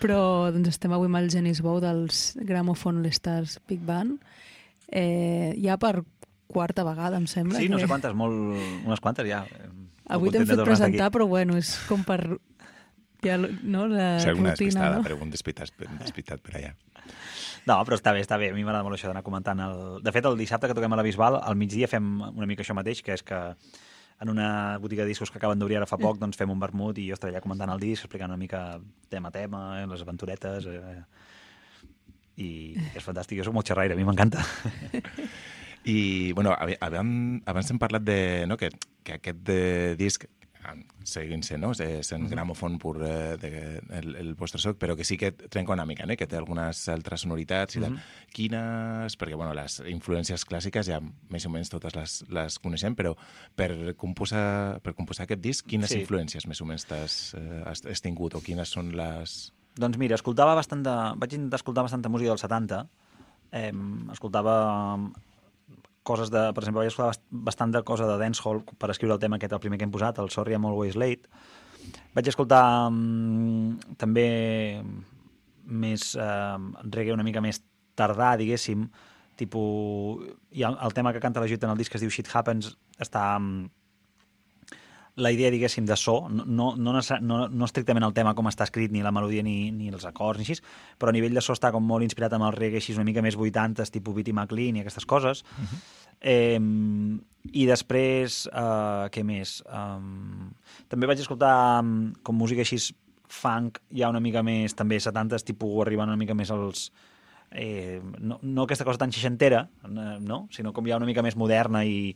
però 0.01 0.51
doncs 0.51 0.73
estem 0.73 0.91
avui 0.91 1.07
amb 1.07 1.21
el 1.21 1.29
Genis 1.31 1.61
Bou 1.63 1.79
dels 1.79 2.33
Gramophone 2.43 2.99
All 2.99 3.15
Stars 3.15 3.61
Big 3.69 3.79
Band, 3.87 4.19
eh, 4.91 5.55
ja 5.63 5.79
per 5.79 6.01
quarta 6.51 6.83
vegada, 6.83 7.15
em 7.15 7.29
sembla. 7.31 7.61
Sí, 7.63 7.71
no 7.71 7.79
sé 7.79 7.87
quantes, 7.87 8.11
molt, 8.11 8.35
unes 8.83 8.99
quantes 8.99 9.27
ja. 9.29 9.45
Avui 10.11 10.35
t'hem 10.35 10.43
fet 10.47 10.65
presentar, 10.67 11.09
però 11.15 11.29
bueno, 11.31 11.55
és 11.59 11.71
com 11.87 12.03
per... 12.07 12.21
Ja, 13.23 13.39
no, 13.39 13.87
la 13.89 14.19
Si 14.21 14.27
alguna 14.29 14.51
rutina, 14.51 14.67
despistada, 14.75 14.99
no? 14.99 15.07
però 15.07 15.15
un 15.23 15.31
despitat, 15.31 15.71
un 15.87 15.97
despitat 16.03 16.43
per 16.43 16.59
allà. 16.59 16.75
No, 17.67 17.79
però 17.87 17.97
està 17.97 18.13
bé, 18.15 18.21
està 18.23 18.37
bé. 18.39 18.51
A 18.51 18.55
mi 18.55 18.67
m'agrada 18.67 18.85
molt 18.85 18.99
això 18.99 19.09
d'anar 19.09 19.23
comentant. 19.25 19.59
El... 19.63 19.81
De 20.05 20.13
fet, 20.15 20.27
el 20.29 20.37
dissabte 20.39 20.69
que 20.69 20.75
toquem 20.77 20.93
a 20.93 20.99
la 20.99 21.03
Bisbal, 21.07 21.39
al 21.39 21.57
migdia 21.59 21.89
fem 21.91 22.19
una 22.29 22.47
mica 22.47 22.63
això 22.63 22.75
mateix, 22.77 23.01
que 23.03 23.15
és 23.15 23.25
que 23.27 23.41
en 24.19 24.29
una 24.29 24.77
botiga 24.77 25.03
de 25.03 25.09
discos 25.09 25.29
que 25.31 25.37
acaben 25.37 25.59
d'obrir 25.59 25.77
ara 25.77 25.87
fa 25.89 25.99
poc, 26.01 26.17
doncs 26.17 26.37
fem 26.39 26.49
un 26.49 26.59
vermut 26.59 26.97
i 26.97 27.07
jo 27.09 27.17
estaré 27.17 27.33
allà 27.33 27.43
comentant 27.43 27.69
el 27.73 27.81
disc, 27.81 28.05
explicant 28.05 28.33
una 28.33 28.41
mica 28.41 28.79
tema 29.09 29.29
a 29.29 29.35
tema, 29.35 29.63
eh, 29.81 29.87
les 29.87 30.05
aventuretes... 30.05 30.69
Eh, 30.73 31.01
I 32.37 32.77
és 32.93 33.01
fantàstic, 33.01 33.39
jo 33.39 33.47
soc 33.47 33.55
molt 33.55 33.65
xerraire, 33.65 33.95
a 33.95 33.97
mi 33.97 34.03
m'encanta. 34.05 34.43
I, 35.89 36.33
bueno, 36.37 36.51
abans 36.53 37.71
hem 37.73 37.79
parlat 37.81 38.03
de, 38.05 38.45
no, 38.45 38.59
que, 38.61 38.69
que 39.01 39.15
aquest 39.17 39.39
de 39.47 39.95
disc 39.97 40.27
seguint 41.07 41.43
sent, 41.45 41.61
no? 41.63 41.71
Eh, 41.79 42.01
sent 42.03 42.25
gramòfon 42.29 42.77
pur 42.81 42.95
eh, 43.05 43.37
de, 43.39 43.51
el, 43.99 44.15
el 44.19 44.33
vostre 44.35 44.59
soc, 44.59 44.77
però 44.81 44.95
que 44.97 45.05
sí 45.07 45.17
que 45.17 45.31
trenca 45.31 45.73
una 45.73 45.85
mica, 45.87 46.03
eh? 46.07 46.17
que 46.19 46.27
té 46.27 46.37
algunes 46.37 46.81
altres 46.93 47.23
sonoritats 47.25 47.77
i 47.77 47.83
tal. 47.83 47.97
Quines... 48.35 49.15
Perquè, 49.17 49.35
bueno, 49.39 49.53
les 49.57 49.79
influències 49.89 50.43
clàssiques 50.47 50.89
ja 50.89 50.99
més 51.31 51.45
o 51.47 51.51
menys 51.53 51.71
totes 51.73 51.95
les, 51.95 52.17
les 52.33 52.57
coneixem, 52.63 52.95
però 52.97 53.13
per 53.55 53.71
composar, 53.97 54.79
per 54.83 54.93
composar 54.97 55.25
aquest 55.27 55.41
disc, 55.43 55.65
quines 55.67 55.89
Sí. 55.93 56.01
influències 56.03 56.45
més 56.47 56.59
o 56.61 56.65
menys 56.69 56.85
t'has 56.89 57.17
eh, 57.39 57.63
has, 57.65 57.85
has 57.87 58.03
tingut 58.03 58.35
o 58.35 58.41
quines 58.43 58.69
són 58.69 58.91
les... 58.97 59.37
Doncs 59.77 59.97
mira, 60.01 60.15
escoltava 60.17 60.55
bastant 60.57 60.83
de... 60.83 60.95
vaig 61.21 61.33
intentar 61.37 61.59
escoltar 61.61 61.83
bastanta 61.85 62.09
música 62.09 62.33
dels 62.33 62.41
70. 62.43 62.83
Eh, 63.55 63.71
escoltava 64.11 64.55
coses 66.07 66.31
de... 66.33 66.41
Per 66.55 66.63
exemple, 66.63 66.81
vaig 66.81 66.89
escoltar 66.91 67.11
bast- 67.11 67.27
bastant 67.51 67.75
de 67.75 67.83
cosa 67.87 68.07
de 68.09 68.15
dancehall 68.21 68.63
per 68.79 68.89
escriure 68.93 69.17
el 69.17 69.21
tema 69.23 69.37
aquest, 69.39 69.53
el 69.57 69.63
primer 69.63 69.79
que 69.81 69.87
hem 69.87 69.93
posat, 69.93 70.19
el 70.23 70.31
Sorry 70.33 70.55
I'm 70.55 70.65
Always 70.69 70.95
Late. 70.95 71.27
Vaig 72.15 72.31
escoltar 72.31 72.63
mm, 72.89 73.95
també 74.01 74.27
més 75.67 76.13
eh, 76.15 76.57
reggae 76.95 77.15
una 77.15 77.25
mica 77.27 77.43
més 77.43 77.61
tardà, 77.99 78.33
diguéssim, 78.39 78.87
tipus... 79.37 80.23
I 80.55 80.63
el, 80.67 80.77
el 80.87 80.95
tema 80.95 81.11
que 81.13 81.21
canta 81.23 81.43
la 81.43 81.49
Judit 81.49 81.67
en 81.67 81.73
el 81.75 81.81
disc 81.81 81.91
que 81.91 81.99
es 81.99 82.05
diu 82.05 82.13
Shit 82.13 82.31
Happens 82.33 82.73
està... 82.97 83.33
mm, 83.39 83.67
la 85.17 85.31
idea, 85.33 85.49
diguéssim, 85.49 85.85
de 85.89 85.95
so, 85.97 86.29
no, 86.29 86.45
no, 86.45 86.75
no, 86.77 87.01
no, 87.21 87.37
no 87.49 87.65
estrictament 87.65 88.05
el 88.05 88.13
tema 88.13 88.35
com 88.37 88.47
està 88.51 88.67
escrit, 88.67 88.91
ni 88.93 89.01
la 89.01 89.11
melodia, 89.11 89.41
ni, 89.43 89.71
ni 89.73 89.89
els 89.89 90.05
acords, 90.05 90.37
ni 90.37 90.45
així, 90.45 90.61
però 91.01 91.09
a 91.09 91.15
nivell 91.15 91.33
de 91.33 91.41
so 91.41 91.55
està 91.57 91.71
com 91.73 91.81
molt 91.83 92.05
inspirat 92.05 92.35
amb 92.37 92.45
el 92.45 92.53
reggae, 92.53 92.77
així 92.77 92.93
una 92.93 93.07
mica 93.07 93.23
més 93.25 93.37
80s, 93.37 93.89
tipus 93.95 94.13
Bitty 94.13 94.35
McLean 94.35 94.77
i 94.77 94.85
aquestes 94.85 95.09
coses. 95.09 95.41
Uh 95.57 95.65
-huh. 95.65 95.81
eh, 96.21 96.59
I 97.51 97.65
després, 97.65 98.45
eh, 98.53 99.09
què 99.09 99.23
més? 99.23 99.63
Um, 99.65 100.51
també 100.87 101.07
vaig 101.07 101.19
escoltar 101.19 101.83
com 102.23 102.35
música 102.35 102.61
així 102.61 102.77
funk, 103.27 103.79
ja 103.91 104.09
una 104.09 104.19
mica 104.19 104.43
més, 104.43 104.75
també 104.75 104.99
70s, 104.99 105.43
tipus 105.43 105.81
arribant 105.81 106.09
una 106.09 106.17
mica 106.17 106.33
més 106.33 106.51
als... 106.51 106.91
Eh, 107.51 108.01
no, 108.19 108.39
no 108.41 108.63
aquesta 108.63 108.83
cosa 108.83 108.99
tan 108.99 109.11
seixantera, 109.11 109.69
eh, 109.83 110.19
no? 110.19 110.47
sinó 110.51 110.73
com 110.73 110.85
ja 110.85 110.97
una 110.97 111.05
mica 111.05 111.23
més 111.23 111.35
moderna 111.35 111.85
i, 111.85 112.13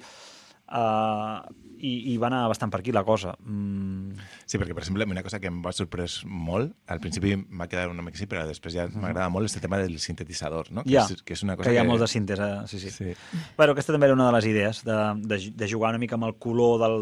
uh, 0.71 1.41
i, 1.81 2.13
i 2.13 2.17
va 2.21 2.27
anar 2.29 2.43
bastant 2.51 2.71
per 2.71 2.79
aquí 2.81 2.93
la 2.93 3.03
cosa. 3.03 3.33
Mm, 3.41 4.13
Sí, 4.45 4.59
perquè, 4.59 4.75
per 4.75 4.83
exemple, 4.83 5.05
una 5.09 5.23
cosa 5.23 5.39
que 5.39 5.49
em 5.49 5.61
va 5.63 5.71
sorprès 5.73 6.19
molt, 6.27 6.73
al 6.91 6.99
principi 7.03 7.33
m'ha 7.39 7.67
quedat 7.71 7.89
una 7.89 8.03
mica 8.05 8.19
així, 8.19 8.27
però 8.29 8.43
després 8.47 8.75
ja 8.75 8.87
m'agrada 8.91 9.29
molt 9.33 9.47
este 9.47 9.61
tema 9.63 9.79
del 9.81 9.97
sintetitzador, 10.03 10.71
no? 10.75 10.83
Que, 10.83 10.91
Ja, 10.91 11.05
és, 11.07 11.23
que 11.23 11.33
és 11.37 11.43
una 11.43 11.55
cosa 11.55 11.69
que 11.69 11.75
hi 11.75 11.79
ha 11.79 11.85
que... 11.85 11.89
molt 11.89 12.03
de 12.03 12.09
síntesi, 12.11 12.41
eh? 12.43 12.67
sí, 12.67 12.79
sí. 12.83 12.91
Sí. 12.91 13.13
Bueno, 13.57 13.73
aquesta 13.73 13.95
també 13.95 14.09
era 14.09 14.17
una 14.17 14.27
de 14.27 14.35
les 14.37 14.49
idees, 14.51 14.83
de, 14.87 14.97
de, 15.23 15.39
de 15.55 15.69
jugar 15.71 15.93
una 15.95 16.01
mica 16.03 16.19
amb 16.19 16.27
el 16.29 16.35
color 16.35 16.81
del... 16.83 16.97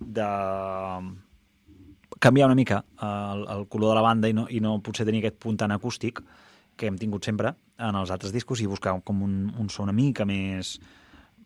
de 0.00 0.28
canviar 2.20 2.46
una 2.46 2.54
mica 2.54 2.84
el, 3.00 3.46
el 3.48 3.66
color 3.68 3.90
de 3.90 3.94
la 3.96 4.02
banda 4.04 4.28
i 4.28 4.34
no, 4.36 4.46
i 4.50 4.60
no 4.60 4.74
potser 4.84 5.06
tenir 5.08 5.22
aquest 5.22 5.38
punt 5.40 5.56
tan 5.60 5.72
acústic 5.72 6.20
que 6.76 6.88
hem 6.88 6.98
tingut 7.00 7.24
sempre 7.24 7.54
en 7.80 7.96
els 7.96 8.10
altres 8.12 8.32
discos 8.32 8.60
i 8.60 8.68
buscar 8.68 8.96
com 9.04 9.22
un, 9.24 9.36
un 9.56 9.70
so 9.72 9.84
una 9.84 9.94
mica 9.96 10.26
més 10.28 10.78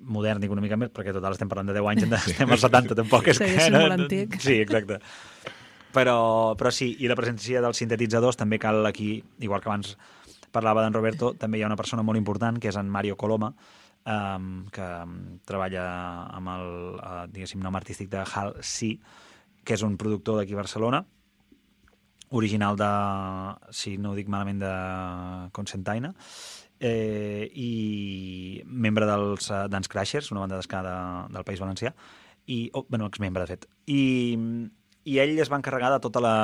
modern 0.00 0.42
i 0.44 0.50
una 0.52 0.64
mica 0.64 0.78
més, 0.80 0.90
perquè 0.94 1.14
total 1.14 1.36
estem 1.36 1.50
parlant 1.50 1.70
de 1.70 1.76
10 1.76 1.90
anys, 1.92 2.08
sí. 2.24 2.34
estem 2.34 2.50
als 2.56 2.66
70, 2.66 2.98
tampoc 2.98 3.30
és 3.32 3.40
Segueix 3.40 3.68
que... 3.68 3.78
molt 3.78 3.96
antic. 3.96 4.40
Sí, 4.42 4.58
exacte. 4.64 5.00
Però, 5.94 6.18
però 6.58 6.72
sí, 6.74 6.90
i 7.04 7.08
la 7.10 7.16
presència 7.18 7.62
dels 7.62 7.78
sintetitzadors 7.78 8.38
també 8.40 8.58
cal 8.58 8.82
aquí, 8.88 9.16
igual 9.46 9.62
que 9.62 9.70
abans 9.70 9.94
parlava 10.54 10.82
d'en 10.82 10.94
Roberto, 10.94 11.32
també 11.38 11.58
hi 11.58 11.64
ha 11.64 11.70
una 11.70 11.78
persona 11.78 12.02
molt 12.06 12.18
important, 12.18 12.58
que 12.62 12.70
és 12.70 12.78
en 12.78 12.90
Mario 12.90 13.16
Coloma, 13.18 13.52
um, 14.06 14.66
que 14.74 14.86
um, 15.02 15.16
treballa 15.46 15.84
amb 16.34 16.52
el, 16.54 16.68
uh, 16.98 17.24
diguéssim, 17.30 17.62
nom 17.62 17.78
artístic 17.78 18.10
de 18.12 18.22
Hal 18.22 18.54
C, 18.62 18.94
que 19.64 19.74
és 19.78 19.84
un 19.86 19.96
productor 20.00 20.40
d'aquí 20.40 20.54
a 20.54 20.62
Barcelona, 20.62 21.04
original 22.34 22.76
de, 22.76 22.90
si 23.70 23.96
no 23.98 24.12
ho 24.12 24.18
dic 24.18 24.30
malament, 24.32 24.62
de 24.62 24.74
Consentaina, 25.54 26.10
eh, 26.84 27.48
i 27.56 28.62
membre 28.66 29.08
dels 29.08 29.48
uh, 29.50 29.64
Dance 29.72 29.90
Crashers, 29.90 30.30
una 30.34 30.44
banda 30.44 30.58
d'esca 30.60 30.82
de, 30.84 30.94
del 31.34 31.46
País 31.48 31.62
Valencià, 31.62 31.94
i, 32.46 32.68
oh, 32.74 32.84
bueno, 32.88 33.06
exmembre, 33.08 33.44
de 33.44 33.54
fet. 33.54 33.64
I, 33.88 34.02
i 35.08 35.18
ell 35.22 35.38
es 35.40 35.50
va 35.52 35.58
encarregar 35.60 35.94
de 35.94 36.00
tota 36.04 36.20
la, 36.20 36.34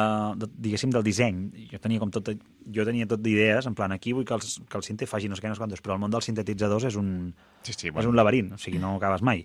de, 0.40 0.48
diguéssim, 0.66 0.92
del 0.94 1.04
disseny. 1.04 1.42
Jo 1.72 1.80
tenia 1.82 2.00
com 2.00 2.12
tot, 2.14 2.32
jo 2.72 2.86
tenia 2.88 3.08
tot 3.10 3.20
d'idees, 3.24 3.68
en 3.68 3.76
plan, 3.76 3.92
aquí 3.92 4.14
vull 4.16 4.24
que, 4.28 4.38
els, 4.38 4.56
que 4.64 4.80
el 4.80 4.86
sinte 4.86 5.08
faci 5.10 5.28
no 5.28 5.36
sé 5.36 5.44
què, 5.44 5.52
no 5.52 5.58
sé 5.58 5.64
quantos, 5.64 5.84
però 5.84 5.98
el 5.98 6.02
món 6.02 6.14
dels 6.14 6.30
sintetitzadors 6.30 6.88
és 6.88 6.96
un, 7.00 7.34
Sí, 7.66 7.76
sí, 7.76 7.92
és 7.92 8.08
un 8.08 8.16
laberint, 8.16 8.54
o 8.56 8.60
sigui, 8.60 8.80
no 8.80 8.96
acabes 8.96 9.24
mai. 9.26 9.44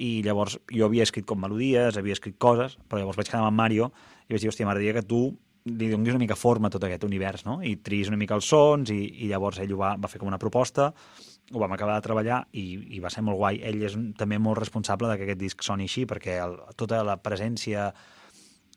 I 0.00 0.20
llavors 0.24 0.60
jo 0.70 0.86
havia 0.86 1.04
escrit 1.04 1.26
com 1.28 1.42
melodies, 1.42 1.98
havia 1.98 2.14
escrit 2.16 2.38
coses, 2.40 2.78
però 2.88 3.02
llavors 3.02 3.18
vaig 3.18 3.28
quedar 3.28 3.42
amb 3.44 3.58
Mario 3.58 3.90
i 4.28 4.36
vaig 4.36 4.44
dir, 4.44 4.52
hòstia, 4.52 4.68
m'agradaria 4.68 5.00
que 5.00 5.08
tu 5.10 5.24
li 5.68 5.90
donis 5.90 6.14
una 6.14 6.22
mica 6.22 6.36
forma 6.38 6.68
a 6.68 6.72
tot 6.72 6.84
aquest 6.86 7.04
univers, 7.04 7.44
no? 7.44 7.58
I 7.62 7.76
tris 7.84 8.08
una 8.08 8.18
mica 8.20 8.36
els 8.38 8.48
sons 8.48 8.92
i, 8.94 9.00
i 9.24 9.28
llavors 9.28 9.60
ell 9.60 9.74
ho 9.74 9.80
va, 9.82 9.94
va 10.00 10.08
fer 10.08 10.20
com 10.20 10.30
una 10.30 10.40
proposta, 10.40 10.90
ho 11.50 11.60
vam 11.60 11.74
acabar 11.76 11.98
de 11.98 12.06
treballar 12.06 12.40
i, 12.56 12.64
i 12.96 13.02
va 13.02 13.10
ser 13.12 13.24
molt 13.26 13.38
guai. 13.40 13.60
Ell 13.66 13.82
és 13.84 13.96
també 14.18 14.38
molt 14.38 14.60
responsable 14.60 15.10
de 15.10 15.18
que 15.18 15.28
aquest 15.28 15.42
disc 15.42 15.66
soni 15.66 15.88
així, 15.90 16.06
perquè 16.08 16.38
el, 16.44 16.56
tota 16.80 17.02
la 17.06 17.18
presència 17.20 17.90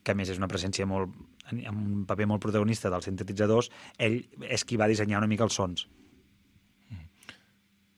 que 0.04 0.12
a 0.12 0.18
més 0.18 0.28
és 0.28 0.40
una 0.40 0.50
presència 0.50 0.86
molt 0.86 1.14
amb 1.54 1.76
un 1.76 2.04
paper 2.08 2.26
molt 2.28 2.42
protagonista 2.42 2.90
dels 2.92 3.06
sintetitzadors, 3.08 3.70
ell 4.00 4.22
és 4.48 4.64
qui 4.64 4.80
va 4.80 4.88
dissenyar 4.88 5.20
una 5.20 5.28
mica 5.30 5.44
els 5.44 5.56
sons. 5.56 5.86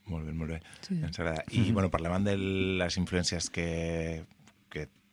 Molt 0.06 0.26
bé, 0.26 0.32
molt 0.38 0.52
bé. 0.54 0.60
Sí. 0.86 1.00
Ens 1.02 1.18
agrada. 1.18 1.42
I, 1.50 1.64
bueno, 1.74 1.90
parlàvem 1.90 2.26
de 2.28 2.36
les 2.38 2.98
influències 3.00 3.48
que, 3.50 3.66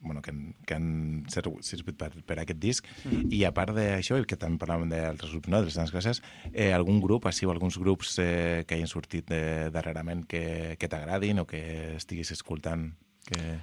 bueno, 0.03 0.21
que, 0.21 0.31
han- 0.31 0.55
que 0.67 0.75
han 0.75 1.23
ser- 1.31 1.49
servit 1.61 1.97
per, 1.97 2.11
per 2.27 2.39
aquest 2.43 2.59
disc, 2.59 2.87
i 3.31 3.43
a 3.47 3.53
part 3.55 3.73
d'això, 3.75 4.19
i 4.19 4.25
que 4.29 4.37
també 4.37 4.59
parlàvem 4.61 4.89
d'altres 4.91 5.31
grups, 5.31 5.49
no? 5.49 5.61
de 5.63 5.71
les 5.71 5.91
classes, 5.95 6.21
eh, 6.51 6.71
algun 6.75 6.99
grup, 7.01 7.25
així, 7.25 7.45
o 7.47 7.51
alguns 7.51 7.77
grups 7.79 8.17
eh, 8.19 8.63
que 8.67 8.75
hagin 8.75 8.87
sortit 8.91 9.27
de, 9.31 9.69
darrerament 9.71 10.25
que, 10.27 10.75
que 10.79 10.89
t'agradin 10.91 11.39
o 11.39 11.47
que 11.47 11.95
estiguis 11.95 12.31
escoltant? 12.35 12.91
Que... 13.25 13.55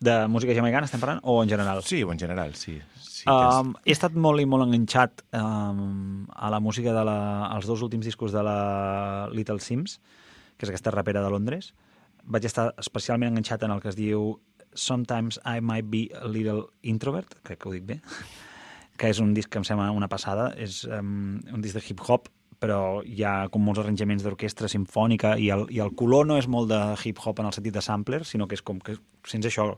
De 0.00 0.14
música 0.32 0.54
jamaicana 0.56 0.86
estem 0.88 1.00
parlant 1.02 1.18
o 1.28 1.42
en 1.44 1.50
general? 1.50 1.82
Sí, 1.84 1.98
o 2.02 2.08
en 2.12 2.18
general, 2.18 2.54
sí. 2.56 2.78
sí 2.96 3.26
Um, 3.28 3.74
he 3.84 3.92
estat 3.92 4.14
molt 4.16 4.40
i 4.40 4.46
molt 4.48 4.64
enganxat 4.64 5.20
um, 5.36 6.22
a 6.32 6.48
la 6.48 6.56
música 6.64 6.94
de 6.96 7.02
la, 7.04 7.18
als 7.52 7.66
dos 7.68 7.82
últims 7.84 8.06
discos 8.08 8.32
de 8.32 8.40
la 8.42 9.28
Little 9.28 9.60
Sims, 9.60 9.98
que 10.56 10.64
és 10.64 10.70
aquesta 10.72 10.90
rapera 10.94 11.20
de 11.20 11.28
Londres. 11.28 11.74
Vaig 12.24 12.46
estar 12.48 12.70
especialment 12.80 13.28
enganxat 13.34 13.66
en 13.68 13.74
el 13.76 13.82
que 13.84 13.90
es 13.92 13.98
diu 13.98 14.38
Sometimes 14.74 15.40
I 15.44 15.60
Might 15.60 15.90
Be 15.90 16.08
a 16.14 16.28
Little 16.28 16.68
Introvert, 16.82 17.38
crec 17.46 17.60
que 17.60 17.68
ho 17.70 17.74
dic 17.74 17.86
bé, 17.88 18.00
que 19.00 19.10
és 19.10 19.20
un 19.22 19.32
disc 19.34 19.50
que 19.50 19.60
em 19.60 19.66
sembla 19.66 19.90
una 19.96 20.10
passada. 20.12 20.50
És 20.60 20.82
um, 20.86 21.40
un 21.52 21.64
disc 21.64 21.78
de 21.78 21.84
hip-hop, 21.86 22.28
però 22.60 23.00
hi 23.06 23.24
ha 23.24 23.48
com 23.52 23.64
molts 23.64 23.80
arranjaments 23.80 24.24
d'orquestra 24.26 24.68
sinfònica 24.68 25.36
i 25.40 25.48
el, 25.54 25.64
i 25.72 25.80
el 25.80 25.94
color 25.96 26.28
no 26.28 26.36
és 26.36 26.48
molt 26.50 26.68
de 26.70 26.80
hip-hop 27.04 27.40
en 27.40 27.48
el 27.48 27.56
sentit 27.56 27.76
de 27.76 27.84
sampler, 27.84 28.20
sinó 28.28 28.46
que 28.46 28.58
és 28.58 28.62
com 28.62 28.82
que 28.84 28.98
sents 29.26 29.48
això, 29.48 29.70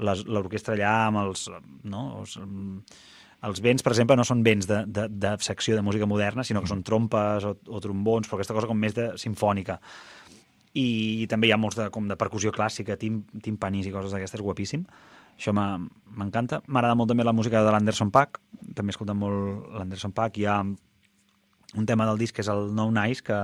l'orquestra 0.00 0.76
allà 0.76 0.92
amb 1.08 1.24
els... 1.24 1.48
No? 1.88 2.04
Els, 2.20 2.36
mm, 2.40 3.00
els 3.48 3.60
vents, 3.64 3.80
per 3.80 3.94
exemple, 3.94 4.16
no 4.20 4.24
són 4.28 4.42
vents 4.44 4.68
de, 4.68 4.82
de, 4.84 5.06
de 5.08 5.32
secció 5.40 5.76
de 5.76 5.84
música 5.84 6.08
moderna, 6.08 6.44
sinó 6.44 6.60
que 6.60 6.68
són 6.68 6.82
trompes 6.84 7.46
o, 7.48 7.54
o 7.72 7.80
trombons, 7.80 8.28
però 8.28 8.36
aquesta 8.36 8.56
cosa 8.56 8.68
com 8.68 8.76
més 8.76 8.96
de 8.96 9.14
sinfònica. 9.20 9.78
I 10.78 11.26
també 11.30 11.48
hi 11.48 11.54
ha 11.54 11.58
molts 11.58 11.78
de, 11.78 11.88
com 11.90 12.06
de 12.06 12.16
percussió 12.18 12.52
clàssica, 12.54 12.96
tim, 13.00 13.22
timpanis 13.42 13.88
i 13.88 13.94
coses 13.94 14.14
d'aquestes, 14.14 14.42
guapíssim. 14.44 14.84
Això 15.40 15.54
m'encanta. 15.56 16.60
M'agrada 16.68 16.94
molt 16.98 17.10
també 17.10 17.24
la 17.24 17.34
música 17.34 17.62
de 17.64 17.72
l'Anderson 17.72 18.12
Paak, 18.14 18.38
també 18.76 18.92
he 18.92 18.94
escoltat 18.94 19.16
molt 19.16 19.70
l'Anderson 19.74 20.12
Paak. 20.14 20.38
Hi 20.38 20.46
ha 20.46 20.60
un 20.62 21.86
tema 21.86 22.06
del 22.06 22.18
disc 22.20 22.36
que 22.36 22.44
és 22.44 22.50
el 22.52 22.74
No 22.76 22.90
Nice, 22.94 23.24
que, 23.24 23.38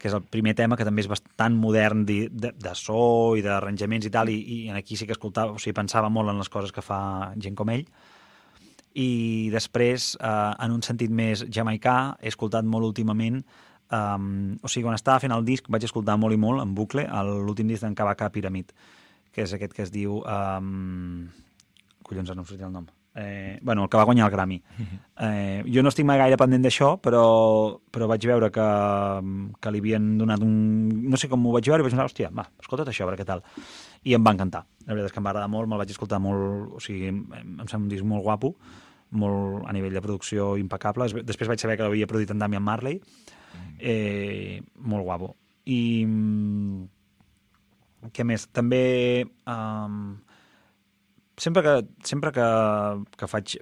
que 0.00 0.08
és 0.08 0.14
el 0.16 0.22
primer 0.22 0.54
tema 0.56 0.78
que 0.80 0.86
també 0.88 1.04
és 1.04 1.10
bastant 1.10 1.56
modern 1.56 2.06
de, 2.08 2.22
de, 2.32 2.52
de 2.56 2.74
so 2.78 3.34
i 3.36 3.44
d'arranjaments 3.44 4.08
i 4.08 4.12
tal, 4.14 4.32
i, 4.32 4.38
i 4.40 4.58
aquí 4.76 4.96
sí 4.96 5.08
que 5.08 5.16
escoltava, 5.16 5.56
o 5.56 5.60
sigui, 5.60 5.76
pensava 5.76 6.08
molt 6.12 6.32
en 6.32 6.40
les 6.40 6.52
coses 6.52 6.72
que 6.72 6.84
fa 6.84 7.00
gent 7.36 7.58
com 7.58 7.72
ell. 7.74 7.84
I 8.96 9.50
després, 9.52 10.14
eh, 10.18 10.52
en 10.64 10.72
un 10.74 10.82
sentit 10.82 11.12
més 11.12 11.44
jamaicà, 11.52 12.16
he 12.20 12.32
escoltat 12.32 12.66
molt 12.66 12.88
últimament 12.88 13.42
Um, 13.90 14.56
o 14.62 14.68
sigui, 14.70 14.84
quan 14.86 14.94
estava 14.94 15.18
fent 15.18 15.32
el 15.34 15.44
disc 15.44 15.66
vaig 15.68 15.82
escoltar 15.88 16.14
molt 16.20 16.34
i 16.36 16.38
molt, 16.38 16.62
en 16.62 16.74
bucle, 16.78 17.08
l'últim 17.26 17.66
disc 17.66 17.82
d'en 17.82 17.94
Kabaka 17.98 18.30
Pyramid, 18.30 18.70
que 19.32 19.42
és 19.46 19.52
aquest 19.56 19.74
que 19.74 19.82
es 19.82 19.90
diu... 19.94 20.20
Um... 20.26 21.28
Collons, 22.06 22.32
no 22.34 22.42
em 22.42 22.62
el 22.66 22.72
nom. 22.72 22.86
Eh, 23.14 23.58
bueno, 23.62 23.82
el 23.84 23.88
que 23.90 23.96
va 23.98 24.04
guanyar 24.06 24.26
el 24.26 24.32
Grammy. 24.32 24.62
Eh, 25.20 25.62
jo 25.68 25.82
no 25.82 25.90
estic 25.92 26.06
mai 26.08 26.16
gaire 26.16 26.38
pendent 26.40 26.62
d'això, 26.64 26.94
però, 26.96 27.20
però 27.92 28.06
vaig 28.08 28.24
veure 28.24 28.48
que, 28.54 28.64
que 29.60 29.70
li 29.74 29.80
havien 29.82 30.06
donat 30.16 30.40
un... 30.40 30.54
No 31.12 31.18
sé 31.20 31.28
com 31.28 31.44
ho 31.44 31.52
vaig 31.52 31.66
veure 31.68 31.82
i 31.82 31.84
vaig 31.84 31.92
pensar, 31.92 32.06
hòstia, 32.08 32.30
va, 32.32 32.46
escolta't 32.62 32.88
això, 32.88 33.04
a 33.04 33.10
veure 33.10 33.18
què 33.20 33.26
tal. 33.28 33.42
I 34.08 34.14
em 34.16 34.24
va 34.24 34.32
encantar. 34.32 34.62
La 34.86 34.94
veritat 34.94 35.10
és 35.10 35.12
que 35.12 35.20
em 35.20 35.26
va 35.28 35.34
agradar 35.34 35.50
molt, 35.52 35.68
me'l 35.68 35.82
vaig 35.82 35.92
escoltar 35.92 36.22
molt... 36.24 36.72
O 36.78 36.80
sigui, 36.80 37.10
em, 37.12 37.20
em 37.36 37.66
sembla 37.68 37.84
un 37.84 37.90
disc 37.92 38.06
molt 38.08 38.24
guapo, 38.24 38.54
molt 39.20 39.68
a 39.68 39.74
nivell 39.76 39.92
de 39.98 40.00
producció 40.06 40.54
impecable. 40.56 41.10
Es- 41.10 41.18
Després 41.34 41.52
vaig 41.52 41.60
saber 41.60 41.76
que 41.76 41.84
l'havia 41.84 42.08
produït 42.08 42.32
en 42.32 42.40
Damian 42.40 42.64
Marley, 42.64 42.96
eh, 43.78 44.60
molt 44.76 45.04
guapo. 45.06 45.34
I 45.70 45.80
mm, 46.06 46.84
què 48.14 48.24
més? 48.26 48.46
També 48.56 48.82
um, 49.48 50.18
sempre 51.40 51.62
que, 51.66 51.74
sempre 52.06 52.32
que, 52.36 52.46
que 53.16 53.30
faig 53.30 53.58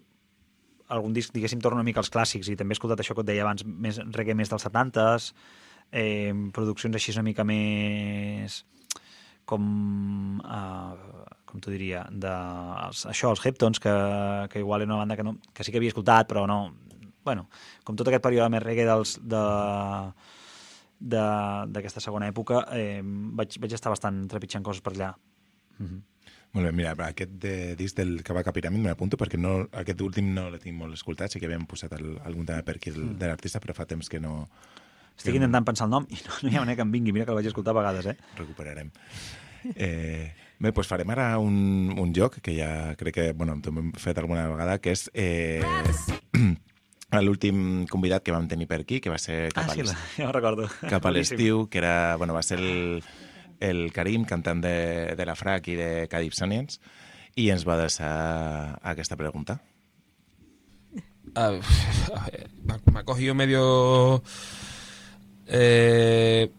algun 0.88 1.12
disc, 1.12 1.34
diguéssim, 1.34 1.60
torno 1.60 1.80
una 1.80 1.86
mica 1.86 2.00
als 2.00 2.10
clàssics 2.12 2.48
i 2.48 2.56
també 2.56 2.72
he 2.72 2.78
escoltat 2.78 3.02
això 3.02 3.14
que 3.16 3.24
et 3.26 3.30
deia 3.30 3.44
abans, 3.44 3.64
més 3.66 4.00
reggae 4.16 4.36
més 4.38 4.48
dels 4.48 4.64
70s, 4.64 5.32
eh, 5.92 6.32
produccions 6.56 6.96
així 6.96 7.12
una 7.16 7.26
mica 7.26 7.44
més 7.44 8.62
com 9.48 10.40
uh, 10.44 11.26
com 11.48 11.60
t'ho 11.64 11.72
diria 11.72 12.02
de, 12.12 12.32
els, 12.88 13.06
això, 13.08 13.30
els 13.32 13.44
Heptons 13.44 13.80
que, 13.80 13.94
que 14.52 14.60
igual 14.60 14.84
era 14.84 14.92
una 14.92 15.00
banda 15.00 15.16
que, 15.16 15.24
no, 15.24 15.38
que 15.56 15.64
sí 15.64 15.72
que 15.72 15.80
havia 15.80 15.92
escoltat 15.94 16.28
però 16.28 16.44
no, 16.48 16.58
bueno, 17.28 17.46
com 17.84 17.96
tot 17.96 18.08
aquest 18.10 18.24
període 18.24 18.48
més 18.56 18.64
reggae 18.64 18.88
dels, 18.88 19.16
de, 19.22 19.44
de- 20.98 21.64
d'aquesta 21.74 22.00
segona 22.02 22.28
època 22.32 22.64
eh, 22.74 23.00
vaig, 23.04 23.58
vaig 23.62 23.74
estar 23.76 23.92
bastant 23.94 24.24
trepitjant 24.30 24.64
coses 24.66 24.82
per 24.84 24.96
allà 24.96 25.14
Mhm. 25.78 26.00
Molt 26.56 26.64
bé, 26.66 26.70
mira, 26.74 26.90
aquest 27.06 27.30
de, 27.38 27.52
disc 27.78 27.94
del 27.94 28.16
Kabaka 28.26 28.50
Pyramid 28.56 28.80
me 28.82 28.88
l'apunto 28.90 29.18
perquè 29.20 29.38
no, 29.38 29.68
aquest 29.78 30.00
últim 30.02 30.32
no 30.34 30.48
l'he 30.50 30.58
tinc 30.58 30.74
molt 30.74 30.96
escoltat, 30.96 31.30
sí 31.30 31.38
que 31.38 31.46
havíem 31.46 31.66
posat 31.70 31.92
el, 31.94 32.16
algun 32.26 32.46
tema 32.48 32.64
per 32.66 32.74
aquí 32.80 32.90
del, 32.90 33.12
de 33.20 33.28
l'artista, 33.28 33.60
però 33.62 33.76
fa 33.76 33.84
temps 33.86 34.08
que 34.10 34.18
no 34.18 34.48
estic 35.14 35.36
intentant 35.36 35.66
pensar 35.68 35.86
el 35.86 35.92
nom 35.92 36.08
i 36.10 36.18
no, 36.24 36.34
no 36.42 36.50
hi 36.50 36.56
ha 36.56 36.64
manera 36.64 36.80
que 36.80 36.86
em 36.88 36.90
vingui, 36.96 37.12
mira 37.14 37.26
que 37.28 37.34
el 37.36 37.38
vaig 37.38 37.46
escoltar 37.52 37.76
a 37.76 37.78
vegades 37.78 38.08
eh? 38.10 38.16
recuperarem. 38.40 38.90
Eh, 39.76 40.32
bé, 40.58 40.72
doncs 40.72 40.88
farem 40.90 41.10
ara 41.14 41.28
un, 41.38 41.92
un 41.94 42.12
joc 42.16 42.40
que 42.42 42.56
ja 42.56 42.72
crec 42.98 43.14
que, 43.20 43.28
bueno, 43.38 43.60
també 43.62 43.84
hem 43.84 43.92
fet 44.00 44.18
alguna 44.18 44.48
vegada, 44.50 44.80
que 44.82 44.96
és 44.96 45.06
eh, 45.14 45.62
l'últim 47.24 47.86
convidat 47.88 48.20
que 48.22 48.32
vam 48.34 48.44
tenir 48.48 48.66
per 48.68 48.82
aquí, 48.82 48.98
que 49.00 49.08
va 49.08 49.16
ser 49.18 49.48
cap 49.54 49.64
ah, 49.68 49.72
a 49.72 49.74
sí, 49.74 49.82
ja 50.20 50.28
ho 50.28 50.32
recordo 50.32 50.68
cap 50.90 51.06
a 51.06 51.10
l'estiu, 51.14 51.64
que 51.72 51.78
era, 51.80 52.16
bueno, 52.20 52.34
va 52.36 52.42
ser 52.44 52.58
el, 52.60 53.00
el 53.60 53.86
Karim, 53.96 54.24
cantant 54.28 54.60
de, 54.60 55.14
de 55.16 55.24
la 55.26 55.34
FRAC 55.34 55.68
i 55.72 55.76
de 55.78 55.88
Cadif 56.12 56.34
Sonians, 56.36 56.80
i 57.36 57.48
ens 57.54 57.64
va 57.66 57.78
deixar 57.80 58.78
aquesta 58.82 59.16
pregunta. 59.16 59.60
Ah, 61.34 61.52
a 62.16 62.24
ver, 62.28 62.50
me 62.64 62.74
ha- 62.74 62.90
me 62.92 63.00
ha 63.00 63.04
cogido 63.04 63.34
medio. 63.34 64.22
eh, 65.46 66.50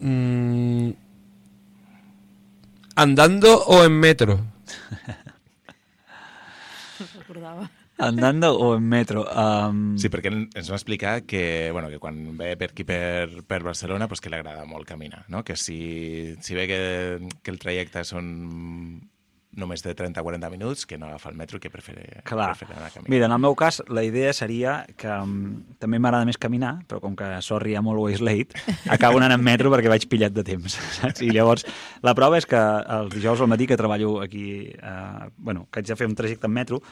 mm, 0.00 0.90
¿Andando 2.96 3.62
o 3.66 3.84
en 3.84 3.92
metro? 3.92 4.40
Recordava. 7.18 7.70
Andando 7.98 8.58
o 8.58 8.74
en 8.76 8.84
metro? 8.88 9.24
Um, 9.30 9.96
Sí, 9.96 10.10
perquè 10.12 10.28
ens 10.32 10.68
va 10.68 10.76
explicar 10.76 11.22
que, 11.24 11.70
bueno, 11.72 11.88
que 11.88 12.00
quan 12.02 12.18
ve 12.36 12.52
per 12.60 12.70
aquí 12.74 12.84
per, 12.84 13.42
per 13.48 13.62
Barcelona 13.64 14.08
pues 14.08 14.20
que 14.20 14.30
li 14.30 14.36
agrada 14.36 14.66
molt 14.68 14.88
caminar, 14.88 15.24
no? 15.32 15.44
que 15.44 15.56
si, 15.56 16.36
si 16.40 16.54
ve 16.54 16.66
que, 16.68 16.80
que 17.42 17.54
el 17.54 17.60
trajecte 17.62 18.04
són 18.04 18.32
només 19.56 19.80
de 19.82 19.94
30-40 19.96 20.50
minuts, 20.52 20.84
que 20.84 20.98
no 21.00 21.06
agafa 21.08 21.30
el 21.30 21.36
metro, 21.36 21.58
que 21.58 21.70
prefereix 21.72 22.20
Clar. 22.28 22.50
prefereix 22.52 22.76
anar 22.76 22.90
a 22.90 22.92
caminar. 22.92 23.10
Mira, 23.10 23.26
en 23.26 23.32
el 23.32 23.40
meu 23.40 23.56
cas, 23.56 23.80
la 23.88 24.04
idea 24.04 24.34
seria 24.36 24.74
que 25.00 25.08
um, 25.08 25.62
també 25.80 25.98
m'agrada 25.98 26.28
més 26.28 26.36
caminar, 26.36 26.74
però 26.86 27.00
com 27.00 27.16
que 27.16 27.30
sorry, 27.40 27.72
I'm 27.72 27.88
always 27.88 28.20
late, 28.20 28.52
acabo 28.92 29.16
anant 29.16 29.32
en 29.38 29.44
metro 29.44 29.72
perquè 29.72 29.88
vaig 29.88 30.06
pillat 30.12 30.36
de 30.36 30.44
temps, 30.44 30.76
saps? 31.00 31.24
I 31.24 31.32
llavors, 31.32 31.64
la 32.04 32.14
prova 32.18 32.36
és 32.36 32.46
que 32.48 32.60
els 32.60 33.16
dijous 33.16 33.40
al 33.40 33.48
matí 33.48 33.66
que 33.66 33.80
treballo 33.80 34.18
aquí, 34.20 34.46
eh, 34.76 35.30
bueno, 35.38 35.66
que 35.72 35.80
haig 35.80 35.88
de 35.88 35.96
fer 35.96 36.10
un 36.10 36.18
trajecte 36.20 36.52
en 36.52 36.56
metro, 36.60 36.82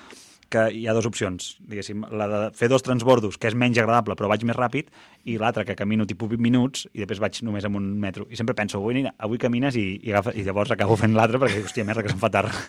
que 0.53 0.67
hi 0.73 0.85
ha 0.87 0.95
dues 0.97 1.09
opcions, 1.09 1.55
diguéssim, 1.61 2.05
la 2.13 2.29
de 2.31 2.41
fer 2.57 2.69
dos 2.73 2.85
transbordos, 2.85 3.39
que 3.41 3.49
és 3.51 3.57
menys 3.59 3.81
agradable 3.81 4.17
però 4.19 4.31
vaig 4.31 4.45
més 4.49 4.59
ràpid, 4.59 4.91
i 5.25 5.39
l'altra 5.41 5.65
que 5.65 5.77
camino 5.79 6.07
tipus 6.07 6.31
20 6.35 6.45
minuts 6.45 6.87
i 6.93 7.03
després 7.03 7.23
vaig 7.23 7.41
només 7.47 7.67
amb 7.67 7.81
un 7.81 7.89
metro. 8.01 8.29
I 8.31 8.39
sempre 8.41 8.57
penso, 8.59 8.81
avui, 8.81 9.07
avui 9.19 9.43
camines 9.43 9.79
i, 9.81 9.87
i, 10.03 10.13
agafa, 10.13 10.35
i 10.37 10.45
llavors 10.47 10.75
acabo 10.75 10.99
fent 11.01 11.17
l'altre 11.17 11.41
perquè, 11.43 11.65
hòstia, 11.65 11.87
merda, 11.89 12.05
que 12.05 12.13
se'm 12.13 12.23
fa 12.23 12.33
tard. 12.35 12.55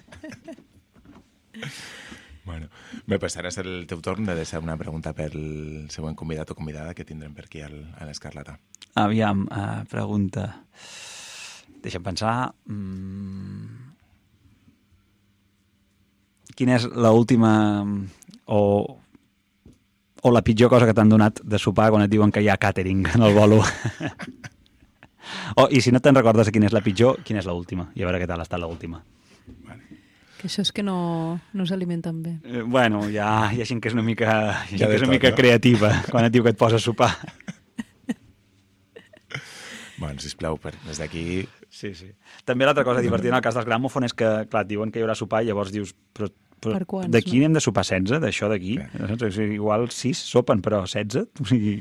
Bueno, 2.45 2.67
bé, 3.09 3.17
pues 3.17 3.33
ara 3.41 3.49
és 3.49 3.55
el 3.57 3.87
teu 3.89 4.03
torn 4.05 4.27
de 4.27 4.35
deixar 4.37 4.59
una 4.61 4.75
pregunta 4.77 5.15
pel 5.17 5.33
següent 5.89 6.13
convidat 6.19 6.51
o 6.53 6.57
convidada 6.57 6.93
que 6.93 7.05
tindrem 7.07 7.33
per 7.33 7.47
aquí 7.47 7.63
al, 7.65 7.79
a 7.97 8.05
l'Escarlata. 8.05 8.59
Aviam, 9.01 9.47
uh, 9.49 9.81
pregunta. 9.89 10.45
Deixa'm 11.81 12.05
pensar... 12.05 12.35
Mm... 12.69 13.84
Quina 16.55 16.77
és 16.77 16.85
l'última 16.87 17.51
o, 18.47 18.59
o 20.23 20.31
la 20.31 20.43
pitjor 20.45 20.71
cosa 20.71 20.87
que 20.87 20.95
t'han 20.95 21.11
donat 21.11 21.41
de 21.43 21.59
sopar 21.59 21.89
quan 21.91 22.05
et 22.05 22.11
diuen 22.11 22.31
que 22.31 22.43
hi 22.43 22.47
ha 22.49 22.55
càtering 22.61 23.09
en 23.11 23.25
el 23.27 23.35
bolo? 23.35 23.59
o, 25.59 25.67
I 25.67 25.81
si 25.83 25.91
no 25.91 25.99
te'n 25.99 26.15
recordes 26.15 26.47
de 26.47 26.55
quina 26.55 26.69
és 26.69 26.75
la 26.75 26.83
pitjor, 26.85 27.19
quina 27.27 27.43
és 27.43 27.49
l'última? 27.49 27.89
I 27.95 28.05
a 28.05 28.07
veure 28.07 28.23
què 28.23 28.29
tal 28.29 28.39
ha 28.39 28.47
estat 28.47 28.63
l'última. 28.63 29.01
Que 30.39 30.47
això 30.47 30.63
és 30.63 30.71
que 30.75 30.83
no, 30.85 31.39
no 31.57 31.65
s'alimenten 31.67 32.23
bé. 32.23 32.37
Eh, 32.45 32.63
bueno, 32.63 33.03
hi 33.09 33.19
ha, 33.19 33.51
hi 33.51 33.59
ha 33.59 33.67
gent 33.67 33.81
que 33.83 33.91
és 33.91 33.97
una 33.97 34.05
mica, 34.05 34.29
hi 34.71 34.79
ha 34.79 34.87
ha 34.87 34.89
que 34.91 34.99
és 34.99 35.03
una 35.03 35.11
tot, 35.11 35.17
mica 35.17 35.33
no? 35.33 35.39
creativa 35.41 35.91
quan 36.07 36.27
et 36.27 36.33
diu 36.33 36.45
que 36.45 36.55
et 36.55 36.59
posa 36.59 36.79
a 36.79 36.83
sopar. 36.83 37.11
Bueno, 39.95 40.19
sisplau, 40.19 40.57
per, 40.59 40.73
des 40.83 40.99
d'aquí... 40.99 41.45
Sí, 41.71 41.93
sí. 41.95 42.09
També 42.47 42.67
l'altra 42.67 42.83
cosa 42.87 43.03
divertida 43.03 43.31
en 43.31 43.37
el 43.37 43.43
cas 43.43 43.55
dels 43.55 43.67
gramòfon 43.67 44.07
és 44.07 44.13
que, 44.15 44.27
clar, 44.51 44.65
et 44.65 44.69
diuen 44.69 44.91
que 44.91 44.99
hi 44.99 45.05
haurà 45.05 45.15
sopar 45.15 45.41
i 45.43 45.49
llavors 45.49 45.71
dius, 45.71 45.93
però, 46.15 46.27
però 46.63 46.77
Per 46.77 46.87
quants, 46.89 47.11
d'aquí 47.13 47.39
no? 47.39 47.45
n'hem 47.45 47.57
de 47.57 47.63
sopar 47.63 47.83
16, 47.87 48.21
d'això 48.23 48.49
d'aquí? 48.51 48.77
O 49.05 49.17
sigui, 49.25 49.57
igual 49.57 49.89
6 49.93 50.23
sopen, 50.31 50.63
però 50.65 50.85
16? 50.85 51.27
O 51.41 51.49
sigui... 51.51 51.75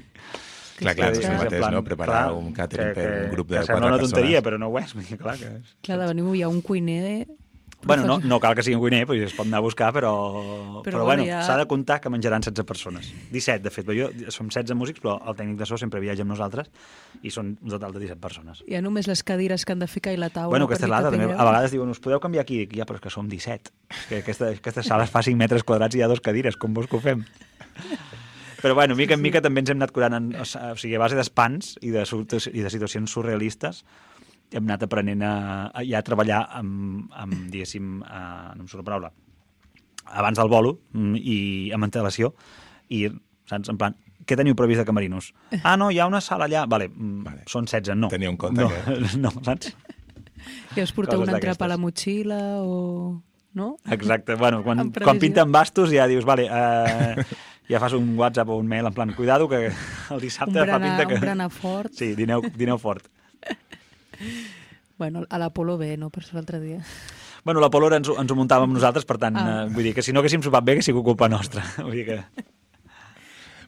Clar, 0.74 0.96
clar, 0.98 1.12
no 1.12 1.14
és 1.14 1.20
és 1.22 1.30
el 1.30 1.36
mateix, 1.38 1.60
plan, 1.62 1.74
no? 1.76 1.80
Preparar 1.86 2.20
clar, 2.24 2.34
un 2.34 2.50
càtering 2.56 2.96
per 2.96 3.06
un 3.06 3.28
grup 3.36 3.50
de 3.52 3.54
que 3.54 3.60
quatre 3.60 3.74
sembla 3.76 3.90
una 3.92 3.98
tonteria, 4.02 4.40
persones. 4.42 4.46
però 4.48 4.58
no 4.58 4.70
ho 4.72 4.78
és. 4.80 5.18
Clar, 5.20 5.34
que... 5.38 5.50
Clar, 5.86 5.98
de 6.00 6.08
venir 6.10 6.24
hi 6.34 6.42
ha 6.42 6.50
un 6.50 6.60
cuiner... 6.66 7.04
Bueno, 7.86 8.04
no, 8.06 8.18
no 8.18 8.38
cal 8.40 8.54
que 8.56 8.62
sigui 8.64 8.76
un 8.76 8.82
cuiner, 8.82 9.02
però 9.06 9.18
es 9.26 9.34
pot 9.36 9.46
anar 9.46 9.58
a 9.58 9.64
buscar, 9.64 9.90
però, 9.92 10.12
però, 10.80 10.82
Però 10.86 11.04
bueno, 11.04 11.24
ja- 11.26 11.42
s'ha 11.46 11.56
de 11.60 11.66
comptar 11.68 12.00
que 12.00 12.10
menjaran 12.10 12.40
16 12.42 12.64
persones. 12.66 13.12
17, 13.30 13.62
de 13.62 13.70
fet, 13.70 13.86
jo, 13.96 14.08
som 14.32 14.48
16 14.48 14.74
músics, 14.76 15.00
però 15.04 15.18
el 15.28 15.36
tècnic 15.36 15.58
de 15.60 15.66
so 15.68 15.76
sempre 15.78 16.00
viatja 16.00 16.22
amb 16.24 16.32
nosaltres 16.32 16.70
i 17.22 17.30
són 17.30 17.58
un 17.60 17.70
total 17.74 17.92
de 17.92 18.00
17 18.06 18.20
persones. 18.20 18.64
Hi 18.66 18.76
ha 18.78 18.82
només 18.82 19.06
les 19.10 19.22
cadires 19.22 19.64
que 19.64 19.72
han 19.76 19.84
de 19.84 19.88
ficar 19.88 20.12
i 20.12 20.16
la 20.16 20.30
taula. 20.30 20.48
Bueno, 20.54 20.64
aquesta 20.70 20.86
és 20.86 20.90
l'altra, 20.90 21.10
també. 21.12 21.28
A 21.32 21.44
vegades 21.44 21.70
diuen, 21.76 21.90
us 21.92 22.00
podeu 22.00 22.20
canviar 22.20 22.42
aquí? 22.46 22.58
Dic, 22.64 22.76
ja, 22.78 22.86
però 22.88 22.96
és 22.96 23.04
que 23.04 23.10
som 23.12 23.28
17. 23.28 23.72
És 23.90 24.06
que 24.08 24.22
aquesta, 24.24 24.48
aquesta 24.54 24.82
sala 24.82 25.04
es 25.04 25.10
fa 25.12 25.22
5 25.22 25.36
metres 25.36 25.64
quadrats 25.64 25.94
i 25.94 25.98
hi 26.00 26.02
ha 26.02 26.08
dos 26.08 26.20
cadires, 26.24 26.56
com 26.56 26.72
vols 26.74 26.88
que 26.88 26.96
ho 26.96 27.00
fem? 27.04 27.24
Però, 28.64 28.72
bueno, 28.74 28.94
mica 28.96 29.12
en 29.12 29.20
mica 29.20 29.42
també 29.44 29.60
ens 29.60 29.68
hem 29.74 29.76
anat 29.76 29.90
curant, 29.92 30.14
en, 30.16 30.30
o 30.40 30.44
sigui, 30.80 30.94
a 30.96 31.00
base 31.02 31.18
d'espans 31.18 31.74
i, 31.84 31.90
de, 31.92 32.00
i 32.48 32.62
de 32.64 32.70
situacions 32.72 33.12
surrealistes, 33.12 33.82
hem 34.52 34.64
anat 34.68 34.82
aprenent 34.86 35.22
a, 35.22 35.34
a, 35.72 35.82
ja 35.86 35.98
a 36.00 36.06
treballar 36.06 36.42
amb, 36.60 37.10
amb 37.14 37.48
diguéssim, 37.50 38.00
a, 38.04 38.52
no 38.54 38.62
em 38.64 38.68
surt 38.68 38.82
la 38.82 38.88
paraula, 38.90 39.12
abans 40.04 40.38
del 40.38 40.48
bolo 40.52 40.78
mm, 40.92 41.14
i 41.16 41.38
amb 41.74 41.86
antelació, 41.88 42.34
i, 42.92 43.06
saps, 43.48 43.70
en 43.72 43.78
plan, 43.80 43.96
què 44.24 44.36
teniu 44.40 44.54
previst 44.56 44.80
de 44.82 44.86
camerinos? 44.88 45.32
Ah, 45.64 45.76
no, 45.80 45.90
hi 45.90 45.98
ha 46.00 46.06
una 46.06 46.20
sala 46.24 46.46
allà. 46.48 46.66
Vale, 46.70 46.88
mm, 46.88 47.22
Vale. 47.24 47.42
són 47.50 47.66
16, 47.68 47.96
no. 47.98 48.08
Teniu 48.12 48.30
en 48.34 48.36
compte 48.40 48.62
no, 48.62 48.70
que- 48.70 49.18
No, 49.24 49.32
saps? 49.44 49.74
I 50.76 50.82
us 50.84 50.92
porteu 50.92 51.20
coses 51.22 51.32
un 51.32 51.38
entrepà 51.38 51.64
a 51.64 51.72
la 51.72 51.80
motxilla 51.80 52.40
o... 52.60 53.22
No? 53.54 53.76
Exacte, 53.94 54.34
bueno, 54.34 54.64
quan, 54.64 54.90
quan 55.06 55.18
pinten 55.22 55.52
bastos 55.54 55.92
ja 55.94 56.08
dius, 56.10 56.24
vale, 56.26 56.48
eh, 56.50 57.24
ja 57.70 57.78
fas 57.80 57.94
un 57.94 58.08
WhatsApp 58.18 58.48
o 58.50 58.56
un 58.58 58.66
mail 58.66 58.88
en 58.90 58.92
plan, 58.96 59.12
cuidado 59.14 59.48
que 59.48 59.68
el 59.70 60.20
dissabte 60.20 60.60
Un 60.60 60.68
fa 60.72 60.80
pinta 60.82 61.06
que... 61.06 61.14
un 61.14 61.20
berenar 61.22 61.50
fort. 61.54 61.92
Sí, 61.94 62.10
dineu, 62.18 62.42
dineu 62.58 62.80
fort. 62.82 63.06
Bueno, 64.98 65.24
a 65.28 65.38
l'Apolo 65.42 65.76
bé, 65.76 65.96
no? 65.98 66.10
Per 66.10 66.22
això 66.22 66.36
l'altre 66.38 66.60
dia. 66.62 66.78
Bueno, 67.44 67.60
la 67.60 67.68
Polora 67.68 67.96
ens, 67.98 68.08
ens 68.08 68.30
ho 68.30 68.36
muntàvem 68.38 68.70
nosaltres, 68.72 69.04
per 69.04 69.18
tant, 69.18 69.36
Ah. 69.36 69.64
eh, 69.64 69.68
vull 69.74 69.82
dir 69.84 69.94
que 69.94 70.02
si 70.02 70.12
no 70.14 70.20
haguéssim 70.22 70.40
sopat 70.42 70.64
bé, 70.64 70.76
que 70.78 70.82
sigui 70.86 71.02
culpa 71.02 71.28
nostra. 71.28 71.64
vull 71.84 71.92
dir 71.98 72.06
que... 72.06 72.20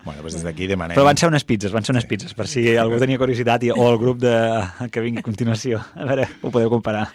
Bueno, 0.06 0.22
doncs 0.22 0.36
des 0.38 0.44
d'aquí 0.46 0.68
demanem... 0.70 0.94
Però 0.94 1.04
van 1.04 1.18
ser 1.18 1.26
unes 1.28 1.42
pizzas, 1.44 1.72
van 1.74 1.82
ser 1.82 1.92
unes 1.96 2.06
pizzas, 2.06 2.32
per 2.38 2.46
si 2.46 2.62
algú 2.78 3.00
tenia 3.02 3.18
curiositat, 3.18 3.64
i, 3.66 3.72
o 3.74 3.88
el 3.90 3.98
grup 3.98 4.20
de, 4.22 4.32
que 4.94 5.02
vingui 5.02 5.18
a 5.18 5.26
continuació. 5.26 5.80
A 5.98 6.06
veure, 6.06 6.28
ho 6.46 6.52
podeu 6.54 6.70
comparar. 6.70 7.08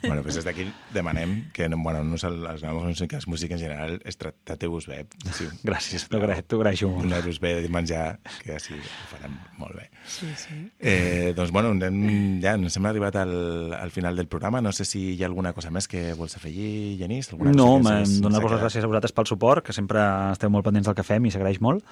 Bueno, 0.00 0.22
doncs 0.22 0.38
des 0.38 0.46
d'aquí 0.46 0.64
demanem 0.94 1.50
que, 1.52 1.68
no- 1.68 1.76
bueno, 1.84 2.00
no 2.06 2.14
els, 2.16 2.24
els 2.24 2.62
nous 2.64 2.84
músics, 2.86 3.26
música 3.28 3.54
en 3.58 3.60
general, 3.60 3.98
es 4.06 4.16
tra- 4.16 4.32
trateu-vos 4.48 4.86
bé. 4.88 5.02
Sí, 5.34 5.44
Gràcies, 5.66 6.06
t'ho 6.08 6.22
agra- 6.22 6.40
t'ho 6.40 6.56
agraeixo 6.62 6.88
molt. 6.88 7.04
Donar-vos 7.04 7.40
bé 7.42 7.56
de 7.60 7.68
menjar, 7.68 8.14
que 8.40 8.54
així 8.56 8.78
ho 8.78 9.08
faran 9.12 9.34
molt 9.58 9.76
bé. 9.76 9.90
Sí, 10.08 10.26
sí. 10.36 10.56
Eh, 10.80 11.32
doncs, 11.36 11.52
bueno, 11.52 11.74
anem, 11.76 12.38
ja 12.42 12.54
ens 12.56 12.78
hem 12.78 12.86
arribat 12.88 13.18
al, 13.20 13.34
al 13.76 13.92
final 13.92 14.16
del 14.16 14.26
programa. 14.26 14.62
No 14.64 14.72
sé 14.72 14.86
si 14.88 15.02
hi 15.12 15.22
ha 15.22 15.28
alguna 15.28 15.52
cosa 15.52 15.70
més 15.74 15.86
que 15.90 16.14
vols 16.18 16.38
afegir, 16.38 16.96
Genís? 16.98 17.28
Alguna 17.32 17.52
No, 17.52 17.68
donar-vos 17.76 18.08
se'ns 18.08 18.38
ha 18.40 18.42
les 18.56 18.64
gràcies 18.64 18.86
a 18.86 18.90
vosaltres 18.90 19.14
pel 19.14 19.28
suport, 19.28 19.66
que 19.66 19.76
sempre 19.76 20.02
esteu 20.32 20.50
molt 20.50 20.66
pendents 20.66 20.88
del 20.88 20.96
que 20.96 21.06
fem 21.06 21.28
i 21.28 21.34
s'agraeix 21.34 21.60
molt, 21.64 21.84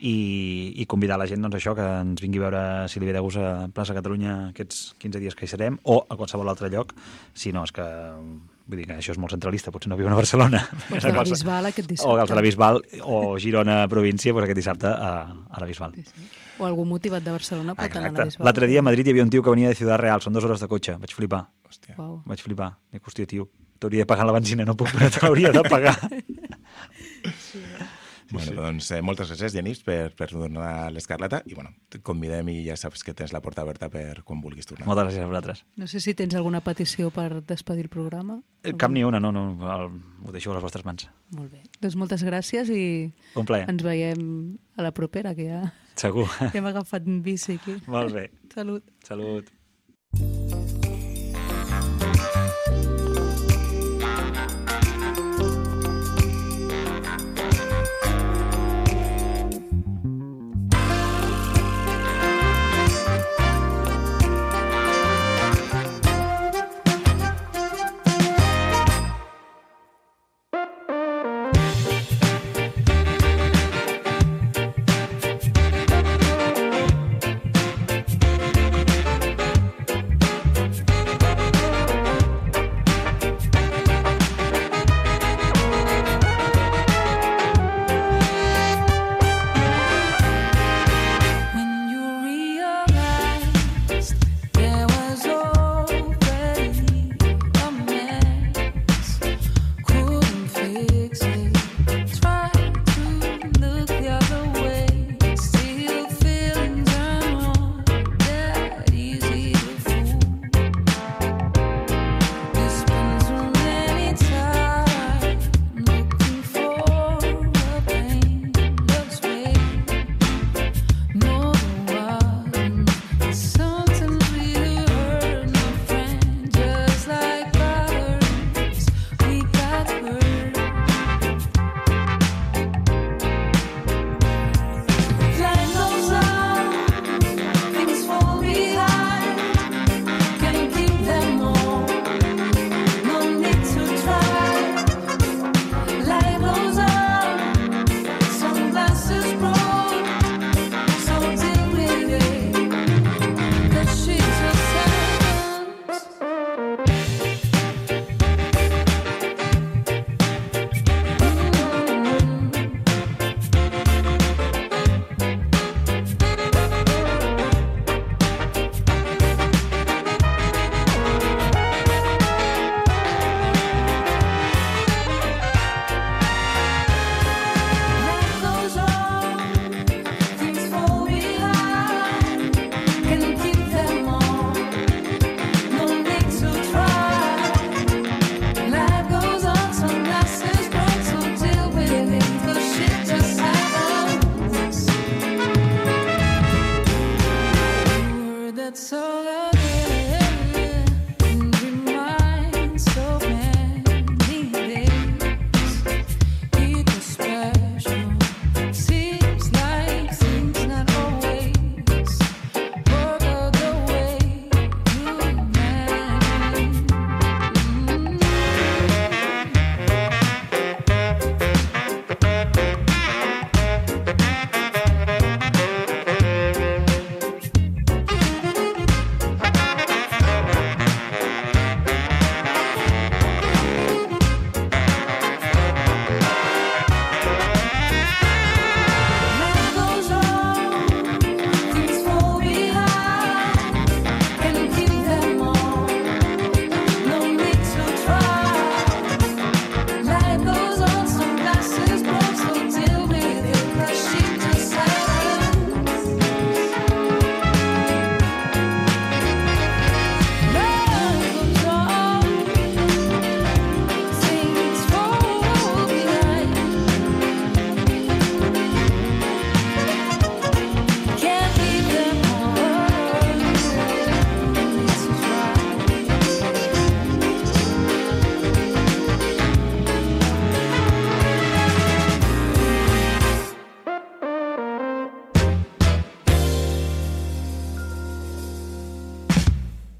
i, 0.00 0.16
i 0.82 0.86
convidar 0.90 1.20
la 1.20 1.28
gent 1.30 1.46
doncs, 1.46 1.60
això 1.60 1.76
que 1.78 1.86
ens 2.02 2.22
vingui 2.22 2.42
a 2.42 2.46
veure 2.48 2.62
si 2.90 3.00
li 3.00 3.08
ve 3.08 3.16
de 3.16 3.22
gust 3.24 3.40
a 3.40 3.68
Plaça 3.74 3.96
Catalunya 3.96 4.36
aquests 4.50 4.96
15 5.00 5.22
dies 5.22 5.38
que 5.38 5.46
hi 5.46 5.52
serem, 5.54 5.78
o 5.84 6.02
a 6.02 6.18
qualsevol 6.18 6.50
altre 6.50 6.72
lloc, 6.72 6.96
si 7.34 7.54
no, 7.54 7.64
és 7.68 7.74
que 7.76 7.86
vull 8.70 8.78
dir 8.80 8.86
que 8.88 8.96
això 9.00 9.12
és 9.12 9.18
molt 9.20 9.34
centralista, 9.34 9.72
potser 9.74 9.90
no 9.90 9.98
viuen 9.98 10.14
a 10.14 10.18
Barcelona. 10.20 10.60
O 10.90 10.94
els 10.96 11.04
de 11.04 11.12
la 11.16 11.24
Bisbal 11.26 11.66
aquest 11.72 11.88
O 11.88 11.92
dissabte. 11.92 12.20
els 12.22 12.30
de 12.30 12.36
la 12.38 12.44
Bisbal, 12.46 12.80
o 13.04 13.18
Girona 13.42 13.80
província, 13.90 14.32
doncs 14.32 14.46
aquest 14.46 14.60
dissabte 14.62 14.86
a, 14.86 15.10
a 15.50 15.60
la 15.60 15.66
Bisbal. 15.68 15.94
Sí, 15.98 16.06
sí. 16.06 16.28
O 16.60 16.66
algú 16.68 16.84
motivat 16.84 17.24
de 17.24 17.32
Barcelona 17.34 17.74
pot 17.74 17.84
anar 17.84 17.98
a 17.98 18.02
la 18.02 18.08
Exacte. 18.12 18.28
Bisbal. 18.30 18.44
L'altre 18.48 18.66
dia 18.70 18.80
a 18.80 18.86
Madrid 18.86 19.06
hi 19.08 19.14
havia 19.16 19.24
un 19.26 19.30
tio 19.32 19.42
que 19.42 19.50
venia 19.50 19.68
de 19.72 19.74
Ciudad 19.78 19.98
Real, 20.00 20.20
són 20.22 20.32
dues 20.36 20.44
hores 20.48 20.60
de 20.60 20.68
cotxe, 20.70 20.96
vaig 21.00 21.14
flipar. 21.16 21.42
Hòstia. 21.68 21.96
Uau. 21.98 22.22
Vaig 22.26 22.40
flipar. 22.44 22.70
Dic, 22.92 23.02
hòstia, 23.06 23.26
tio, 23.26 23.48
t'hauria 23.80 24.04
de 24.04 24.10
pagar 24.14 24.26
la 24.28 24.34
benzina, 24.36 24.64
no 24.68 24.76
puc, 24.76 24.92
però 24.96 25.08
te 25.10 25.24
l'hauria 25.26 25.52
de 25.56 25.62
pagar. 25.68 25.96
Bueno, 28.30 28.52
doncs 28.62 28.90
eh, 28.94 29.00
moltes 29.02 29.28
gràcies, 29.32 29.52
Genís, 29.56 29.80
per, 29.82 30.12
per 30.14 30.28
donar 30.30 30.90
l'Escarlata 30.94 31.40
i 31.50 31.54
bueno, 31.56 31.72
et 31.90 31.98
convidem 32.06 32.48
i 32.52 32.60
ja 32.66 32.76
saps 32.78 33.02
que 33.06 33.14
tens 33.16 33.32
la 33.34 33.40
porta 33.42 33.64
oberta 33.66 33.88
per 33.90 34.22
quan 34.24 34.40
vulguis 34.44 34.68
tornar. 34.70 34.86
Moltes 34.86 35.08
gràcies 35.08 35.24
a 35.24 35.30
vosaltres. 35.30 35.64
No 35.80 35.88
sé 35.90 36.00
si 36.00 36.14
tens 36.14 36.34
alguna 36.38 36.60
petició 36.62 37.10
per 37.14 37.42
despedir 37.42 37.86
el 37.88 37.92
programa. 37.92 38.40
Eh, 38.62 38.74
Cap 38.78 38.92
ni 38.94 39.02
una, 39.04 39.18
no, 39.20 39.32
no, 39.34 39.44
el, 39.74 39.88
ho 40.26 40.32
deixo 40.32 40.52
a 40.52 40.58
les 40.58 40.62
vostres 40.64 40.84
mans. 40.86 41.08
Molt 41.36 41.50
bé. 41.52 41.62
Doncs 41.80 41.96
moltes 41.98 42.22
gràcies 42.26 42.70
i 42.70 42.82
Un 43.34 43.46
plaer. 43.48 43.66
ens 43.70 43.82
veiem 43.82 44.24
a 44.76 44.82
la 44.86 44.92
propera, 44.94 45.34
que 45.34 45.48
ja, 45.50 45.62
Segur. 45.96 46.28
ja 46.38 46.52
hem 46.60 46.70
agafat 46.70 47.06
un 47.10 47.22
bici 47.26 47.58
aquí. 47.58 47.80
Molt 47.90 48.14
bé. 48.14 48.28
Salut. 48.54 48.84
Salut. 49.06 49.50